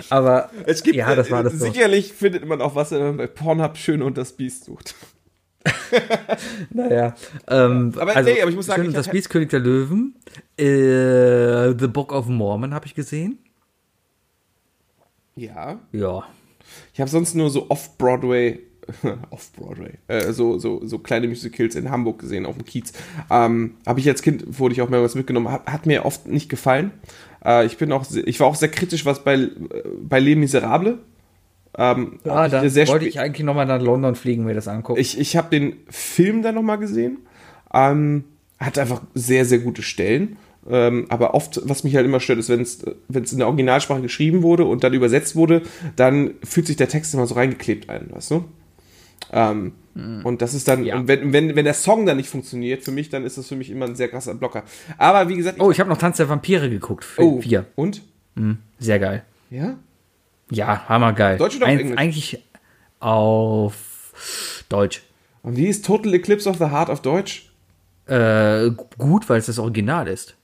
[0.08, 1.66] Aber Es gibt, ja, das war das äh, so.
[1.66, 4.94] sicherlich findet man auch was, wenn man bei Pornhub Schön und das Biest sucht.
[6.70, 7.14] Naja.
[7.48, 10.14] Ähm, Aber also, nee, aber ich muss sagen, ich das Biest, König der Löwen,
[10.56, 13.38] äh, The Book of Mormon habe ich gesehen.
[15.36, 15.80] Ja.
[15.92, 16.24] Ja.
[16.94, 18.60] Ich habe sonst nur so Off-Broadway,
[19.30, 22.92] Off-Broadway, äh, so, so, so kleine Musicals in Hamburg gesehen, auf dem Kiez.
[23.30, 26.48] Ähm, habe ich als Kind, wurde ich auch mehrmals mitgenommen, hat, hat mir oft nicht
[26.48, 26.92] gefallen.
[27.44, 29.50] Äh, ich bin auch, ich war auch sehr kritisch, was bei, äh,
[30.00, 30.96] bei Les Miserables.
[31.76, 35.00] Ähm, Ah, da wollte ich eigentlich nochmal nach London fliegen, mir das angucken.
[35.00, 37.18] Ich, ich habe den Film dann nochmal gesehen.
[37.72, 38.24] Ähm,
[38.58, 40.36] hat einfach sehr, sehr gute Stellen.
[40.68, 44.42] Ähm, aber oft, was mich halt immer stört, ist, wenn es in der Originalsprache geschrieben
[44.42, 45.62] wurde und dann übersetzt wurde,
[45.96, 48.44] dann fühlt sich der Text immer so reingeklebt ein, weißt du?
[49.32, 49.72] Ähm,
[50.24, 51.06] Und das ist dann, Ja.
[51.08, 53.68] wenn, wenn, wenn der Song dann nicht funktioniert, für mich, dann ist das für mich
[53.68, 54.62] immer ein sehr krasser Blocker.
[54.96, 57.04] Aber wie gesagt, oh, ich habe noch Tanz der Vampire geguckt.
[57.04, 57.66] Für oh, Vier.
[57.74, 58.02] und?
[58.78, 59.24] Sehr geil.
[59.50, 59.76] Ja?
[60.50, 61.36] Ja, hammergeil.
[61.36, 61.98] Deutsch oder auf Ein, Englisch?
[61.98, 62.44] Eigentlich
[63.00, 63.74] auf
[64.68, 65.02] Deutsch.
[65.42, 67.50] Und wie ist Total Eclipse of the Heart auf Deutsch?
[68.06, 70.36] Äh, gut, weil es das Original ist.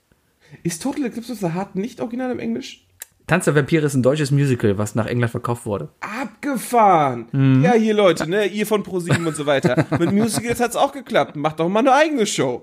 [0.62, 2.83] Ist Total Eclipse of the Heart nicht original im Englisch?
[3.26, 5.88] Tanz der Vampire ist ein deutsches Musical, was nach England verkauft wurde.
[6.00, 7.26] Abgefahren!
[7.32, 7.62] Mhm.
[7.62, 9.86] Ja, hier Leute, ne, ihr von ProSieben und so weiter.
[9.98, 11.34] Mit Musicals hat's auch geklappt.
[11.34, 12.62] Macht doch mal eine eigene Show.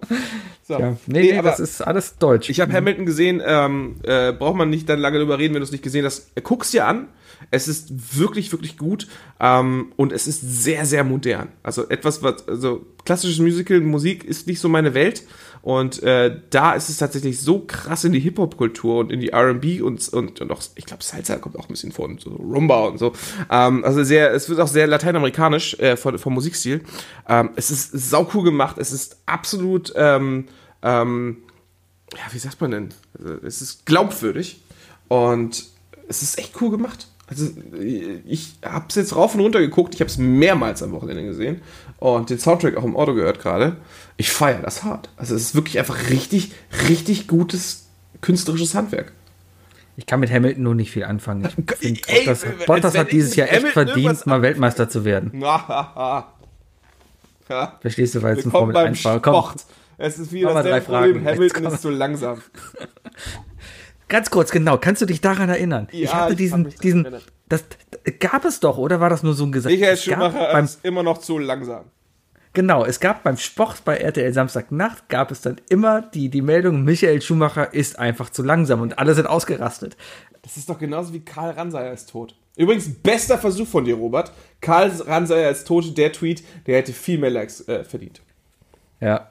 [0.62, 0.80] So.
[0.80, 2.50] Ja, nee, nee, aber das ist alles deutsch.
[2.50, 5.66] ich habe Hamilton gesehen, ähm, äh, braucht man nicht dann lange drüber reden, wenn du
[5.66, 6.32] es nicht gesehen hast.
[6.44, 7.08] Guck's dir an.
[7.50, 9.08] Es ist wirklich, wirklich gut.
[9.40, 11.48] Ähm, und es ist sehr, sehr modern.
[11.64, 15.24] Also etwas, was, also klassisches Musical, Musik ist nicht so meine Welt.
[15.62, 19.82] Und äh, da ist es tatsächlich so krass in die Hip-Hop-Kultur und in die RB
[19.82, 22.86] und, und, und auch, ich glaube, Salsa kommt auch ein bisschen vor und so Rumba
[22.88, 23.14] und so.
[23.50, 26.84] Ähm, also sehr, es wird auch sehr lateinamerikanisch äh, vom, vom Musikstil.
[27.28, 30.48] Ähm, es ist saucool gemacht, es ist absolut, ähm,
[30.82, 31.38] ähm,
[32.14, 32.90] ja, wie sagt man denn?
[33.18, 34.62] Also, es ist glaubwürdig
[35.08, 35.66] und
[36.08, 37.08] es ist echt cool gemacht.
[37.32, 37.48] Also
[38.28, 41.62] ich habe es jetzt rauf und runter geguckt, ich habe es mehrmals am Wochenende gesehen
[41.98, 43.78] und den Soundtrack auch im Auto gehört gerade.
[44.22, 45.10] Ich feiere das hart.
[45.18, 46.52] Also es ist wirklich einfach richtig,
[46.88, 47.88] richtig gutes
[48.22, 49.14] künstlerisches Handwerk.
[49.96, 51.50] Ich kann mit Hamilton nur nicht viel anfangen.
[51.80, 55.32] Ich Ey, Bottas, Bottas hat ich dieses Jahr echt verdient, mal Weltmeister zu werden.
[55.42, 56.28] ja.
[57.82, 59.20] Verstehst du, weil es ein Formel beim 1 war.
[59.20, 59.44] Komm.
[59.98, 61.24] Es ist wieder mal dasselbe drei Problem.
[61.24, 61.36] Fragen.
[61.36, 62.44] Hamilton ist zu langsam.
[64.08, 64.78] ganz kurz, genau.
[64.78, 65.88] Kannst du dich daran erinnern?
[65.92, 67.24] Ja, ich hatte ich diesen, daran diesen, erinnern.
[67.50, 67.64] das,
[68.20, 69.72] gab es doch, oder war das nur so ein Gesetz?
[69.72, 71.86] Michael Schumacher ist immer noch zu langsam.
[72.54, 76.84] Genau, es gab beim Sport bei RTL Samstagnacht, gab es dann immer die, die Meldung,
[76.84, 79.96] Michael Schumacher ist einfach zu langsam und alle sind ausgerastet.
[80.42, 82.36] Das ist doch genauso wie Karl Ranseier ist tot.
[82.58, 84.34] Übrigens, bester Versuch von dir, Robert.
[84.60, 85.98] Karl Ranseier ist tot.
[85.98, 88.22] Der Tweet, der hätte viel mehr Likes äh, verdient.
[89.00, 89.30] Ja.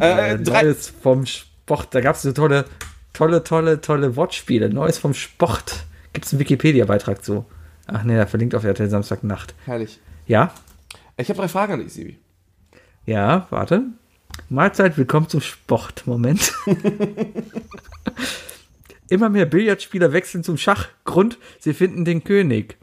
[0.00, 2.66] Äh, Äh, drei, Neues vom Sport, da gab es so tolle,
[3.14, 4.68] tolle, tolle, tolle Wortspiele.
[4.68, 5.86] Neues vom Sport.
[6.12, 7.46] Gibt es einen Wikipedia-Beitrag zu?
[7.86, 9.54] Ach nee, da verlinkt auf RTL Samstagnacht.
[9.64, 9.98] herrlich.
[10.26, 10.52] Ja?
[11.20, 12.18] Ich habe drei Fragen an dich, Sibi.
[13.06, 13.84] Ja, warte.
[14.48, 16.06] Mahlzeit, willkommen zum Sport.
[16.06, 16.52] Moment.
[19.08, 20.88] Immer mehr Billardspieler wechseln zum Schach.
[21.04, 22.76] Grund, sie finden den König.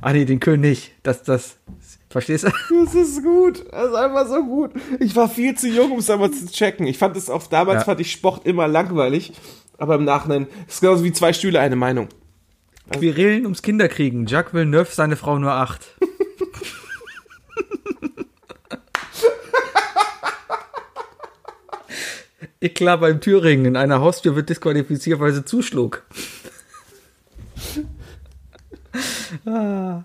[0.00, 0.92] Ah nee, den König.
[1.02, 1.56] Das, das.
[2.10, 2.50] Verstehst du?
[2.84, 3.64] Das ist gut.
[3.70, 4.72] Das ist einfach so gut.
[5.00, 6.86] Ich war viel zu jung, um es damals zu checken.
[6.86, 7.84] Ich fand es auch damals, Ja.
[7.84, 9.32] fand ich Sport immer langweilig.
[9.78, 12.08] Aber im Nachhinein ist genauso wie zwei Stühle eine Meinung.
[12.90, 14.26] Querelen ums Kinderkriegen.
[14.26, 15.94] Jacques Villeneuve, seine Frau nur acht.
[22.60, 23.66] Eklat beim Thüringen.
[23.66, 26.04] In einer Haustür wird disqualifiziert, weil sie zuschlug.
[29.46, 30.04] ah.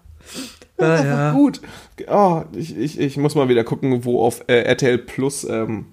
[0.78, 1.32] Ah, ja.
[1.34, 1.62] Gut.
[2.08, 5.86] Oh, ich, ich, ich muss mal wieder gucken, wo auf äh, RTL Plus, ähm,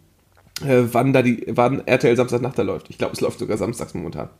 [0.64, 2.88] äh, wann da die, wann RTL Samstagnacht da läuft.
[2.88, 4.30] Ich glaube, es läuft sogar samstags momentan.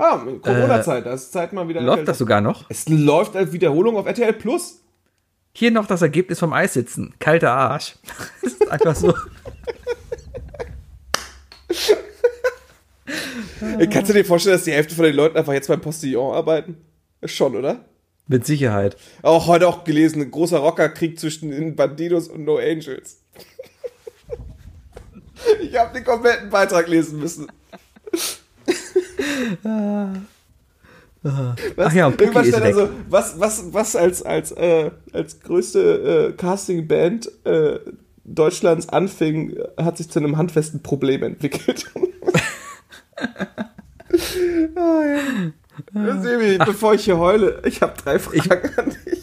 [0.00, 1.80] Ah, Corona-Zeit, da ist Zeit mal wieder.
[1.80, 2.64] Äh, Läuft das sogar noch?
[2.70, 4.80] Es läuft als Wiederholung auf RTL Plus.
[5.52, 7.14] Hier noch das Ergebnis vom Eissitzen.
[7.18, 7.96] Kalter Arsch.
[8.42, 9.14] Das ist einfach so.
[13.78, 16.34] Äh, Kannst du dir vorstellen, dass die Hälfte von den Leuten einfach jetzt beim Postillon
[16.34, 16.76] arbeiten?
[17.24, 17.84] Schon, oder?
[18.26, 18.96] Mit Sicherheit.
[19.22, 23.18] Auch heute auch gelesen, ein großer Rockerkrieg zwischen den Bandidos und No Angels.
[25.60, 27.50] ich habe den kompletten Beitrag lesen müssen.
[31.22, 37.30] Ach ja, ist stand also, was, was, was als, als, äh, als größte äh, Casting-Band
[37.44, 37.78] äh,
[38.24, 41.90] Deutschlands anfing, hat sich zu einem handfesten Problem entwickelt.
[44.76, 45.02] oh,
[45.94, 46.22] ja.
[46.22, 49.22] Sebi, bevor ich hier heule, ich habe drei Fragen an dich.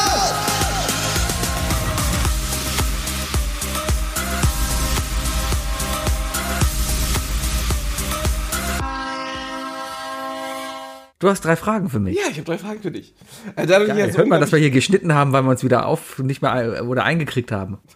[11.21, 12.17] Du hast drei Fragen für mich.
[12.17, 13.13] Ja, ich habe drei Fragen für dich.
[13.55, 13.99] Äh, dadurch Geil.
[13.99, 16.41] ja so Hört mal, dass wir hier geschnitten haben, weil wir uns wieder auf nicht
[16.41, 17.77] mehr äh, oder eingekriegt haben.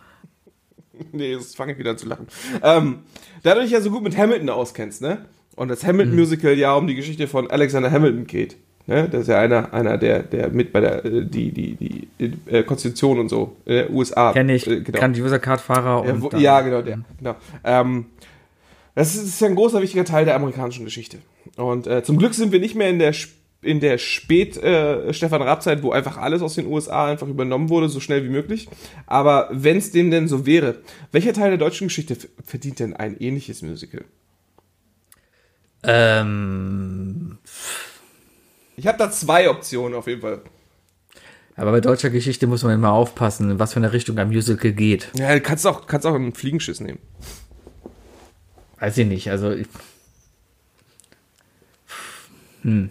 [1.11, 2.27] Nee, jetzt fange ich wieder an zu lachen.
[2.63, 2.99] Ähm,
[3.43, 5.25] da du dich ja so gut mit Hamilton auskennst, ne?
[5.57, 8.55] Und das Hamilton-Musical ja um die Geschichte von Alexander Hamilton geht.
[8.87, 9.09] Ne?
[9.09, 12.63] Das ist ja einer, einer der, der mit bei der äh, die, die, die äh,
[12.63, 14.31] Konstitution und so in der USA.
[14.31, 14.97] Kenne ich, Äh, genau.
[14.97, 16.99] kann die User Card Fahrer Ja, wo, ja, genau, der.
[17.17, 17.35] Genau.
[17.65, 18.05] Ähm,
[18.93, 21.17] das ist, ist ja ein großer, wichtiger Teil der amerikanischen Geschichte.
[21.57, 23.13] Und äh, zum Glück sind wir nicht mehr in der
[23.61, 27.89] in der spät äh, Stefan Raab-Zeit, wo einfach alles aus den USA einfach übernommen wurde,
[27.89, 28.69] so schnell wie möglich.
[29.07, 30.77] Aber wenn es dem denn so wäre,
[31.11, 32.15] welcher Teil der deutschen Geschichte
[32.45, 34.03] verdient denn ein ähnliches Musical?
[35.83, 37.37] Ähm,
[38.75, 40.41] Ich habe da zwei Optionen auf jeden Fall.
[41.55, 44.73] aber bei deutscher Geschichte muss man immer aufpassen, in was für eine Richtung ein Musical
[44.73, 45.09] geht.
[45.17, 46.99] Ja, du kannst auch, kannst auch einen Fliegenschiss nehmen.
[48.79, 49.67] Weiß ich nicht, also ich-
[52.65, 52.89] hm.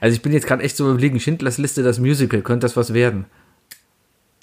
[0.00, 2.94] Also ich bin jetzt gerade echt so überlegen, Schindlers Liste, das Musical, könnte das was
[2.94, 3.24] werden?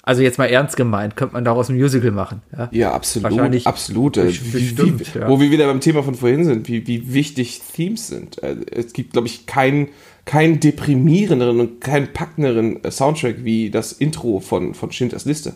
[0.02, 2.42] Also jetzt mal ernst gemeint, könnte man daraus ein Musical machen?
[2.56, 3.30] Ja, Ja, absolut.
[3.30, 4.16] Wahrscheinlich absolut.
[4.16, 5.28] äh, best- Wie, bestimmt, wie, ja.
[5.28, 8.42] Wo wir wieder beim Thema von vorhin sind, wie, wie wichtig Themes sind.
[8.42, 9.88] Äh, Es gibt, glaube ich, keinen
[10.26, 15.54] keinen deprimierenderen und keinen packenderen äh, Soundtrack wie das Intro von, von Schindlers Liste.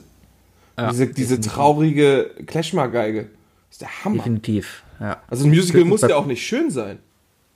[0.78, 3.22] Ja, diese diese traurige Klezmer-Geige.
[3.24, 3.30] Das
[3.72, 4.16] ist der Hammer.
[4.18, 4.82] definitiv.
[5.00, 5.22] Ja.
[5.28, 6.98] Also ein Musical Höchstens muss ja auch nicht schön sein.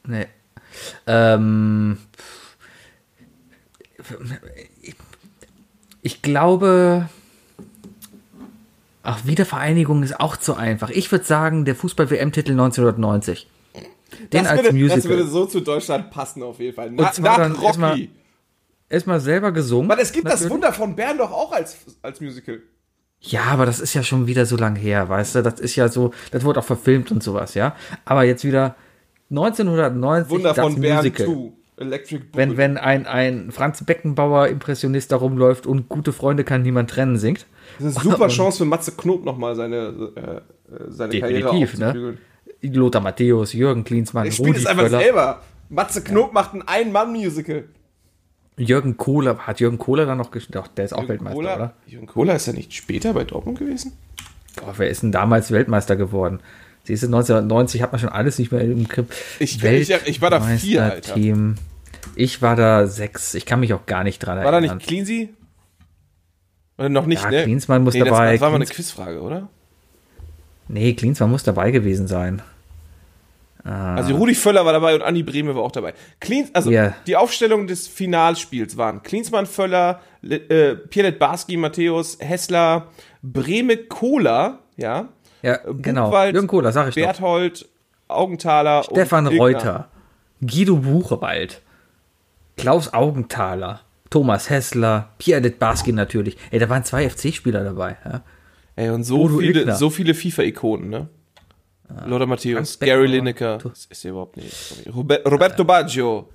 [0.06, 0.26] Nee.
[1.06, 1.98] Ähm,
[6.02, 7.08] ich glaube,
[9.02, 10.90] ach, Wiedervereinigung ist auch zu einfach.
[10.90, 13.48] Ich würde sagen, der Fußball-WM-Titel 1990.
[14.32, 14.96] Den das, als würde, Musical.
[14.96, 16.90] das würde so zu Deutschland passen auf jeden Fall.
[16.90, 18.10] Na, nach erstmal- Rocky.
[18.90, 19.88] Erstmal selber gesungen.
[19.90, 20.52] Weil es gibt das natürlich.
[20.52, 22.62] Wunder von Bern doch auch als, als Musical.
[23.20, 25.42] Ja, aber das ist ja schon wieder so lang her, weißt du?
[25.42, 27.74] Das ist ja so, das wurde auch verfilmt und sowas, ja.
[28.04, 28.76] Aber jetzt wieder
[29.30, 31.26] 1990 Wunder das von Bern Musical.
[31.26, 31.52] 2.
[31.80, 32.56] Electric Wenn, Boogaloo.
[32.56, 37.46] wenn ein, ein Franz Beckenbauer Impressionist da rumläuft und gute Freunde kann niemand trennen singt.
[37.78, 40.40] Das ist eine super Chance für Matze Knob nochmal seine, äh, äh,
[40.88, 41.86] seine Karriere Definitiv, ne?
[41.86, 42.18] aufzubügeln.
[42.62, 44.98] Lothar Matthäus, Jürgen Klinsmann, spielt Rudi es einfach Völler.
[44.98, 45.42] selber.
[45.68, 47.64] Matze Knob macht ein Ein-Mann-Musical.
[48.58, 50.56] Jürgen Kohler, hat Jürgen Kohler dann noch gespielt?
[50.56, 51.72] Doch, der ist auch Weltmeister, Kohler, oder?
[51.86, 53.92] Jürgen Kohler ist ja nicht später bei Dortmund gewesen?
[54.56, 56.40] Boah, wer ist denn damals Weltmeister geworden?
[56.84, 59.12] Siehst du, 1990 hat man schon alles nicht mehr im Grip.
[59.38, 60.94] Ich- ich- ich war da vier, Alter.
[60.94, 61.54] Weltmeisterteam.
[62.16, 63.34] Ich war da sechs.
[63.34, 64.78] Ich kann mich auch gar nicht dran War da erinnern.
[64.78, 65.28] nicht Cleansy?
[66.78, 67.42] Oder noch nicht, Ja, ne?
[67.44, 69.48] Klinsmann muss nee, dabei, Das war mal eine Quizfrage, oder?
[70.68, 72.42] Nee, Klinsmann muss dabei gewesen sein.
[73.68, 75.94] Also Rudi Völler war dabei und Andi Brehme war auch dabei.
[76.20, 76.94] Klins, also Ja.
[77.06, 82.86] die Aufstellung des Finalspiels waren Klinsmann, Völler, Le- äh, Pierlet Barski, Matthäus, Hessler,
[83.22, 85.08] Brehme, Kohler, ja,
[85.42, 86.06] Ja, genau.
[86.06, 87.02] Buchwald, Jürgen Kohler, sag ich doch.
[87.02, 87.68] Berthold,
[88.08, 89.26] Augenthaler Stefan.
[89.26, 89.88] Reuter,
[90.40, 91.60] Guido Buchewald,
[92.56, 96.36] Klaus Augenthaler, Thomas Hessler, Pierre Litbarski natürlich.
[96.50, 97.96] Ey, da waren zwei FC-Spieler dabei.
[98.04, 98.22] Ja?
[98.76, 99.74] Ey, und so Udo viele, Ilgner.
[99.74, 101.08] so viele FIFA-Ikonen, ne?
[102.06, 103.06] Lothar Matthäus, Franz Gary.
[103.06, 104.84] Lineker, das ist ja überhaupt nicht.
[104.94, 106.28] Robert, Roberto Baggio.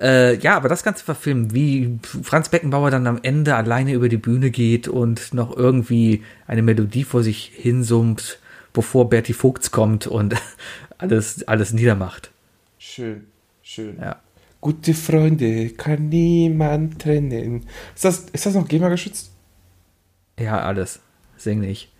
[0.00, 4.16] Äh, ja, aber das Ganze verfilmt, wie Franz Beckenbauer dann am Ende alleine über die
[4.16, 8.38] Bühne geht und noch irgendwie eine Melodie vor sich hinsummt,
[8.72, 10.36] bevor Bertie Vogts kommt und
[10.98, 12.30] alles, alles niedermacht.
[12.78, 13.26] Schön,
[13.62, 13.98] schön.
[14.00, 14.16] Ja.
[14.62, 17.66] Gute Freunde kann niemand trennen.
[17.94, 19.30] Ist das, ist das noch GEMA geschützt?
[20.38, 21.00] Ja, alles.
[21.36, 21.90] Sing nicht.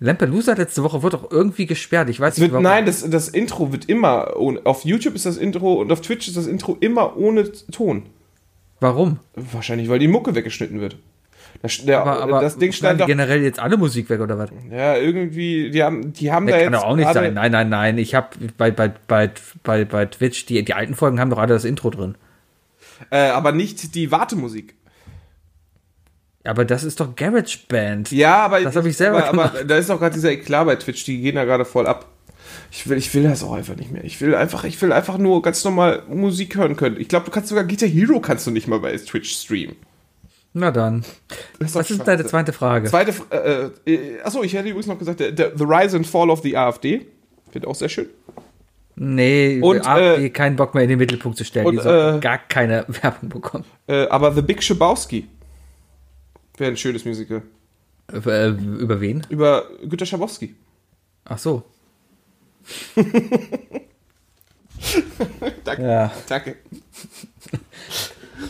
[0.00, 2.08] Lampelusa letzte Woche wird auch irgendwie gesperrt.
[2.08, 2.62] Ich weiß Es wird, nicht warum.
[2.64, 4.60] nein, das, das Intro wird immer ohne.
[4.64, 8.04] Auf YouTube ist das Intro und auf Twitch ist das Intro immer ohne Ton.
[8.80, 9.18] Warum?
[9.34, 10.96] Wahrscheinlich, weil die Mucke weggeschnitten wird.
[11.62, 13.06] Das, der, Aber, aber das Ding schneiden doch.
[13.06, 14.48] generell jetzt alle Musik weg oder was?
[14.70, 16.64] Ja, irgendwie, die haben, die haben da Das jetzt.
[16.72, 17.34] kann doch auch nicht sein.
[17.34, 17.98] Nein, nein, nein.
[17.98, 19.30] Ich habe bei, bei, bei,
[19.62, 22.14] bei, bei Twitch, die, die alten Folgen haben doch alle das Intro drin.
[23.10, 24.74] Äh, aber nicht die Wartemusik.
[26.44, 28.12] Aber das ist doch GarageBand.
[28.12, 28.60] Ja, aber.
[28.60, 29.70] Das hab ich selber aber, aber gemacht.
[29.70, 32.06] da ist auch gerade dieser Eklat bei Twitch, die gehen da gerade voll ab.
[32.72, 34.04] Ich will, ich will das auch einfach nicht mehr.
[34.04, 37.00] Ich will einfach, ich will einfach nur ganz normal Musik hören können.
[37.00, 39.76] Ich glaube, du kannst sogar Guitar Hero kannst du nicht mal bei Twitch streamen.
[40.52, 41.04] Na dann.
[41.58, 42.88] Das ist doch Was ist deine zweite Frage?
[42.88, 46.30] Zweite, äh, äh, achso, ich hätte übrigens noch gesagt, der, der, The Rise and Fall
[46.30, 47.06] of the AfD.
[47.52, 48.08] Finde auch sehr schön.
[48.96, 51.66] Nee, Und, AfD äh, keinen Bock mehr in den Mittelpunkt zu stellen.
[51.66, 53.64] und, die soll äh, gar keine Werbung bekommen.
[53.86, 55.28] Äh, aber The Big Schabowski
[56.60, 57.42] wäre ein schönes Musical.
[58.12, 59.26] Äh, über wen?
[59.28, 60.54] Über Günter Schabowski.
[61.24, 61.64] Ach so.
[65.64, 65.82] Danke.
[65.82, 66.12] Ja.
[66.28, 66.56] Danke.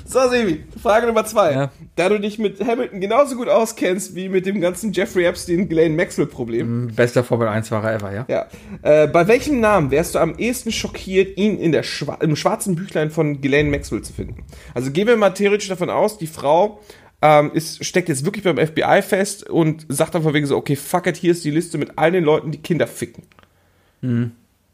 [0.04, 1.52] So, Sebi, Frage Nummer zwei.
[1.52, 1.70] Ja.
[1.96, 5.94] Da du dich mit Hamilton genauso gut auskennst wie mit dem ganzen Jeffrey Epstein Ghislaine
[5.94, 6.88] Maxwell Problem.
[6.94, 8.24] Bester Formel 1-Fahrer ever, ja?
[8.28, 8.46] Ja.
[8.82, 12.76] Äh, bei welchem Namen wärst du am ehesten schockiert, ihn in der Schwa im schwarzen
[12.76, 14.44] Büchlein von Ghislaine Maxwell zu finden?
[14.74, 16.80] Also gehen wir mal theoretisch davon aus, die Frau
[17.22, 20.76] ähm, ist, steckt jetzt wirklich beim FBI fest und sagt dann von wegen so, okay,
[20.76, 23.24] fuck it, hier ist die Liste mit all den Leuten, die Kinder ficken.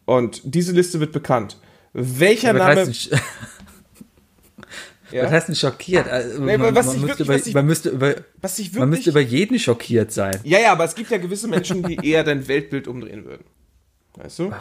[0.05, 1.59] Und diese Liste wird bekannt.
[1.93, 2.81] Welcher Was Name...
[2.87, 3.11] heißt,
[5.11, 5.25] ja?
[5.25, 6.09] was heißt denn schockiert?
[6.09, 8.57] Also, Nee, man, was man, ich müsste wirklich- über, was ich- man, müsste über, was
[8.57, 9.31] sich man müsste wirklich...
[9.33, 10.39] über jeden schockiert sein.
[10.45, 13.45] Ja, ja, aber es gibt ja gewisse Menschen, die eher dein Weltbild umdrehen würden.
[14.15, 14.53] Weißt du?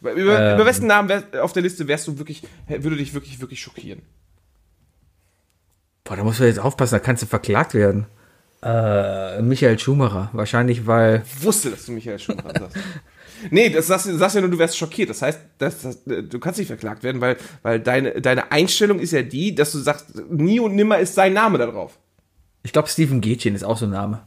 [0.00, 0.54] Über, über, Ähm.
[0.56, 4.02] über wessen Namen wär, auf der Liste wärst du wirklich, würde dich wirklich, wirklich schockieren?
[6.08, 8.06] Boah, da musst du jetzt aufpassen, da kannst du verklagt werden.
[8.62, 10.30] Äh, Michael Schumacher.
[10.32, 11.22] Wahrscheinlich, weil.
[11.26, 12.76] Ich wusste, dass du Michael dran sagst.
[13.52, 15.10] Nee, das sagst, du sagst ja nur, du wärst schockiert.
[15.10, 19.12] Das heißt, das, das, du kannst nicht verklagt werden, weil, weil deine, deine Einstellung ist
[19.12, 22.00] ja die, dass du sagst, nie und nimmer ist sein Name da drauf.
[22.64, 24.22] Ich glaube, Steven Gätchen ist auch so ein Name.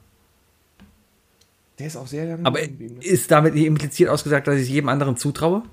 [1.77, 2.69] Der ist auch sehr lange Aber ne?
[3.01, 5.63] ist damit nicht impliziert ausgesagt, dass ich es jedem anderen zutraue?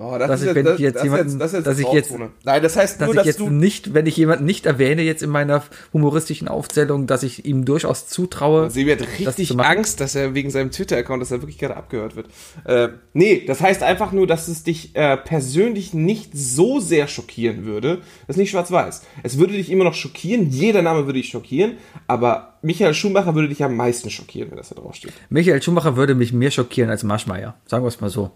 [0.00, 1.66] Oh, das dass ist ich, jetzt, wenn das, ich jetzt das jemanden- jetzt, das jetzt
[1.66, 2.12] dass ich jetzt-.
[2.44, 3.50] Nein, das heißt Dass nur, ich dass jetzt du.
[3.50, 8.06] nicht, wenn ich jemanden nicht erwähne, jetzt in meiner humoristischen Aufzählung, dass ich ihm durchaus
[8.06, 8.70] zutraue.
[8.70, 9.78] Sebi hat das richtig machen.
[9.78, 12.28] Angst, dass er wegen seinem Twitter-Account, dass er wirklich gerade abgehört wird.
[12.64, 17.64] Äh, nee, das heißt einfach nur, dass es dich äh, persönlich nicht so sehr schockieren
[17.64, 17.96] würde.
[18.28, 19.02] Das ist nicht schwarz-weiß.
[19.24, 21.72] Es würde dich immer noch schockieren, jeder Name würde dich schockieren,
[22.06, 25.12] aber Michael Schumacher würde dich am meisten schockieren, wenn das da drauf steht.
[25.28, 27.56] Michael Schumacher würde mich mehr schockieren als Marschmeier.
[27.66, 28.30] Sagen wir es mal so.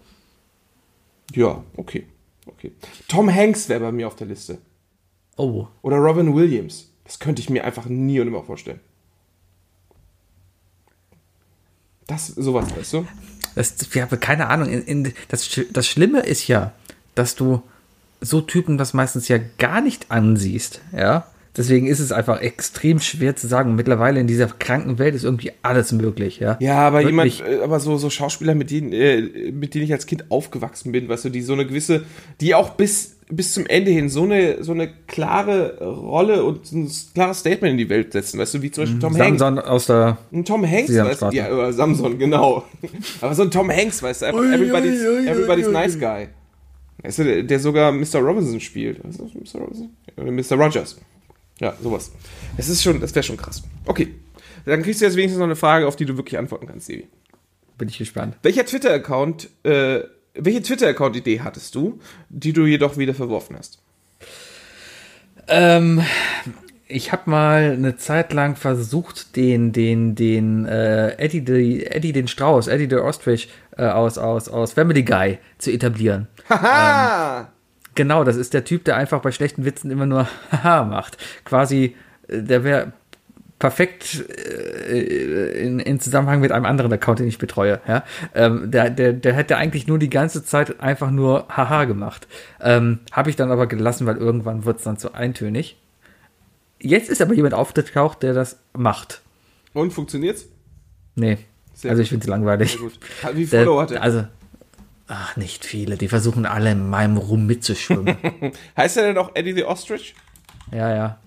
[1.33, 2.07] Ja, okay.
[2.45, 2.71] okay.
[3.07, 4.59] Tom Hanks wäre bei mir auf der Liste.
[5.37, 5.67] Oh.
[5.81, 6.89] Oder Robin Williams.
[7.03, 8.79] Das könnte ich mir einfach nie und nimmer vorstellen.
[12.07, 13.07] Das, sowas, weißt du?
[13.55, 14.69] Das, wir haben keine Ahnung.
[14.69, 16.73] In, in, das, das Schlimme ist ja,
[17.15, 17.61] dass du
[18.21, 20.81] so Typen das meistens ja gar nicht ansiehst.
[20.91, 21.27] Ja.
[21.55, 23.75] Deswegen ist es einfach extrem schwer zu sagen.
[23.75, 26.39] Mittlerweile in dieser kranken Welt ist irgendwie alles möglich.
[26.39, 26.57] Ja.
[26.59, 27.39] Ja, aber Wirklich.
[27.39, 30.91] jemand, äh, aber so, so Schauspieler, mit denen, äh, mit denen ich als Kind aufgewachsen
[30.91, 32.05] bin, weißt du, die so eine gewisse,
[32.41, 36.91] die auch bis, bis zum Ende hin so eine, so eine klare Rolle und ein
[37.13, 39.39] klares Statement in die Welt setzen, weißt du, wie zum Beispiel Tom Hanks.
[39.39, 40.17] Samson aus der.
[40.31, 42.63] Ein Tom Hanks, weißt du, ja, oder Samson, genau.
[43.21, 46.29] aber so ein Tom Hanks, weißt du, einfach everybody's, everybody's nice guy.
[47.03, 48.19] Weißt du, der, der sogar Mr.
[48.19, 49.03] Robinson spielt.
[49.03, 49.59] Weißt du, Mr.
[49.59, 49.89] Robinson?
[50.17, 50.55] Oder Mr.
[50.55, 50.97] Rogers.
[51.63, 52.11] Ja, sowas.
[52.57, 53.63] Das ist schon, das wäre schon krass.
[53.85, 54.13] Okay.
[54.65, 57.07] Dann kriegst du jetzt wenigstens noch eine Frage, auf die du wirklich antworten kannst, Sebi.
[57.77, 58.35] Bin ich gespannt.
[58.43, 60.01] Welcher Twitter-Account, äh,
[60.33, 63.79] welche Twitter-Account-Idee hattest du, die du jedoch wieder verworfen hast?
[65.47, 66.01] Ähm,
[66.89, 72.27] ich habe mal eine Zeit lang versucht, den, den, den äh, Eddie, die, Eddie den
[72.27, 76.27] Strauß, Eddie the Ostrich äh, aus, aus, aus Family Guy zu etablieren.
[76.49, 77.52] Haha!
[77.95, 81.17] Genau, das ist der Typ, der einfach bei schlechten Witzen immer nur Haha macht.
[81.45, 81.95] Quasi,
[82.27, 82.93] äh, der wäre
[83.59, 87.79] perfekt äh, in, in Zusammenhang mit einem anderen Account, den ich betreue.
[87.87, 88.03] Ja?
[88.35, 92.27] Ähm, der, der, der hätte eigentlich nur die ganze Zeit einfach nur Haha gemacht.
[92.59, 95.77] Ähm, Habe ich dann aber gelassen, weil irgendwann wird es dann zu eintönig.
[96.79, 99.21] Jetzt ist aber jemand aufgetaucht, der das macht.
[99.73, 100.47] Und funktioniert's?
[101.15, 101.37] Nee,
[101.73, 102.77] Sehr also ich finde es langweilig.
[103.33, 104.01] Wie Der, Follower hat er?
[104.01, 104.25] also,
[105.13, 105.97] ach, nicht viele.
[105.97, 108.17] Die versuchen alle in meinem Rum mitzuschwimmen.
[108.77, 110.15] heißt er denn auch Eddie the Ostrich?
[110.71, 111.19] ja, ja.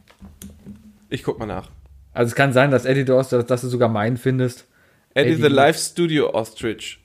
[1.09, 1.71] Ich guck mal nach.
[2.13, 4.67] Also es kann sein, dass Eddie Dorst, dass, dass du sogar meinen findest.
[5.15, 5.43] Eddie, Eddie.
[5.43, 6.99] the Live Studio Ostrich.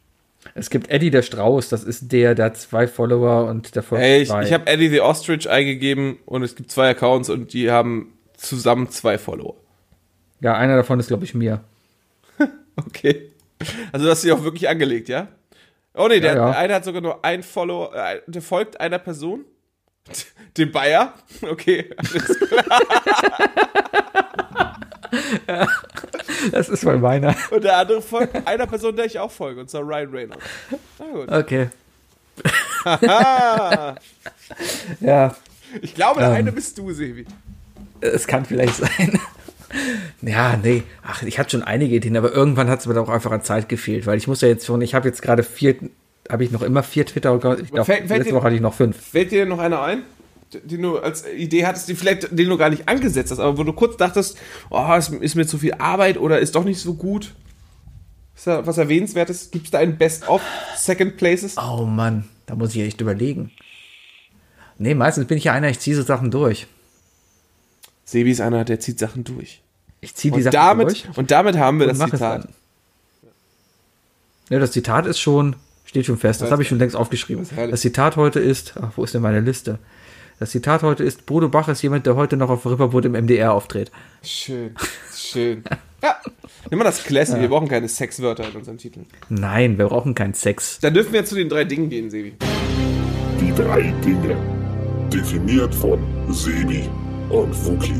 [0.56, 4.04] Es gibt Eddie der Strauß, das ist der, der hat zwei Follower und der folgt
[4.04, 7.70] Ey, ich, ich habe Eddie the Ostrich eingegeben und es gibt zwei Accounts und die
[7.70, 9.56] haben zusammen zwei Follower.
[10.40, 11.64] ja, einer davon ist, glaube ich, mir.
[12.78, 13.30] Okay.
[13.92, 15.28] Also du hast sie auch wirklich angelegt, ja?
[15.94, 16.58] Oh nee, der, Ja, ja.
[16.58, 19.46] eine hat sogar nur ein Follower, äh, der folgt einer Person.
[20.58, 21.14] Dem Bayer.
[21.44, 21.90] Okay.
[21.98, 22.82] alles klar.
[26.52, 27.36] Das ist mal meiner.
[27.52, 30.46] Und der andere folgt einer Person, der ich auch folge, und zwar Ryan Reynolds.
[31.00, 31.32] Na gut.
[31.32, 31.70] Okay.
[35.00, 35.36] Ja,
[35.82, 36.36] ich glaube, der Ähm.
[36.36, 37.26] eine bist du, Sevi.
[38.02, 39.20] es kann vielleicht sein.
[40.22, 40.84] Ja, nee.
[41.04, 43.70] Ach, ich hatte schon einige Ideen, aber irgendwann hat es mir doch einfach an Zeit
[43.70, 45.76] gefehlt, weil ich muss ja jetzt schon, ich habe jetzt gerade vier,
[46.30, 47.62] habe ich noch immer vier Twitter-Accounts.
[47.64, 48.98] Ich glaube, letzte dir- Woche hatte ich noch fünf.
[49.02, 50.04] Fällt dir noch einer ein,
[50.64, 53.64] den du als Idee hattest, die vielleicht, den du gar nicht angesetzt hast, aber wo
[53.64, 54.38] du kurz dachtest,
[54.70, 57.34] oh, ist, ist mir zu viel Arbeit oder ist doch nicht so gut?
[58.36, 59.52] Ist da was Erwähnenswertes?
[59.52, 60.42] Gibt es da ein Best-of
[60.76, 61.56] Second Places?
[61.58, 63.52] Oh Mann, da muss ich echt überlegen.
[64.78, 66.68] Nee, meistens bin ich ja einer, ich ziehe so Sachen durch.
[68.12, 69.62] Sebi ist einer, der zieht Sachen durch.
[70.02, 71.18] Ich ziehe die Und Sachen damit, durch.
[71.18, 72.50] und damit haben wir das Zitat.
[74.50, 75.56] Ja, das Zitat ist schon,
[75.86, 76.42] steht schon fest.
[76.42, 77.48] Das Das habe ich schon längst aufgeschrieben.
[77.70, 79.80] das Zitat heute ist, ach, wo ist denn meine Liste?
[80.40, 83.54] Das Zitat heute ist, Bodo Bach ist jemand, der heute noch auf Ripperboot im MDR
[83.54, 83.92] auftritt.
[84.24, 84.76] Schön,
[85.16, 85.64] schön.
[86.04, 86.18] Ja,
[86.70, 87.40] nimm mal das Classic.
[87.40, 89.06] Wir brauchen keine Sexwörter in unserem Titel.
[89.30, 90.80] Nein, wir brauchen keinen Sex.
[90.82, 92.36] Dann dürfen wir zu den drei Dingen gehen, Sebi.
[93.40, 94.36] Die drei Dinge.
[95.14, 96.00] Definiert von
[96.34, 96.90] Sebi
[97.32, 97.94] und Fuki.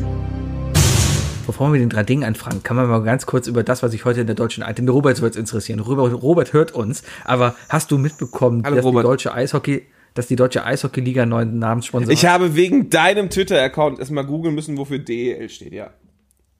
[1.46, 4.04] Bevor wir den drei Dingen anfangen, kann man mal ganz kurz über das, was ich
[4.04, 5.80] heute in der deutschen Eishockey, Robert wird es interessieren.
[5.80, 9.04] Robert, Robert hört uns, aber hast du mitbekommen, Hallo, dass Robert.
[9.04, 13.98] die deutsche Eishockey, dass die deutsche Eishockey-Liga einen neuen Namenssponsor Ich habe wegen deinem Twitter-Account
[13.98, 15.90] erstmal googeln müssen, wofür DEL steht, ja.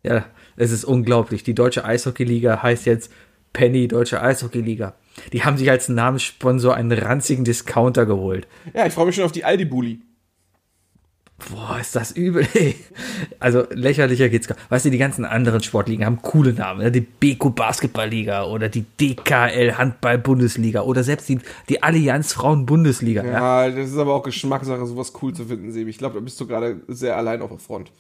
[0.02, 0.24] Ja,
[0.56, 1.44] es ist unglaublich.
[1.44, 3.12] Die deutsche Eishockey-Liga heißt jetzt
[3.52, 4.94] Penny Deutsche Eishockey-Liga.
[5.32, 8.48] Die haben sich als Namenssponsor einen ranzigen Discounter geholt.
[8.74, 10.00] Ja, ich freue mich schon auf die Aldi-Bulli.
[11.50, 12.46] Boah, ist das übel.
[12.54, 12.76] ey.
[13.40, 14.56] Also lächerlicher geht's gar.
[14.68, 16.82] Weißt du, die ganzen anderen Sportligen haben coole Namen.
[16.82, 16.92] Ne?
[16.92, 23.24] Die Beko Basketballliga oder die DKL Handball Bundesliga oder selbst die, die Allianz Frauen Bundesliga.
[23.24, 23.66] Ja.
[23.66, 25.90] Ja, das ist aber auch Geschmackssache, sowas cool zu finden, Sebi.
[25.90, 27.90] Ich glaube, da bist du gerade sehr allein auf der Front.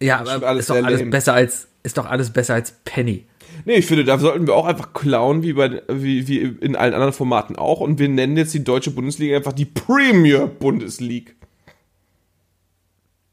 [0.00, 1.10] Ja, aber alles ist doch alles lame.
[1.10, 3.26] besser als ist doch alles besser als Penny.
[3.64, 6.94] Nee, ich finde, da sollten wir auch einfach klauen, wie, bei, wie, wie in allen
[6.94, 7.80] anderen Formaten auch.
[7.80, 11.32] Und wir nennen jetzt die deutsche Bundesliga einfach die Premier Bundesliga.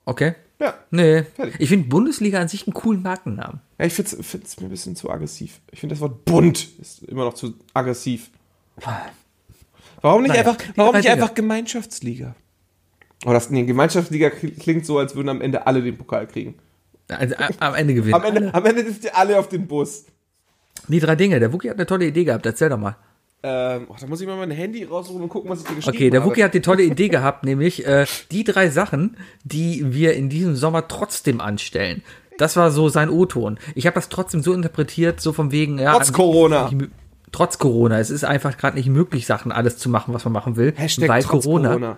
[0.07, 0.35] Okay?
[0.59, 0.73] Ja.
[0.89, 1.23] Nee.
[1.23, 1.55] Fertig.
[1.59, 3.59] Ich finde Bundesliga an sich einen coolen Markennamen.
[3.77, 5.59] Ja, ich finde es mir ein bisschen zu aggressiv.
[5.69, 8.31] Ich finde das Wort bunt ist immer noch zu aggressiv.
[10.01, 12.35] Warum nicht Naja, einfach, warum nicht einfach Gemeinschaftsliga?
[13.25, 16.55] Oh, das, nee, Gemeinschaftsliga klingt so, als würden am Ende alle den Pokal kriegen.
[17.09, 18.13] Also, am Ende gewinnen.
[18.13, 20.05] Am Ende, am Ende sind die alle auf den Bus.
[20.87, 21.41] Die drei Dinge.
[21.41, 22.45] Der Wookie hat eine tolle Idee gehabt.
[22.45, 22.95] Erzähl doch mal.
[23.43, 25.95] Ähm, oh, da muss ich mal mein Handy raussuchen und gucken, was ich dir geschrieben
[25.95, 26.31] Okay, der habe.
[26.31, 30.55] Wookie hat die tolle Idee gehabt, nämlich äh, die drei Sachen, die wir in diesem
[30.55, 32.03] Sommer trotzdem anstellen.
[32.39, 33.59] Das war so sein O-Ton.
[33.75, 35.93] Ich habe das trotzdem so interpretiert, so von wegen, ja.
[35.93, 36.69] Trotz Corona.
[36.71, 36.89] nicht
[37.31, 37.99] Trotz Corona.
[37.99, 40.73] Es ist einfach gerade nicht möglich, Sachen alles zu machen, was man machen will.
[40.75, 41.97] Hashtag weil Corona, Corona.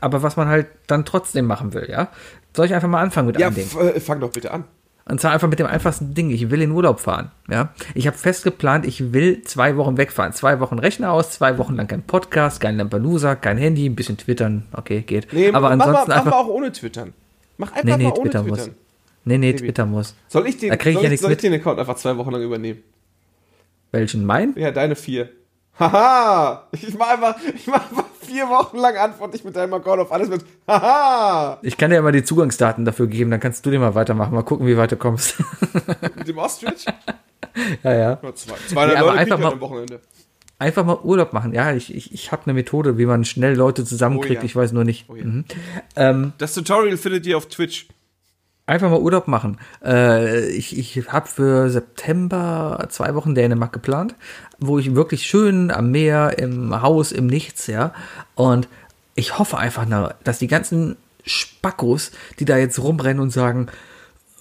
[0.00, 2.08] Aber was man halt dann trotzdem machen will, ja.
[2.54, 3.68] Soll ich einfach mal anfangen mit Ja, einem Ding?
[3.80, 4.64] äh, fang doch bitte an.
[5.06, 6.30] Und zwar einfach mit dem einfachsten Ding.
[6.30, 7.30] Ich will in Urlaub fahren.
[7.50, 10.32] Ja, ich habe fest geplant, ich will zwei Wochen wegfahren.
[10.32, 14.16] Zwei Wochen Rechner aus, zwei Wochen lang kein Podcast, kein Lampelusa, kein Handy, ein bisschen
[14.16, 14.64] twittern.
[14.72, 15.30] Okay, geht.
[15.32, 16.32] Nee, Aber mach, ansonsten mal, mach mal einfach.
[16.38, 17.12] auch ohne Twittern.
[17.58, 18.66] Mach einfach Nee, nee, mal ohne Twitter Twittern.
[18.66, 18.70] muss.
[19.26, 20.14] Nee, nee, Twitter muss.
[20.28, 22.16] Soll ich den, Da krieg ich soll ja ich, soll ich den Account einfach zwei
[22.16, 22.80] Wochen lang übernehmen?
[23.92, 24.24] Welchen?
[24.24, 24.54] Mein?
[24.56, 25.28] Ja, deine vier.
[25.78, 26.68] Haha!
[26.72, 30.12] Ich mach einfach, ich mach einfach vier Wochen lang antworte ich mit deinem Account auf
[30.12, 31.58] alles mit Haha!
[31.62, 34.34] Ich kann dir ja mal die Zugangsdaten dafür geben, dann kannst du dir mal weitermachen.
[34.34, 35.36] Mal gucken, wie weit du kommst.
[36.16, 36.86] Mit dem Ostrich?
[37.82, 38.18] ja, ja.
[38.34, 40.00] Zwei, 200 Nee, Leute einfach mal- am Wochenende.
[40.60, 41.52] Einfach mal Urlaub machen.
[41.52, 44.36] Ja, ich, ich, ich habe eine Methode, wie man schnell Leute zusammenkriegt.
[44.36, 44.44] Oh ja.
[44.44, 45.06] Ich weiß nur nicht.
[45.08, 45.24] Oh ja.
[45.24, 45.44] mhm.
[45.96, 47.88] ähm, Das Tutorial findet ihr auf Twitch.
[48.66, 49.58] Einfach mal Urlaub machen.
[49.84, 54.14] Äh, ich ich habe für September zwei Wochen Dänemark geplant,
[54.58, 57.92] wo ich wirklich schön am Meer, im Haus, im Nichts, ja.
[58.34, 58.68] Und
[59.14, 60.96] ich hoffe einfach, nur, dass die ganzen
[61.26, 63.68] Spackos, die da jetzt rumrennen und sagen,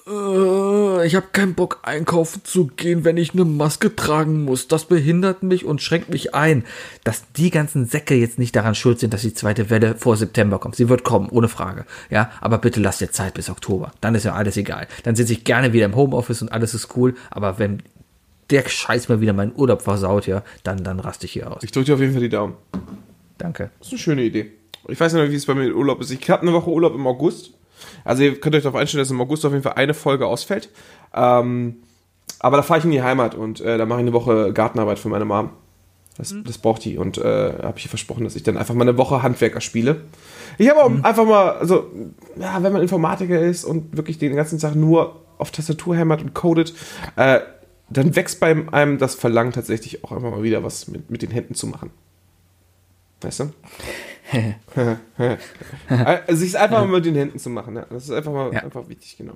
[0.05, 4.67] ich habe keinen Bock einkaufen zu gehen, wenn ich eine Maske tragen muss.
[4.67, 6.65] Das behindert mich und schränkt mich ein.
[7.05, 10.59] Dass die ganzen Säcke jetzt nicht daran schuld sind, dass die zweite Welle vor September
[10.59, 10.75] kommt.
[10.75, 11.85] Sie wird kommen, ohne Frage.
[12.09, 13.93] Ja, aber bitte lasst ihr Zeit bis Oktober.
[14.01, 14.87] Dann ist ja alles egal.
[15.03, 17.15] Dann sitze ich gerne wieder im Homeoffice und alles ist cool.
[17.31, 17.81] Aber wenn
[18.49, 21.63] der Scheiß mal wieder meinen Urlaub versaut, ja, dann, dann raste ich hier aus.
[21.63, 22.55] Ich drücke dir auf jeden Fall die Daumen.
[23.37, 23.71] Danke.
[23.79, 24.51] Das ist eine schöne Idee.
[24.89, 26.11] Ich weiß nicht, wie es bei mir im Urlaub ist.
[26.11, 27.53] Ich habe eine Woche Urlaub im August.
[28.03, 30.69] Also ihr könnt euch darauf einstellen, dass im August auf jeden Fall eine Folge ausfällt.
[31.13, 31.77] Ähm,
[32.39, 34.99] aber da fahre ich in die Heimat und äh, da mache ich eine Woche Gartenarbeit
[34.99, 35.51] für meine Mom.
[36.17, 38.83] Das, das braucht die und äh, habe ich ihr versprochen, dass ich dann einfach mal
[38.83, 40.01] eine Woche Handwerker spiele.
[40.59, 41.89] Ich habe auch einfach mal, also,
[42.39, 46.35] ja, wenn man Informatiker ist und wirklich den ganzen Tag nur auf Tastatur hämmert und
[46.35, 46.75] codet,
[47.15, 47.39] äh,
[47.89, 51.31] dann wächst bei einem das Verlangen tatsächlich auch einfach mal wieder was mit, mit den
[51.31, 51.89] Händen zu machen.
[53.21, 53.51] Weißt du?
[55.89, 57.75] also sich einfach mal mit den Händen zu machen.
[57.75, 57.85] Ja.
[57.89, 58.63] Das ist einfach mal Ja.
[58.63, 59.33] einfach wichtig, genau.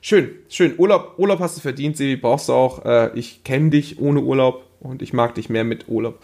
[0.00, 0.74] Schön, schön.
[0.78, 2.84] Urlaub, Urlaub hast du verdient, Sebi, brauchst du auch.
[2.84, 6.20] Äh, ich kenne dich ohne Urlaub und ich mag dich mehr mit Urlaub.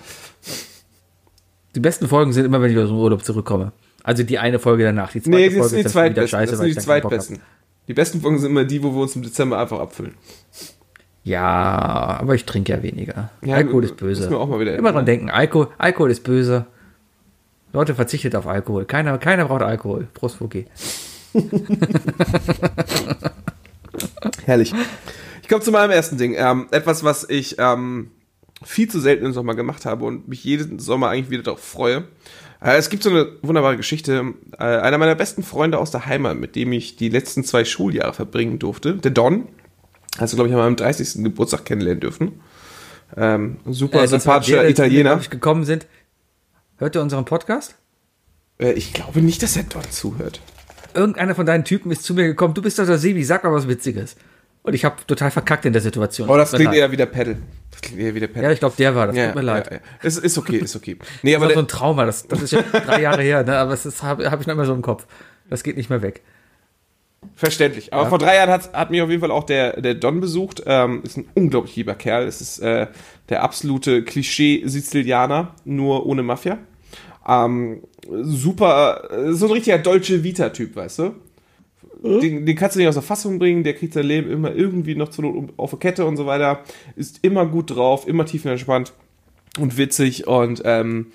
[1.74, 3.72] Die besten Folgen sind immer, wenn ich aus dem Urlaub zurückkomme.
[4.04, 5.10] Also die eine Folge danach.
[5.10, 6.38] Die zweite Nee, das Folge sind die ist dann wieder zweitbesten.
[6.38, 7.40] scheiße, Das sind die zweitbesten.
[7.88, 10.14] Die besten Folgen sind immer die, wo wir uns im Dezember einfach abfüllen.
[11.24, 11.42] Ja,
[12.20, 13.30] aber ich trinke ja weniger.
[13.42, 14.30] Ja, Alkohol ist böse.
[14.30, 16.66] wir auch mal wieder Immer dran denken, Alkohol, Alkohol ist böse.
[17.74, 18.84] Leute, verzichtet auf Alkohol.
[18.84, 20.06] Keiner, keiner braucht Alkohol.
[20.14, 20.66] Prost, Fuki.
[24.44, 24.72] Herrlich.
[25.42, 26.34] Ich komme zu meinem ersten Ding.
[26.36, 28.12] Ähm, etwas, was ich ähm,
[28.62, 32.04] viel zu selten im Sommer gemacht habe und mich jeden Sommer eigentlich wieder darauf freue.
[32.62, 34.34] Äh, es gibt so eine wunderbare Geschichte.
[34.52, 38.12] Äh, einer meiner besten Freunde aus der Heimat, mit dem ich die letzten zwei Schuljahre
[38.12, 39.48] verbringen durfte, der Don,
[40.18, 41.24] hast du, glaube ich, an meinem 30.
[41.24, 42.40] Geburtstag kennenlernen dürfen.
[43.16, 45.18] Ähm, super Äh, sympathischer der, Italiener.
[45.20, 45.86] ich, gekommen sind.
[46.78, 47.76] Hört ihr unseren Podcast?
[48.58, 50.40] Äh, ich glaube nicht, dass er Don zuhört.
[50.92, 52.54] Irgendeiner von deinen Typen ist zu mir gekommen.
[52.54, 54.16] Du bist doch der Sebi, sag mal was Witziges.
[54.62, 56.28] Und ich habe total verkackt in der Situation.
[56.28, 56.78] Oh, das klingt Total.
[56.78, 57.36] eher wie der Pedal.
[57.70, 58.44] Das klingt eher wie der Pedal.
[58.44, 59.16] Ja, ich glaube, der war das.
[59.16, 59.70] Ja, Tut mir leid.
[59.70, 59.78] Ja.
[60.02, 60.96] Es ist okay, ist okay.
[61.22, 62.06] Nee, Aber das war so ein Trauma.
[62.06, 63.56] Das, das ist ja drei Jahre her, ne?
[63.56, 65.06] aber es habe hab ich noch immer so im Kopf.
[65.50, 66.22] Das geht nicht mehr weg.
[67.34, 67.92] Verständlich.
[67.92, 70.62] Aber vor drei Jahren hat, hat mich auf jeden Fall auch der, der Don besucht.
[70.66, 72.26] Ähm, ist ein unglaublich lieber Kerl.
[72.26, 72.86] Es ist äh,
[73.28, 76.58] der absolute Klischee-Sizilianer, nur ohne Mafia.
[77.26, 77.82] Ähm,
[78.22, 81.14] super, äh, so ein richtiger Dolce Vita-Typ, weißt du?
[82.02, 84.94] Den, den kannst du nicht aus der Fassung bringen, der kriegt sein Leben immer irgendwie
[84.94, 86.60] noch zur Not auf der Kette und so weiter.
[86.96, 88.92] Ist immer gut drauf, immer tiefenentspannt
[89.58, 91.12] und witzig und ähm,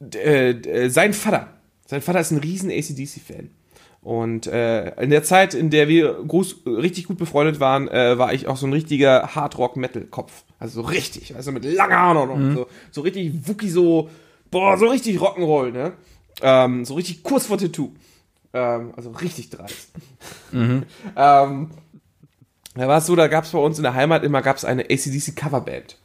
[0.00, 1.54] äh, d- sein Vater,
[1.86, 3.50] sein Vater ist ein riesen ACDC-Fan.
[4.08, 8.32] Und äh, in der Zeit, in der wir groß, richtig gut befreundet waren, äh, war
[8.32, 10.44] ich auch so ein richtiger Hard-Rock-Metal-Kopf.
[10.58, 12.54] Also so richtig, also mit langen Haaren auch noch.
[12.54, 14.08] So, so richtig Wookie, so,
[14.50, 15.92] boah, so richtig Rock'n'Roll, ne?
[16.40, 17.90] Ähm, so richtig kurz vor Tattoo.
[18.54, 19.90] Ähm, also richtig dreist.
[20.54, 24.64] ähm, da war es so, da gab es bei uns in der Heimat immer gab's
[24.64, 25.98] eine ACDC-Coverband.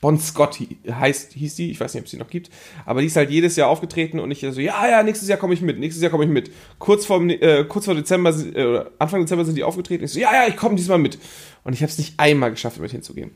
[0.00, 0.58] Bon Scott
[0.90, 2.50] heißt, hieß die, ich weiß nicht, ob es die noch gibt,
[2.86, 5.52] aber die ist halt jedes Jahr aufgetreten und ich so, ja, ja, nächstes Jahr komme
[5.52, 6.50] ich mit, nächstes Jahr komme ich mit.
[6.78, 10.32] Kurz vor, äh, kurz vor Dezember, äh, Anfang Dezember sind die aufgetreten, ich so, ja,
[10.32, 11.18] ja, ich komme diesmal mit.
[11.64, 13.32] Und ich habe es nicht einmal geschafft, mit hinzugehen.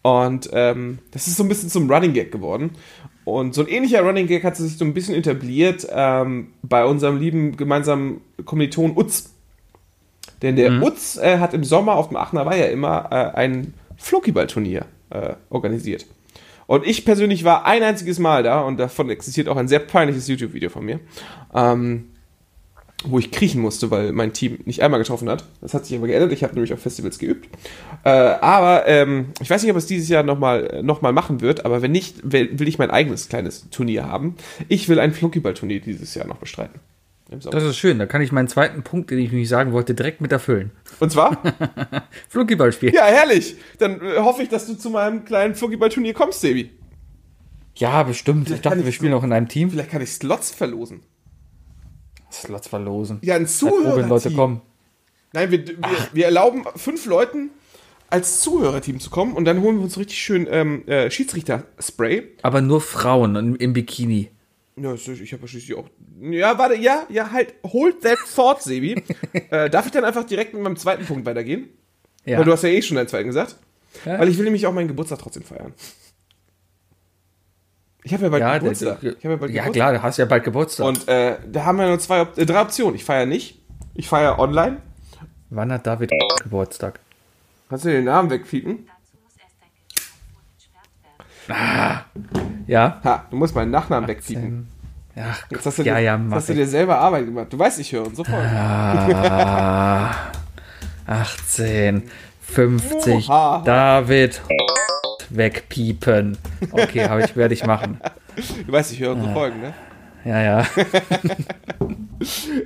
[0.00, 2.70] Und ähm, das ist so ein bisschen zum Running Gag geworden.
[3.24, 7.18] Und so ein ähnlicher Running Gag hat sich so ein bisschen etabliert ähm, bei unserem
[7.18, 9.34] lieben gemeinsamen Kommiliton Utz.
[10.42, 14.86] Denn der Utz äh, hat im Sommer auf dem Aachener Weiher immer äh, ein Flunkyball-Turnier
[15.10, 16.06] äh, organisiert.
[16.66, 20.26] Und ich persönlich war ein einziges Mal da und davon existiert auch ein sehr peinliches
[20.26, 21.00] YouTube-Video von mir,
[21.54, 22.06] ähm,
[23.04, 25.44] wo ich kriechen musste, weil mein Team nicht einmal getroffen hat.
[25.60, 26.32] Das hat sich aber geändert.
[26.32, 27.48] Ich habe nämlich auf Festivals geübt.
[28.04, 31.64] Äh, aber ähm, ich weiß nicht, ob es dieses Jahr nochmal noch mal machen wird,
[31.64, 34.34] aber wenn nicht, will, will ich mein eigenes kleines Turnier haben.
[34.68, 36.80] Ich will ein Flunkyball-Turnier dieses Jahr noch bestreiten.
[37.28, 37.98] Das ist schön.
[37.98, 40.70] Da kann ich meinen zweiten Punkt, den ich nicht sagen wollte, direkt mit erfüllen.
[41.00, 41.42] Und zwar?
[42.28, 42.94] Flunkyballspiel.
[42.94, 43.56] Ja, herrlich.
[43.78, 46.70] Dann äh, hoffe ich, dass du zu meinem kleinen Flunkyball-Turnier kommst, Sebi.
[47.74, 48.50] Ja, bestimmt.
[48.50, 49.70] Ich dachte, wir spielen auch in einem Team.
[49.70, 51.02] Vielleicht kann ich Slots verlosen.
[52.32, 53.18] Slots verlosen.
[53.22, 54.36] Ja, ein Robin Leute Zuhörerteam.
[54.36, 54.62] kommen.
[55.32, 55.76] Nein, wir, wir,
[56.12, 57.50] wir erlauben fünf Leuten
[58.08, 62.36] als Zuhörerteam zu kommen und dann holen wir uns richtig schön ähm, äh, Schiedsrichter-Spray.
[62.42, 64.30] Aber nur Frauen im Bikini.
[64.78, 65.88] Ja, ich habe ja schließlich auch.
[66.20, 69.02] Ja, warte, ja, ja, halt, hold that thought, Sebi.
[69.50, 71.70] äh, darf ich dann einfach direkt mit meinem zweiten Punkt weitergehen?
[72.26, 72.38] Ja.
[72.38, 73.56] Weil du hast ja eh schon deinen zweiten gesagt.
[74.04, 74.18] Ja.
[74.18, 75.72] Weil ich will nämlich auch meinen Geburtstag trotzdem feiern.
[78.02, 79.00] Ich habe ja bald ja, der, Geburtstag.
[79.00, 79.72] der, ich hab ja bald ja Geburtstag.
[79.72, 80.86] klar, du hast ja bald Geburtstag.
[80.86, 82.96] Und äh, da haben wir nur zwei, äh, drei Optionen.
[82.96, 83.62] Ich feiere nicht,
[83.94, 84.82] Ich feiere online.
[85.48, 86.12] Wann hat David
[86.42, 87.00] Geburtstag?
[87.68, 88.28] Kannst du den Namen
[91.48, 92.04] wegpiepen?
[92.66, 93.00] Ja?
[93.04, 94.68] Ha, du musst meinen Nachnamen wegpiepen.
[95.14, 97.46] Ja, Jetzt hast du, ja, dir, ja, hast du dir selber Arbeit gemacht.
[97.50, 98.42] Du weißt, ich höre uns sofort.
[98.44, 100.10] Ah,
[101.06, 102.02] 18,
[102.40, 103.62] 50, Oha.
[103.64, 104.42] David
[105.30, 106.36] wegpiepen.
[106.70, 107.98] Okay, ich, werde ich machen.
[108.66, 109.72] Du weißt, ich höre unsere Folgen, ne?
[110.26, 110.66] Ja, ja.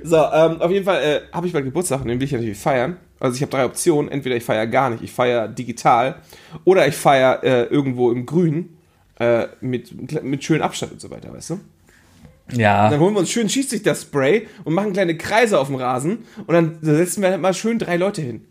[0.03, 2.57] So, ähm, auf jeden Fall äh, habe ich bald Geburtstag und den will ich natürlich
[2.57, 2.97] feiern.
[3.19, 4.09] Also ich habe drei Optionen.
[4.09, 6.15] Entweder ich feiere gar nicht, ich feiere digital
[6.63, 8.77] oder ich feiere äh, irgendwo im Grün
[9.19, 11.59] äh, mit, mit schönem Abstand und so weiter, weißt du?
[12.47, 16.53] Dann Ja, holen wir uns schön Schiedsrichter-Spray und machen kleine Kreise auf dem Rasen und
[16.53, 18.45] dann setzen wir halt mal schön drei Leute hin.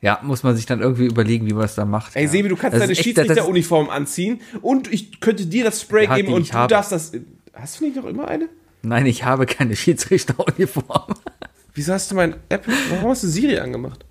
[0.00, 2.16] ja, muss man sich dann irgendwie überlegen, wie man es dann macht.
[2.16, 2.30] Ey, ja.
[2.30, 6.16] Sebi, du kannst Das deine das- Schiedsrichteruniform anziehen und ich könnte dir das Spray Ja,
[6.16, 6.68] geben und du habe.
[6.70, 7.12] darfst das.
[7.60, 8.48] Hast du nicht noch immer eine?
[8.82, 11.14] Nein, ich habe keine Schiedsrichteruniform.
[11.74, 12.74] Wieso hast du mein Apple.
[12.90, 14.04] Warum hast du Siri angemacht?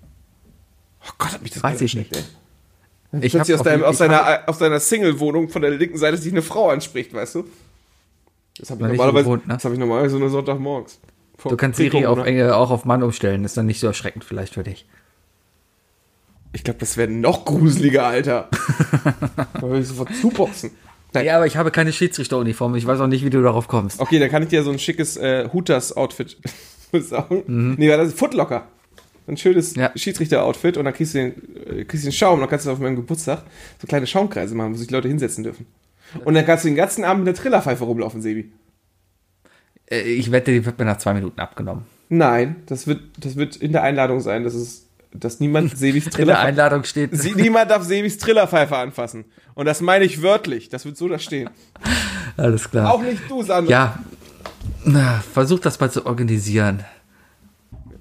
[1.04, 2.14] Oh Gott, hat mich das Weiß ich nicht.
[2.16, 2.22] ey.
[3.22, 6.32] Ich Plötzlich aus, deinem, aus, hab- deiner, aus deiner Single-Wohnung von der linken Seite sich
[6.32, 7.44] eine Frau anspricht, weißt du?
[8.58, 9.54] Das habe ich, normalerweise, gewohnt, ne?
[9.54, 11.00] das hab ich normalerweise nur Sonntagmorgens.
[11.42, 14.54] Du kannst Siri auf, äh, auch auf Mann umstellen, ist dann nicht so erschreckend vielleicht
[14.54, 14.86] für dich.
[16.52, 18.48] Ich glaube, das wäre noch gruseliger, Alter.
[19.54, 20.72] da würde ich sofort zuboxen.
[21.12, 21.26] Nein.
[21.26, 22.74] Ja, aber ich habe keine Schiedsrichteruniform.
[22.76, 24.00] Ich weiß auch nicht, wie du darauf kommst.
[24.00, 26.36] Okay, dann kann ich dir so ein schickes äh, Hooters-Outfit
[26.92, 27.74] sagen.
[27.76, 28.66] Nee, das ist Footlocker.
[29.26, 29.92] Ein schönes Ja.
[29.94, 31.32] Schiedsrichter-Outfit und dann kriegst du, den,
[31.80, 32.40] äh, kriegst du den Schaum.
[32.40, 33.42] Dann kannst du auf meinem Geburtstag
[33.80, 35.66] so kleine Schaumkreise machen, wo sich Leute hinsetzen dürfen.
[36.24, 38.50] Und dann kannst du den ganzen Abend mit der Trillerpfeife rumlaufen, Sebi.
[39.90, 41.84] Äh, Ich wette, die wird mir nach zwei Minuten abgenommen.
[42.08, 46.26] Nein, das wird, das wird in der Einladung sein, dass, es, dass niemand Sebis In
[46.26, 46.40] der.
[46.40, 47.10] Einladung steht.
[47.16, 49.24] Sie, niemand darf Sebis Trillerpfeife anfassen.
[49.60, 50.70] Und das meine ich wörtlich.
[50.70, 51.50] Das wird so da stehen.
[52.38, 52.94] Alles klar.
[52.94, 53.70] Auch nicht du, Sandra.
[53.70, 53.98] Ja.
[54.86, 56.82] Na, versuch das mal zu organisieren.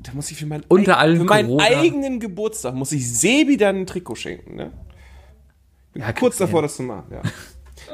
[0.02, 3.58] Da muss ich für meinen, Unter allen für meinen Corona- eigenen Geburtstag muss ich Sebi
[3.58, 4.72] dann ein Trikot schenken, ne?
[5.92, 7.24] Bin Ja, kurz davor, das zu machen, ja.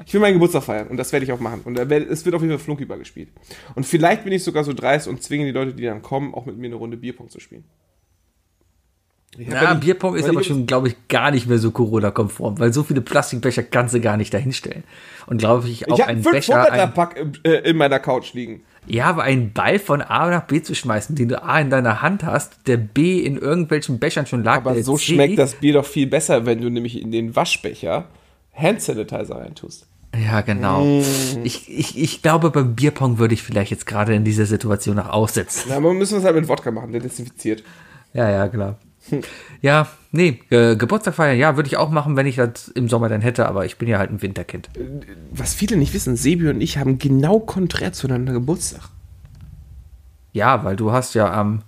[0.05, 1.61] Ich will meinen Geburtstag feiern und das werde ich auch machen.
[1.63, 3.29] Und es wird auf jeden Fall Flunkyball gespielt.
[3.73, 6.45] Und vielleicht bin ich sogar so dreist und zwinge die Leute, die dann kommen, auch
[6.45, 7.63] mit mir eine Runde Bierpong zu spielen.
[9.37, 13.01] Ja, Bierpong ist aber schon, glaube ich, gar nicht mehr so Corona-konform, weil so viele
[13.01, 14.83] Plastikbecher kannst du gar nicht dahinstellen.
[15.27, 18.61] Und glaube ich, auch Ich einen Becher, ein, 500er-Pack äh, in meiner Couch liegen.
[18.87, 22.01] ja, aber einen Ball von A nach B zu schmeißen, den du A in deiner
[22.01, 25.55] Hand hast, der B in irgendwelchen Bechern schon lag, Aber der so C, schmeckt das
[25.55, 28.05] Bier doch viel besser, wenn du nämlich in den Waschbecher
[28.53, 29.87] Hand Sanitizer reintust.
[30.23, 30.83] Ja, genau.
[30.85, 31.03] Mm.
[31.43, 35.09] Ich, ich, ich glaube, beim Bierpong würde ich vielleicht jetzt gerade in dieser Situation noch
[35.09, 35.65] aussetzen.
[35.67, 37.63] Na, man müssen wir es halt mit Wodka machen, der desinfiziert.
[38.13, 38.79] Ja, ja, klar.
[39.61, 43.09] Ja, nee, äh, Geburtstag feiern, ja, würde ich auch machen, wenn ich das im Sommer
[43.09, 44.69] dann hätte, aber ich bin ja halt ein Winterkind.
[45.31, 48.81] Was viele nicht wissen, Sebi und ich haben genau konträr zueinander Geburtstag.
[50.33, 51.61] Ja, weil du hast ja am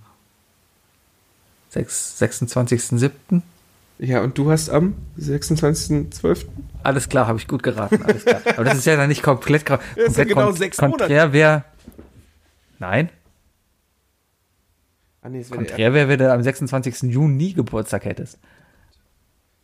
[1.70, 3.42] 6 26.07.
[4.00, 6.44] Ja, und du hast am 26.12.
[6.84, 8.40] Alles klar, habe ich gut geraten, alles klar.
[8.54, 11.32] Aber das ist ja dann nicht komplett, gra- ist ja komplett genau kon sechs konträr
[11.32, 11.64] wäre.
[12.78, 13.10] Nein,
[15.28, 17.02] Ah, nee, konträr wäre, wenn du am 26.
[17.12, 18.38] Juni Geburtstag hättest.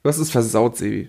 [0.02, 1.08] Du hast es versaut, Sebi.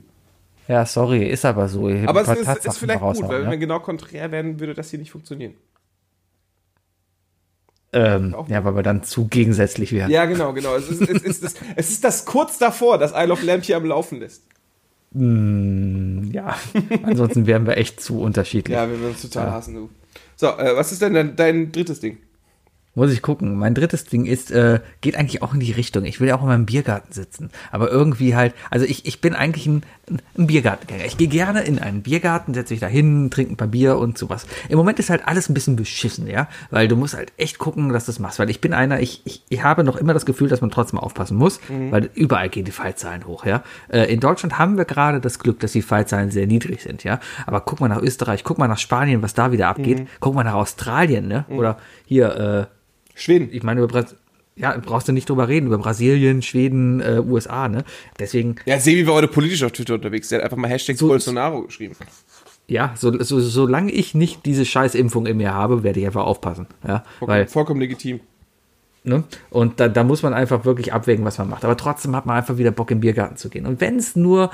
[0.70, 1.90] Ja, sorry, ist aber so.
[1.90, 3.52] Ich Aber es ist, ist vielleicht gut, weil wenn ja?
[3.52, 5.56] wir genau konträr werden, würde das hier nicht funktionieren.
[7.92, 10.10] Ähm, ja, weil wir dann zu gegensätzlich wären.
[10.10, 10.76] Ja, genau, genau.
[10.76, 13.76] Es ist, es ist, das, es ist das kurz davor, dass Isle of Lamp hier
[13.76, 14.44] am Laufen lässt.
[15.14, 16.58] Ja,
[17.04, 18.74] ansonsten wären wir echt zu unterschiedlich.
[18.74, 19.90] Ja, wir würden uns total hassen, du.
[20.38, 22.18] So, äh, was ist denn dein, dein drittes Ding?
[22.96, 23.58] Muss ich gucken.
[23.58, 26.06] Mein drittes Ding ist, äh, geht eigentlich auch in die Richtung.
[26.06, 27.50] Ich will ja auch immer im Biergarten sitzen.
[27.72, 29.84] Aber irgendwie halt, also ich, ich bin eigentlich ein,
[30.38, 31.04] ein Biergartengänger.
[31.06, 34.18] Ich gehe gerne in einen Biergarten, setze mich da hin, trinke ein paar Bier und
[34.18, 34.48] sowas.
[34.70, 36.48] Im Moment ist halt alles ein bisschen beschissen, ja.
[36.72, 38.40] Weil du musst halt echt gucken, dass du das machst.
[38.40, 40.98] Weil ich bin einer, ich, ich, ich habe noch immer das Gefühl, dass man trotzdem
[41.00, 41.60] aufpassen muss,
[41.92, 43.64] weil überall gehen die Fallzahlen hoch, ja.
[43.90, 47.20] Äh, in Deutschland haben wir gerade das Glück, dass die Fallzahlen sehr niedrig sind, ja.
[47.46, 50.08] Aber guck mal nach Österreich, guck mal nach Spanien, was da wieder abgeht.
[50.22, 51.44] Guck mal nach Australien, ne?
[51.50, 52.76] Oder hier, äh,
[53.16, 53.50] Schweden.
[53.52, 54.16] ich meine, über Bras
[54.58, 57.84] ja, brauchst du nicht drüber reden, über Brasilien, Schweden, äh, USA, ne?
[58.20, 60.30] Deswegen, Ja, Sebi war heute politisch auf Twitter unterwegs.
[60.30, 61.96] Der hat einfach mal Hashtag So- Bolsonaro geschrieben.
[62.68, 66.68] ja, so, so, solange ich nicht diese Scheißimpfung in mir habe, werde ich einfach aufpassen,
[66.88, 68.22] ja, Vollkommen, weil, vollkommen legitim.
[69.04, 69.24] ne?
[69.50, 71.66] Und da, da muss man einfach wirklich abwägen, was man macht.
[71.66, 73.66] Aber trotzdem hat man einfach wieder Bock, im Biergarten zu gehen.
[73.66, 74.52] Und wenn es nur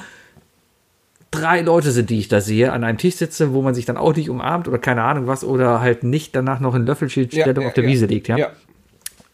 [1.32, 3.98] drei Leute sind, die ich da sehe, an einem Tisch sitze, wo man sich dann
[3.98, 7.74] auch nicht umarmt oder keine Ahnung was, oder halt nicht danach noch in Löffelschildstellung auf
[7.74, 8.38] der Wiese liegt, ja.
[8.38, 8.50] ja.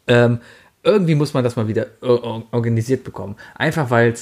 [0.07, 0.39] Ähm,
[0.83, 3.35] irgendwie muss man das mal wieder or- or- organisiert bekommen.
[3.55, 4.13] Einfach weil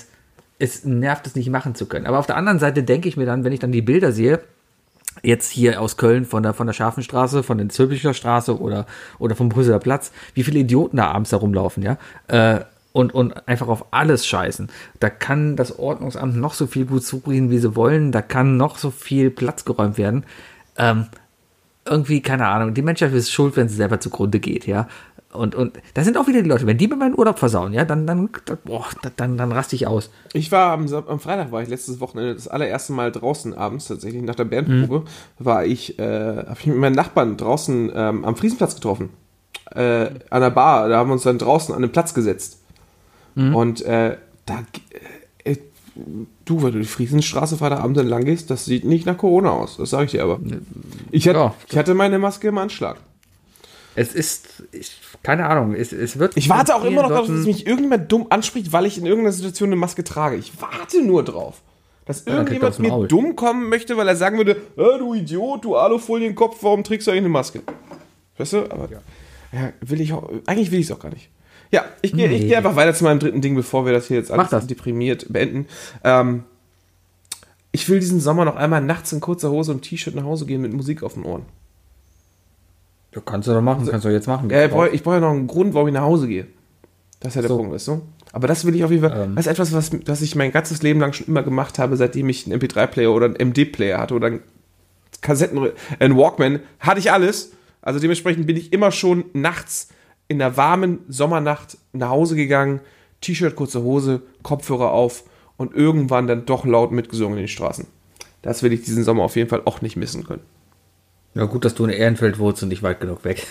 [0.57, 2.07] es nervt, es nicht machen zu können.
[2.07, 4.39] Aber auf der anderen Seite denke ich mir dann, wenn ich dann die Bilder sehe,
[5.22, 8.85] jetzt hier aus Köln von der, von der Scharfenstraße, von der Zülpicher Straße oder,
[9.19, 11.97] oder vom Brüsseler Platz, wie viele Idioten da abends herumlaufen, ja,
[12.27, 12.61] äh,
[12.95, 14.69] und, und einfach auf alles scheißen.
[15.01, 18.77] Da kann das Ordnungsamt noch so viel gut zubringen, wie sie wollen, da kann noch
[18.77, 20.23] so viel Platz geräumt werden.
[20.77, 21.07] Ähm,
[21.84, 24.88] irgendwie, keine Ahnung, die Menschheit ist schuld, wenn sie selber zugrunde geht, ja.
[25.34, 27.84] Und, und da sind auch wieder die Leute, wenn die mir meinen Urlaub versauen, ja,
[27.84, 28.30] dann, dann,
[28.63, 28.85] boah,
[29.17, 30.09] dann, dann raste ich aus.
[30.31, 34.23] Ich war am, am Freitag war ich letztes Wochenende das allererste Mal draußen abends tatsächlich
[34.23, 35.03] nach der Bandprobe
[35.38, 39.09] war ich äh, habe ich mit meinen Nachbarn draußen ähm, am Friesenplatz getroffen
[39.72, 42.65] äh, an der Bar da haben wir uns dann draußen an den Platz gesetzt
[43.36, 44.64] und äh, da
[45.44, 45.56] äh,
[46.45, 49.90] du wenn du die Friesenstraße Freitagabend entlang gehst das sieht nicht nach Corona aus das
[49.90, 50.40] sage ich dir aber
[51.12, 51.53] ich hatte, Ja.
[51.70, 52.98] ich hatte meine Maske im Anschlag
[53.95, 54.91] Es ist, ich,
[55.24, 56.36] keine Ahnung, es, es wird.
[56.36, 59.32] ich warte auch immer noch darauf, dass mich irgendjemand dumm anspricht, weil ich in irgendeiner
[59.32, 60.36] Situation eine Maske trage.
[60.36, 61.62] Ich warte nur drauf.
[62.06, 63.07] Dass irgendjemand mir Maul.
[63.07, 67.12] dumm kommen möchte, weil er sagen würde, äh, du Idiot, du Aluffolienkopf, warum trägst du
[67.12, 67.62] eigentlich eine Maske?
[68.38, 68.70] Weißt du?
[68.70, 71.30] Aber ja, will ich auch, eigentlich will ich es auch gar nicht.
[71.72, 72.40] Ja, ich gehe Nee.
[72.40, 74.68] geh einfach weiter zu meinem dritten Ding, bevor wir das hier jetzt alles das.
[74.68, 75.68] deprimiert beenden.
[76.04, 76.44] Ähm,
[77.72, 80.62] ich will diesen Sommer noch einmal nachts in kurzer Hose und T-Shirt nach Hause gehen
[80.62, 81.44] mit Musik auf den Ohren.
[83.14, 84.50] Ja, kannst du doch machen, kannst du jetzt machen.
[84.50, 86.48] Ja, ich brauche brauch ja noch einen Grund, warum ich nach Hause gehe.
[87.20, 87.58] Das ist ja der So.
[87.58, 88.02] Punkt, weißt du?
[88.34, 89.26] Aber das will ich auf jeden Fall.
[89.26, 89.36] Ähm.
[89.36, 92.28] Das ist etwas, was, was ich mein ganzes Leben lang schon immer gemacht habe, seitdem
[92.30, 94.42] ich einen MP3-Player oder einen MD-Player hatte oder einen
[95.22, 96.60] Kassetten, äh, einen Walkman.
[96.80, 97.52] Hatte ich alles.
[97.82, 99.90] Also dementsprechend bin ich immer schon nachts
[100.27, 102.81] in der warmen Sommernacht nach Hause gegangen,
[103.22, 105.23] T-Shirt, kurze Hose, Kopfhörer auf
[105.57, 107.88] und irgendwann dann doch laut mitgesungen in den Straßen.
[108.41, 110.43] Das will ich diesen Sommer auf jeden Fall auch nicht missen können.
[111.34, 113.45] Ja, gut, dass du in Ehrenfeld wohnst und nicht weit genug weg.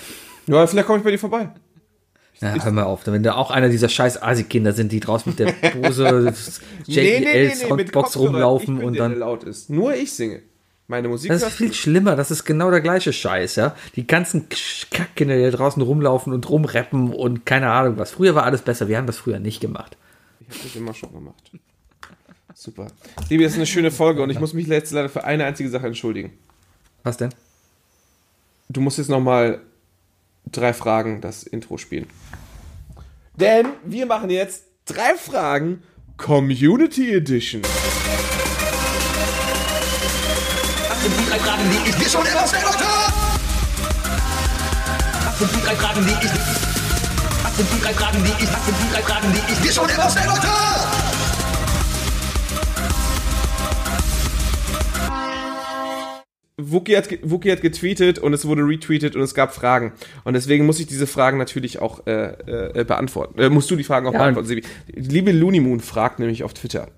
[0.46, 1.50] Ja, vielleicht komme ich bei dir vorbei.
[2.40, 3.06] Ja, hör mal auf.
[3.06, 6.34] Wenn da auch einer dieser scheiß Asi-Kinder sind, die draußen mit der Bose
[6.86, 8.34] JBL Soundbox Kopfhörern.
[8.34, 9.18] rumlaufen ich bin und dann.
[9.18, 9.70] laut ist.
[9.70, 10.42] Nur ich singe.
[10.86, 13.74] Meine Musik Das ist viel schlimmer, das ist genau der gleiche Scheiß, ja.
[13.96, 14.48] Die ganzen
[14.90, 18.10] Kackkinder, die da draußen rumlaufen und rumrappen und keine Ahnung was.
[18.10, 19.96] Früher war alles besser, wir haben das früher nicht gemacht.
[20.40, 21.52] Ich habe das immer schon gemacht.
[22.54, 22.88] Super.
[23.30, 25.70] Liebe, das ist eine schöne Folge und ich muss mich jetzt leider für eine einzige
[25.70, 26.32] Sache entschuldigen.
[27.02, 27.30] Was denn?
[28.68, 29.60] Du musst jetzt nochmal
[30.50, 32.06] drei Fragen das Intro spielen.
[33.36, 35.82] Denn wir machen jetzt drei Fragen
[36.16, 37.62] Community Edition.
[41.04, 42.84] Sind die drei Fragen, die ich dir schon immer stellen wollte.
[45.26, 46.32] Das sind die drei Fragen, die ich.
[47.42, 48.50] Das sind die drei Fragen, die ich.
[48.50, 50.48] Das sind die drei Fragen, die ich dir schon immer stellen wollte.
[56.56, 59.92] Wookie hat, Wookie hat getweetet und es wurde retweetet und es gab Fragen.
[60.22, 63.38] Und deswegen muss ich diese Fragen natürlich auch äh, äh, beantworten.
[63.40, 64.18] Äh, musst du die Fragen auch Ja.
[64.20, 64.62] beantworten, Sebi.
[64.86, 66.88] Liebe Looney Moon fragt nämlich auf Twitter.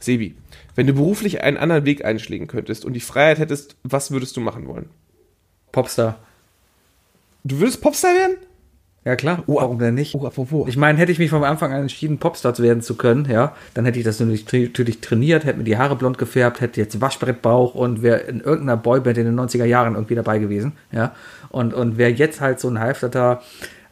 [0.00, 0.36] Sebi,
[0.74, 4.40] wenn du beruflich einen anderen Weg einschlägen könntest und die Freiheit hättest, was würdest du
[4.40, 4.90] machen wollen?
[5.72, 6.18] Popstar.
[7.44, 8.36] Du würdest Popstar werden?
[9.06, 10.16] Ja klar, warum denn nicht?
[10.16, 10.68] Oh, apropos.
[10.68, 13.84] Ich meine, hätte ich mich vom Anfang an entschieden, Popstar werden zu können, ja, dann
[13.84, 17.76] hätte ich das natürlich, natürlich trainiert, hätte mir die Haare blond gefärbt, hätte jetzt Waschbrettbauch
[17.76, 21.14] und wäre in irgendeiner Boyband in den 90er Jahren irgendwie dabei gewesen, ja.
[21.50, 23.42] Und, und wäre jetzt halt so ein halfterter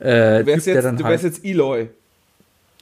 [0.01, 1.91] äh, Du wärst, Typ, jetzt, du halt, wärst jetzt Eloy.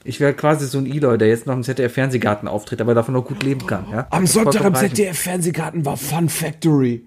[0.04, 3.24] Ich wäre quasi so ein Eloy, der jetzt noch im ZDF-Fernsehgarten auftritt, aber davon noch
[3.24, 4.06] gut leben kann, ja.
[4.10, 4.74] Am Sonntag im.
[4.74, 7.06] ZDF-Fernsehgarten war Fun Factory.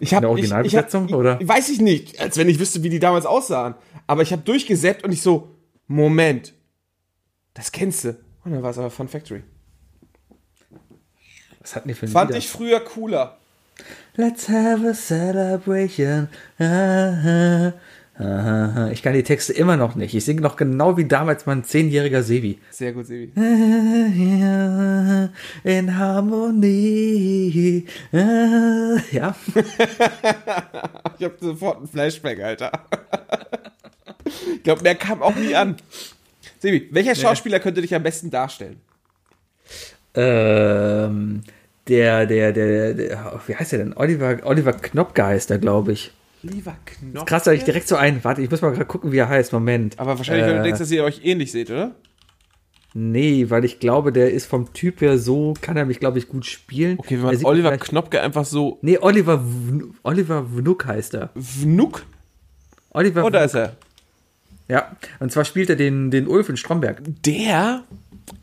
[0.00, 1.38] Ich hab, In der Originalbesetzung, ich, ich, oder?
[1.42, 3.74] Weiß ich nicht, als wenn ich wüsste, wie die damals aussahen.
[4.06, 5.54] Aber ich habe durchgesäppt und ich so,
[5.86, 6.54] Moment,
[7.54, 8.16] das kennst du.
[8.44, 9.42] Und dann war es aber Fun Factory.
[11.60, 12.38] Was hatten die für ein Fand Lieder?
[12.38, 13.38] ich früher cooler.
[14.16, 16.28] Let's have a celebration.
[16.58, 17.72] Ah, ah.
[18.18, 20.14] Ich kann die Texte immer noch nicht.
[20.14, 22.58] Ich singe noch genau wie damals mein zehnjähriger Sebi.
[22.70, 23.32] Sehr gut, Sebi.
[25.64, 27.86] In Harmonie.
[29.12, 29.34] Ja.
[31.18, 32.72] Ich habe sofort einen Flashback, Alter.
[34.56, 35.76] ich glaube, mehr kam auch nie an.
[36.58, 38.80] Sebi, welcher Schauspieler könnte dich am besten darstellen?
[40.14, 41.42] Ähm,
[41.88, 43.96] der, der, der, der, wie heißt der denn?
[43.96, 46.12] Oliver, Oliver Knopke heißt er, glaube ich.
[46.42, 47.26] Lieber Knopf.
[47.26, 48.22] Krass, da ich direkt so ein.
[48.24, 49.52] Warte, ich muss mal gerade gucken, wie er heißt.
[49.52, 49.98] Moment.
[49.98, 51.94] Aber wahrscheinlich, wenn du Äh, denkst, dass ihr euch ähnlich seht, oder?
[52.94, 56.28] Nee, weil ich glaube, der ist vom Typ her so, kann er mich, glaube ich,
[56.28, 56.98] gut spielen.
[56.98, 61.30] Okay, wenn man Oliver Knopke einfach so Nee, Oliver, Vn- Oliver Vnuk heißt er.
[61.34, 62.02] Vnuk.
[62.90, 63.46] Oliver Oh, da Vnuk.
[63.46, 63.76] ist er.
[64.68, 67.00] Ja, und zwar spielt er den, den Ulf in Stromberg.
[67.24, 67.84] Der?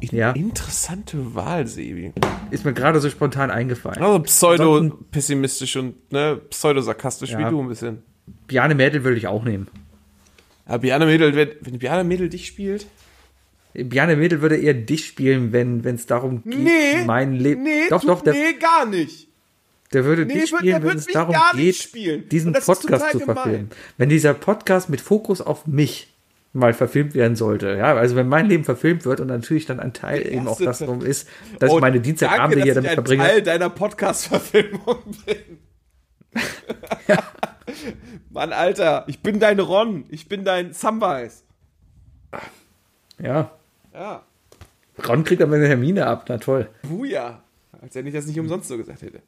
[0.02, 0.32] Ja.
[0.32, 2.14] Interessante Wahl, Sebi.
[2.52, 4.02] Ist mir gerade so spontan eingefallen.
[4.02, 7.40] Also pseudo-pessimistisch und ne, pseudo-sarkastisch Ja.
[7.40, 8.04] wie du ein bisschen.
[8.48, 9.68] Bjarne Mädel würde ich auch nehmen.
[10.66, 12.86] Aber Bjarne Mädel, wenn, wenn Bjarne Mädel dich spielt?
[13.74, 17.64] Bjarne Mädel würde eher dich spielen, wenn es darum geht, mein Leben.
[17.64, 19.28] nee, doch, doch, der, nee, gar nicht.
[19.94, 22.30] Der würde Nee, wird- spielen, wenn es darum geht, spielen.
[22.30, 23.70] diesen Podcast zu verfilmen.
[23.98, 26.09] Wenn dieser Podcast mit Fokus auf mich
[26.54, 29.94] mal verfilmt werden sollte, ja, also wenn mein Leben verfilmt wird und natürlich dann ein
[29.94, 32.96] Teil eben auch das drum ist, dass Oh, ich meine Dienstagabende hier damit ich ein
[32.96, 33.24] verbringe.
[33.24, 35.60] Teil deiner Podcast-Verfilmung bin.
[38.32, 41.44] Mann, Alter, ich bin dein Ron, ich bin dein Samwise.
[43.22, 43.52] Ja,
[43.94, 44.24] Ja,
[45.08, 46.70] Ron kriegt aber eine Hermine ab, na toll.
[46.90, 47.44] Huja.
[47.82, 49.22] Als wenn ich das nicht umsonst so gesagt hätte.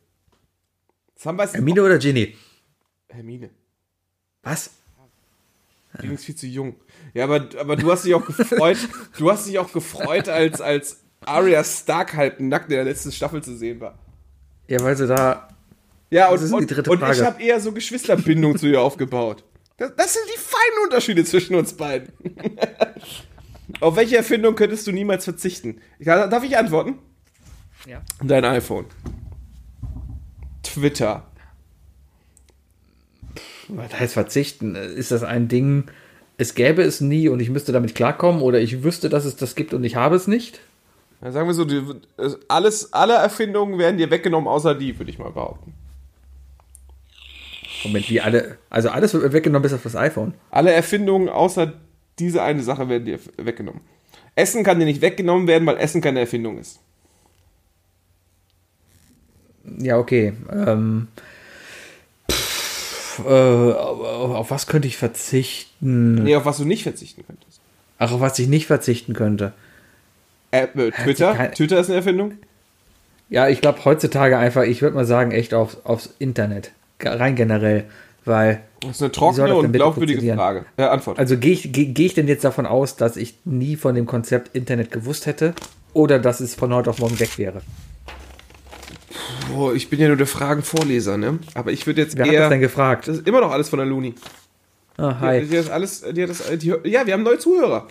[1.15, 2.35] Samwise Hermine oder Ginny?
[3.09, 3.49] Hermine.
[4.43, 4.71] Was?
[6.01, 6.75] Die ist viel zu jung.
[7.13, 8.77] Ja, aber, aber du hast dich auch gefreut,
[9.17, 13.43] du hast dich auch gefreut, als, als Arya Stark halb nackt in der letzten Staffel
[13.43, 13.97] zu sehen war.
[14.67, 15.49] Ja, weil sie da.
[16.09, 19.43] Ja, und, die und, dritte und ich habe eher so Geschwisterbindung zu ihr aufgebaut.
[19.77, 22.11] Das, das sind die feinen Unterschiede zwischen uns beiden.
[23.79, 25.81] Auf welche Erfindung könntest du niemals verzichten?
[25.99, 26.99] Darf ich antworten?
[27.87, 28.01] Ja.
[28.21, 28.85] Dein iPhone.
[30.63, 31.27] Twitter.
[33.69, 34.75] Was heißt verzichten?
[34.75, 35.85] Ist das ein Ding,
[36.41, 39.53] es gäbe es nie und ich müsste damit klarkommen oder ich wüsste, dass es das
[39.53, 40.59] gibt und ich habe es nicht?
[41.21, 41.83] Ja, sagen wir so, die,
[42.47, 45.73] alles, alle Erfindungen werden dir weggenommen, außer die, würde ich mal behaupten.
[47.83, 48.57] Moment, wie alle.
[48.71, 50.33] Also alles wird weggenommen bis auf das iPhone.
[50.49, 51.73] Alle Erfindungen außer
[52.17, 53.81] diese eine Sache werden dir weggenommen.
[54.35, 56.79] Essen kann dir nicht weggenommen werden, weil Essen keine Erfindung ist.
[59.77, 60.33] Ja, okay.
[60.51, 61.07] Ähm,
[63.21, 66.15] pff, äh, auf auf was könnte ich verzichten?
[66.23, 67.59] Nee, auf was du nicht verzichten könntest.
[67.97, 69.53] Ach, auf was ich nicht verzichten könnte.
[70.51, 71.51] Äh, äh, Twitter?
[71.51, 72.33] Twitter ist eine Erfindung?
[73.29, 76.71] Ja, ich glaube heutzutage einfach, ich würde mal sagen, echt aufs, aufs Internet.
[76.99, 77.85] Rein generell.
[78.25, 80.35] Weil, Das ist eine trockene und glaubwürdige?
[80.35, 80.65] Frage.
[80.77, 81.17] Äh, Antwort.
[81.17, 84.05] also gehe ich, geh, geh ich denn jetzt davon aus, dass ich nie von dem
[84.05, 85.53] Konzept Internet gewusst hätte?
[85.93, 87.61] Oder dass es von heute auf morgen weg wäre?
[89.55, 91.39] Oh, ich bin ja nur der Fragenvorleser, ne?
[91.53, 92.39] Aber ich würde jetzt Wer hat eher.
[92.41, 93.07] das denn gefragt?
[93.07, 94.13] das ist immer noch alles von der Luni.
[94.97, 95.45] Ah, Die, hi.
[95.45, 97.87] die, hat alles, die hat das, die, ja, wir haben neue Zuhörer.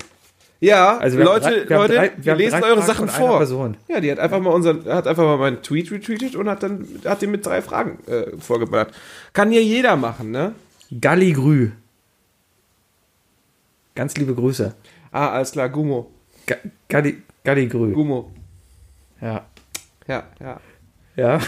[0.62, 3.08] Ja, Also wir Leute, drei- wir Leute, drei- wir wir haben lesen drei eure Sachen
[3.08, 3.38] vor.
[3.38, 3.76] Person.
[3.88, 6.86] Ja, die hat einfach mal unseren, hat einfach mal meinen Tweet retweetet und hat dann,
[7.06, 8.92] hat den mit drei Fragen äh, vorgeballert.
[9.32, 10.54] Kann hier jeder machen, ne?
[11.00, 11.70] Galli Grü.
[13.94, 14.74] Ganz liebe Grüße.
[15.12, 16.10] Ah, alles klar, Gummo.
[16.46, 16.56] Ga-
[16.88, 17.92] Galli, Galli Grü.
[17.92, 18.30] Gummo.
[19.20, 19.46] Ja.
[20.06, 20.60] Ja, ja.
[21.20, 21.38] Ja.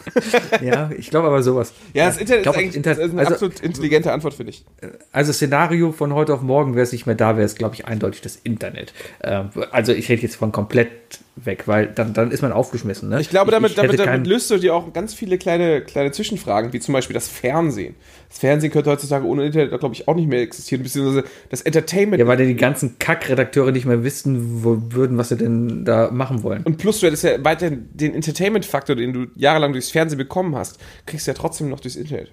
[0.62, 1.72] ja, ich glaube aber sowas.
[1.94, 4.64] Ja, das Internet glaub, ist eigentlich das ist eine also- absolut intelligente Antwort, finde ich.
[5.12, 7.86] Also Szenario von heute auf morgen wäre es nicht mehr da, wäre es, glaube ich,
[7.86, 8.92] eindeutig das Internet.
[9.22, 13.08] Ähm, also ich rede jetzt von komplett weg, weil dann, dann ist man aufgeschmissen.
[13.08, 13.20] Ne?
[13.20, 16.10] Ich glaube, damit, damit, hätte damit keinen- löst du dir auch ganz viele kleine, kleine
[16.12, 17.94] Zwischenfragen, wie zum Beispiel das Fernsehen.
[18.28, 22.20] Das Fernsehen könnte heutzutage ohne Internet, glaube ich, auch nicht mehr existieren, beziehungsweise das Entertainment.
[22.20, 26.10] Ja, weil dann die ganzen Kackredakteure nicht mehr wissen wo, würden, was sie denn da
[26.10, 26.64] machen wollen.
[26.64, 30.78] Und plus, du hättest ja weiterhin den Entertainment-Faktor, den du jahrelang durchs Fernsehen bekommen hast,
[31.06, 32.30] kriegst du ja trotzdem noch durchs Internet.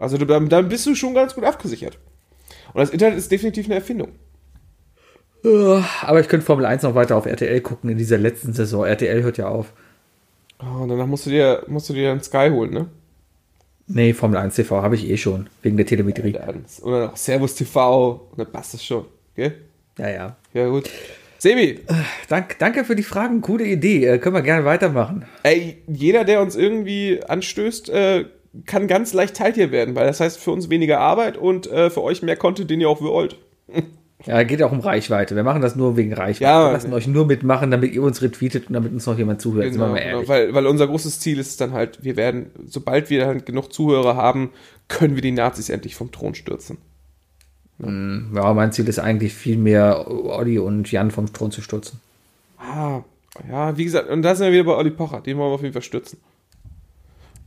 [0.00, 1.98] Also du, dann bist du schon ganz gut abgesichert.
[2.72, 4.12] Und das Internet ist definitiv eine Erfindung.
[6.02, 8.84] Aber ich könnte Formel 1 noch weiter auf RTL gucken in dieser letzten Saison.
[8.84, 9.72] RTL hört ja auf.
[10.60, 12.86] Oh, und danach musst du dir, musst du dir einen Sky holen, ne?
[13.86, 16.32] Nee, Formel 1 TV habe ich eh schon, wegen der Telemetrie.
[16.32, 19.06] Dann- Oder noch Servus TV, und dann passt das schon.
[19.34, 19.54] Gell?
[19.98, 20.36] Ja, ja.
[20.52, 20.90] Ja, gut.
[21.38, 21.80] Sebi,
[22.28, 24.04] Dank, danke für die Fragen, coole Idee.
[24.06, 25.24] Äh, können wir gerne weitermachen.
[25.44, 28.24] ey, jeder, der uns irgendwie anstößt, äh,
[28.66, 31.90] kann ganz leicht Teil hier werden, weil das heißt für uns weniger Arbeit und äh,
[31.90, 33.36] für euch mehr Content, den ihr auch wollt.
[34.26, 35.36] Ja, geht auch um Reichweite.
[35.36, 36.44] Wir machen das nur wegen Reichweite.
[36.44, 39.40] Ja, wir lassen euch nur mitmachen, damit ihr uns retweetet und damit uns noch jemand
[39.40, 39.72] zuhört.
[39.72, 40.28] Sind wir Genau, genau, ehrlich.
[40.28, 44.16] weil, weil unser großes Ziel ist dann halt, wir werden, sobald wir halt genug Zuhörer
[44.16, 44.50] haben,
[44.88, 46.78] können wir die Nazis endlich vom Thron stürzen.
[47.80, 52.00] Ja, mein Ziel ist eigentlich viel mehr Olli und Jan vom Thron zu stürzen.
[52.58, 53.02] Ah,
[53.48, 55.62] ja, wie gesagt, und da sind wir wieder bei Olli Pocher, den wollen wir auf
[55.62, 56.18] jeden Fall stürzen.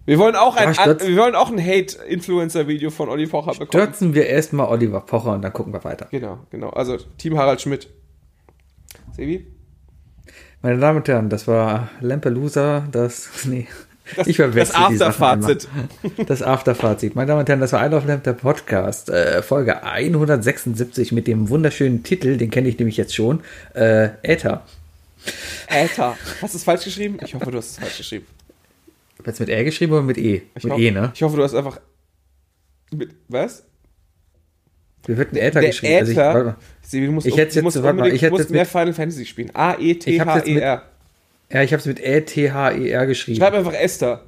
[0.05, 3.69] Wir wollen auch ein, Ja, wir wollen auch ein Hate-Influencer-Video von Olli Pocher bekommen.
[3.69, 6.07] Stürzen wir erstmal Oliver Pocher und dann gucken wir weiter.
[6.09, 6.69] Genau, genau.
[6.71, 7.87] Also Team Harald Schmidt.
[9.15, 9.45] Sebi?
[10.63, 13.29] Meine Damen und Herren, das war Lampelusa, das.
[13.45, 13.67] Nee.
[14.25, 15.67] ich verwechsel das die Sachen Afterfazit.
[16.27, 17.15] Das Afterfazit.
[17.15, 19.09] Meine Damen und Herren, das war I Love Lamp, der Podcast.
[19.09, 23.41] Äh, Folge 176 mit dem wunderschönen Titel, den kenne ich nämlich jetzt schon.
[23.73, 24.63] Äh, Äther.
[25.67, 26.17] Äther.
[26.41, 27.19] Hast du es falsch geschrieben?
[27.23, 28.25] Ich hoffe, du hast es falsch geschrieben.
[29.25, 30.41] Jetzt mit R geschrieben oder mit E?
[30.55, 31.11] Ich mit hoffe, E, ne?
[31.13, 31.79] Ich hoffe, du hast einfach.
[32.93, 33.63] Mit, was?
[35.07, 35.95] Wird ein Äther geschrieben?
[35.99, 36.45] Also ich, warte Äther.
[36.45, 36.55] mal.
[36.81, 39.25] Sebi, du musst, Ich hätte jetzt- warte mal, ich hätte jetzt mehr mit- Final Fantasy
[39.25, 39.49] spielen.
[39.49, 39.77] Ich hab's
[40.35, 40.83] jetzt mit- A-E-T-H-E-R.
[41.51, 43.37] ja, ich habe es mit L-T-H-E-R geschrieben.
[43.39, 44.21] Schreib einfach Esther.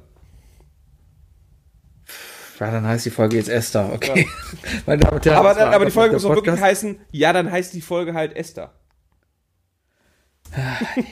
[2.60, 4.26] Ja, dann heißt die Folge jetzt Esther, okay.
[4.86, 7.74] Meine Damen Herren, Aber, dann, aber die Folge muss auch wirklich heißen, ja, dann heißt
[7.74, 8.72] die Folge halt Esther.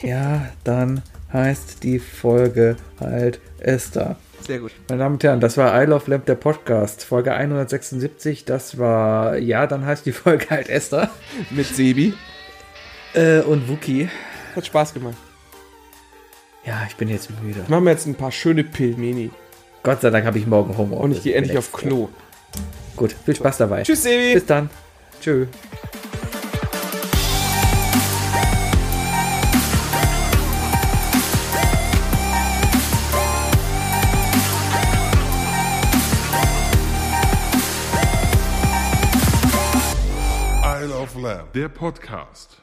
[0.03, 1.03] Ja, dann
[1.33, 4.17] heißt die Folge halt Esther.
[4.47, 4.73] Sehr gut.
[4.89, 8.45] Meine Damen und Herren, das war I Love Lamp, der Podcast, Folge 176.
[8.45, 11.11] Das war, ja, dann heißt die Folge halt Esther
[11.51, 12.15] Mit Sebi.
[13.15, 14.09] äh, und Wookie.
[14.57, 15.17] Hat Spaß gemacht.
[16.65, 17.65] Ja, ich bin jetzt müde.
[17.69, 19.31] Machen wir jetzt ein paar schöne Pilmeni.
[19.83, 21.05] Gott sei Dank habe ich morgen Homeoffice.
[21.05, 22.09] Und ich gehe endlich auf Klo.
[22.97, 23.83] Gut, viel Spaß dabei.
[23.83, 24.35] Tschüss, Sebi.
[24.35, 24.71] Bis dann.
[25.21, 25.47] Tschö.
[41.55, 42.57] Der Podcast.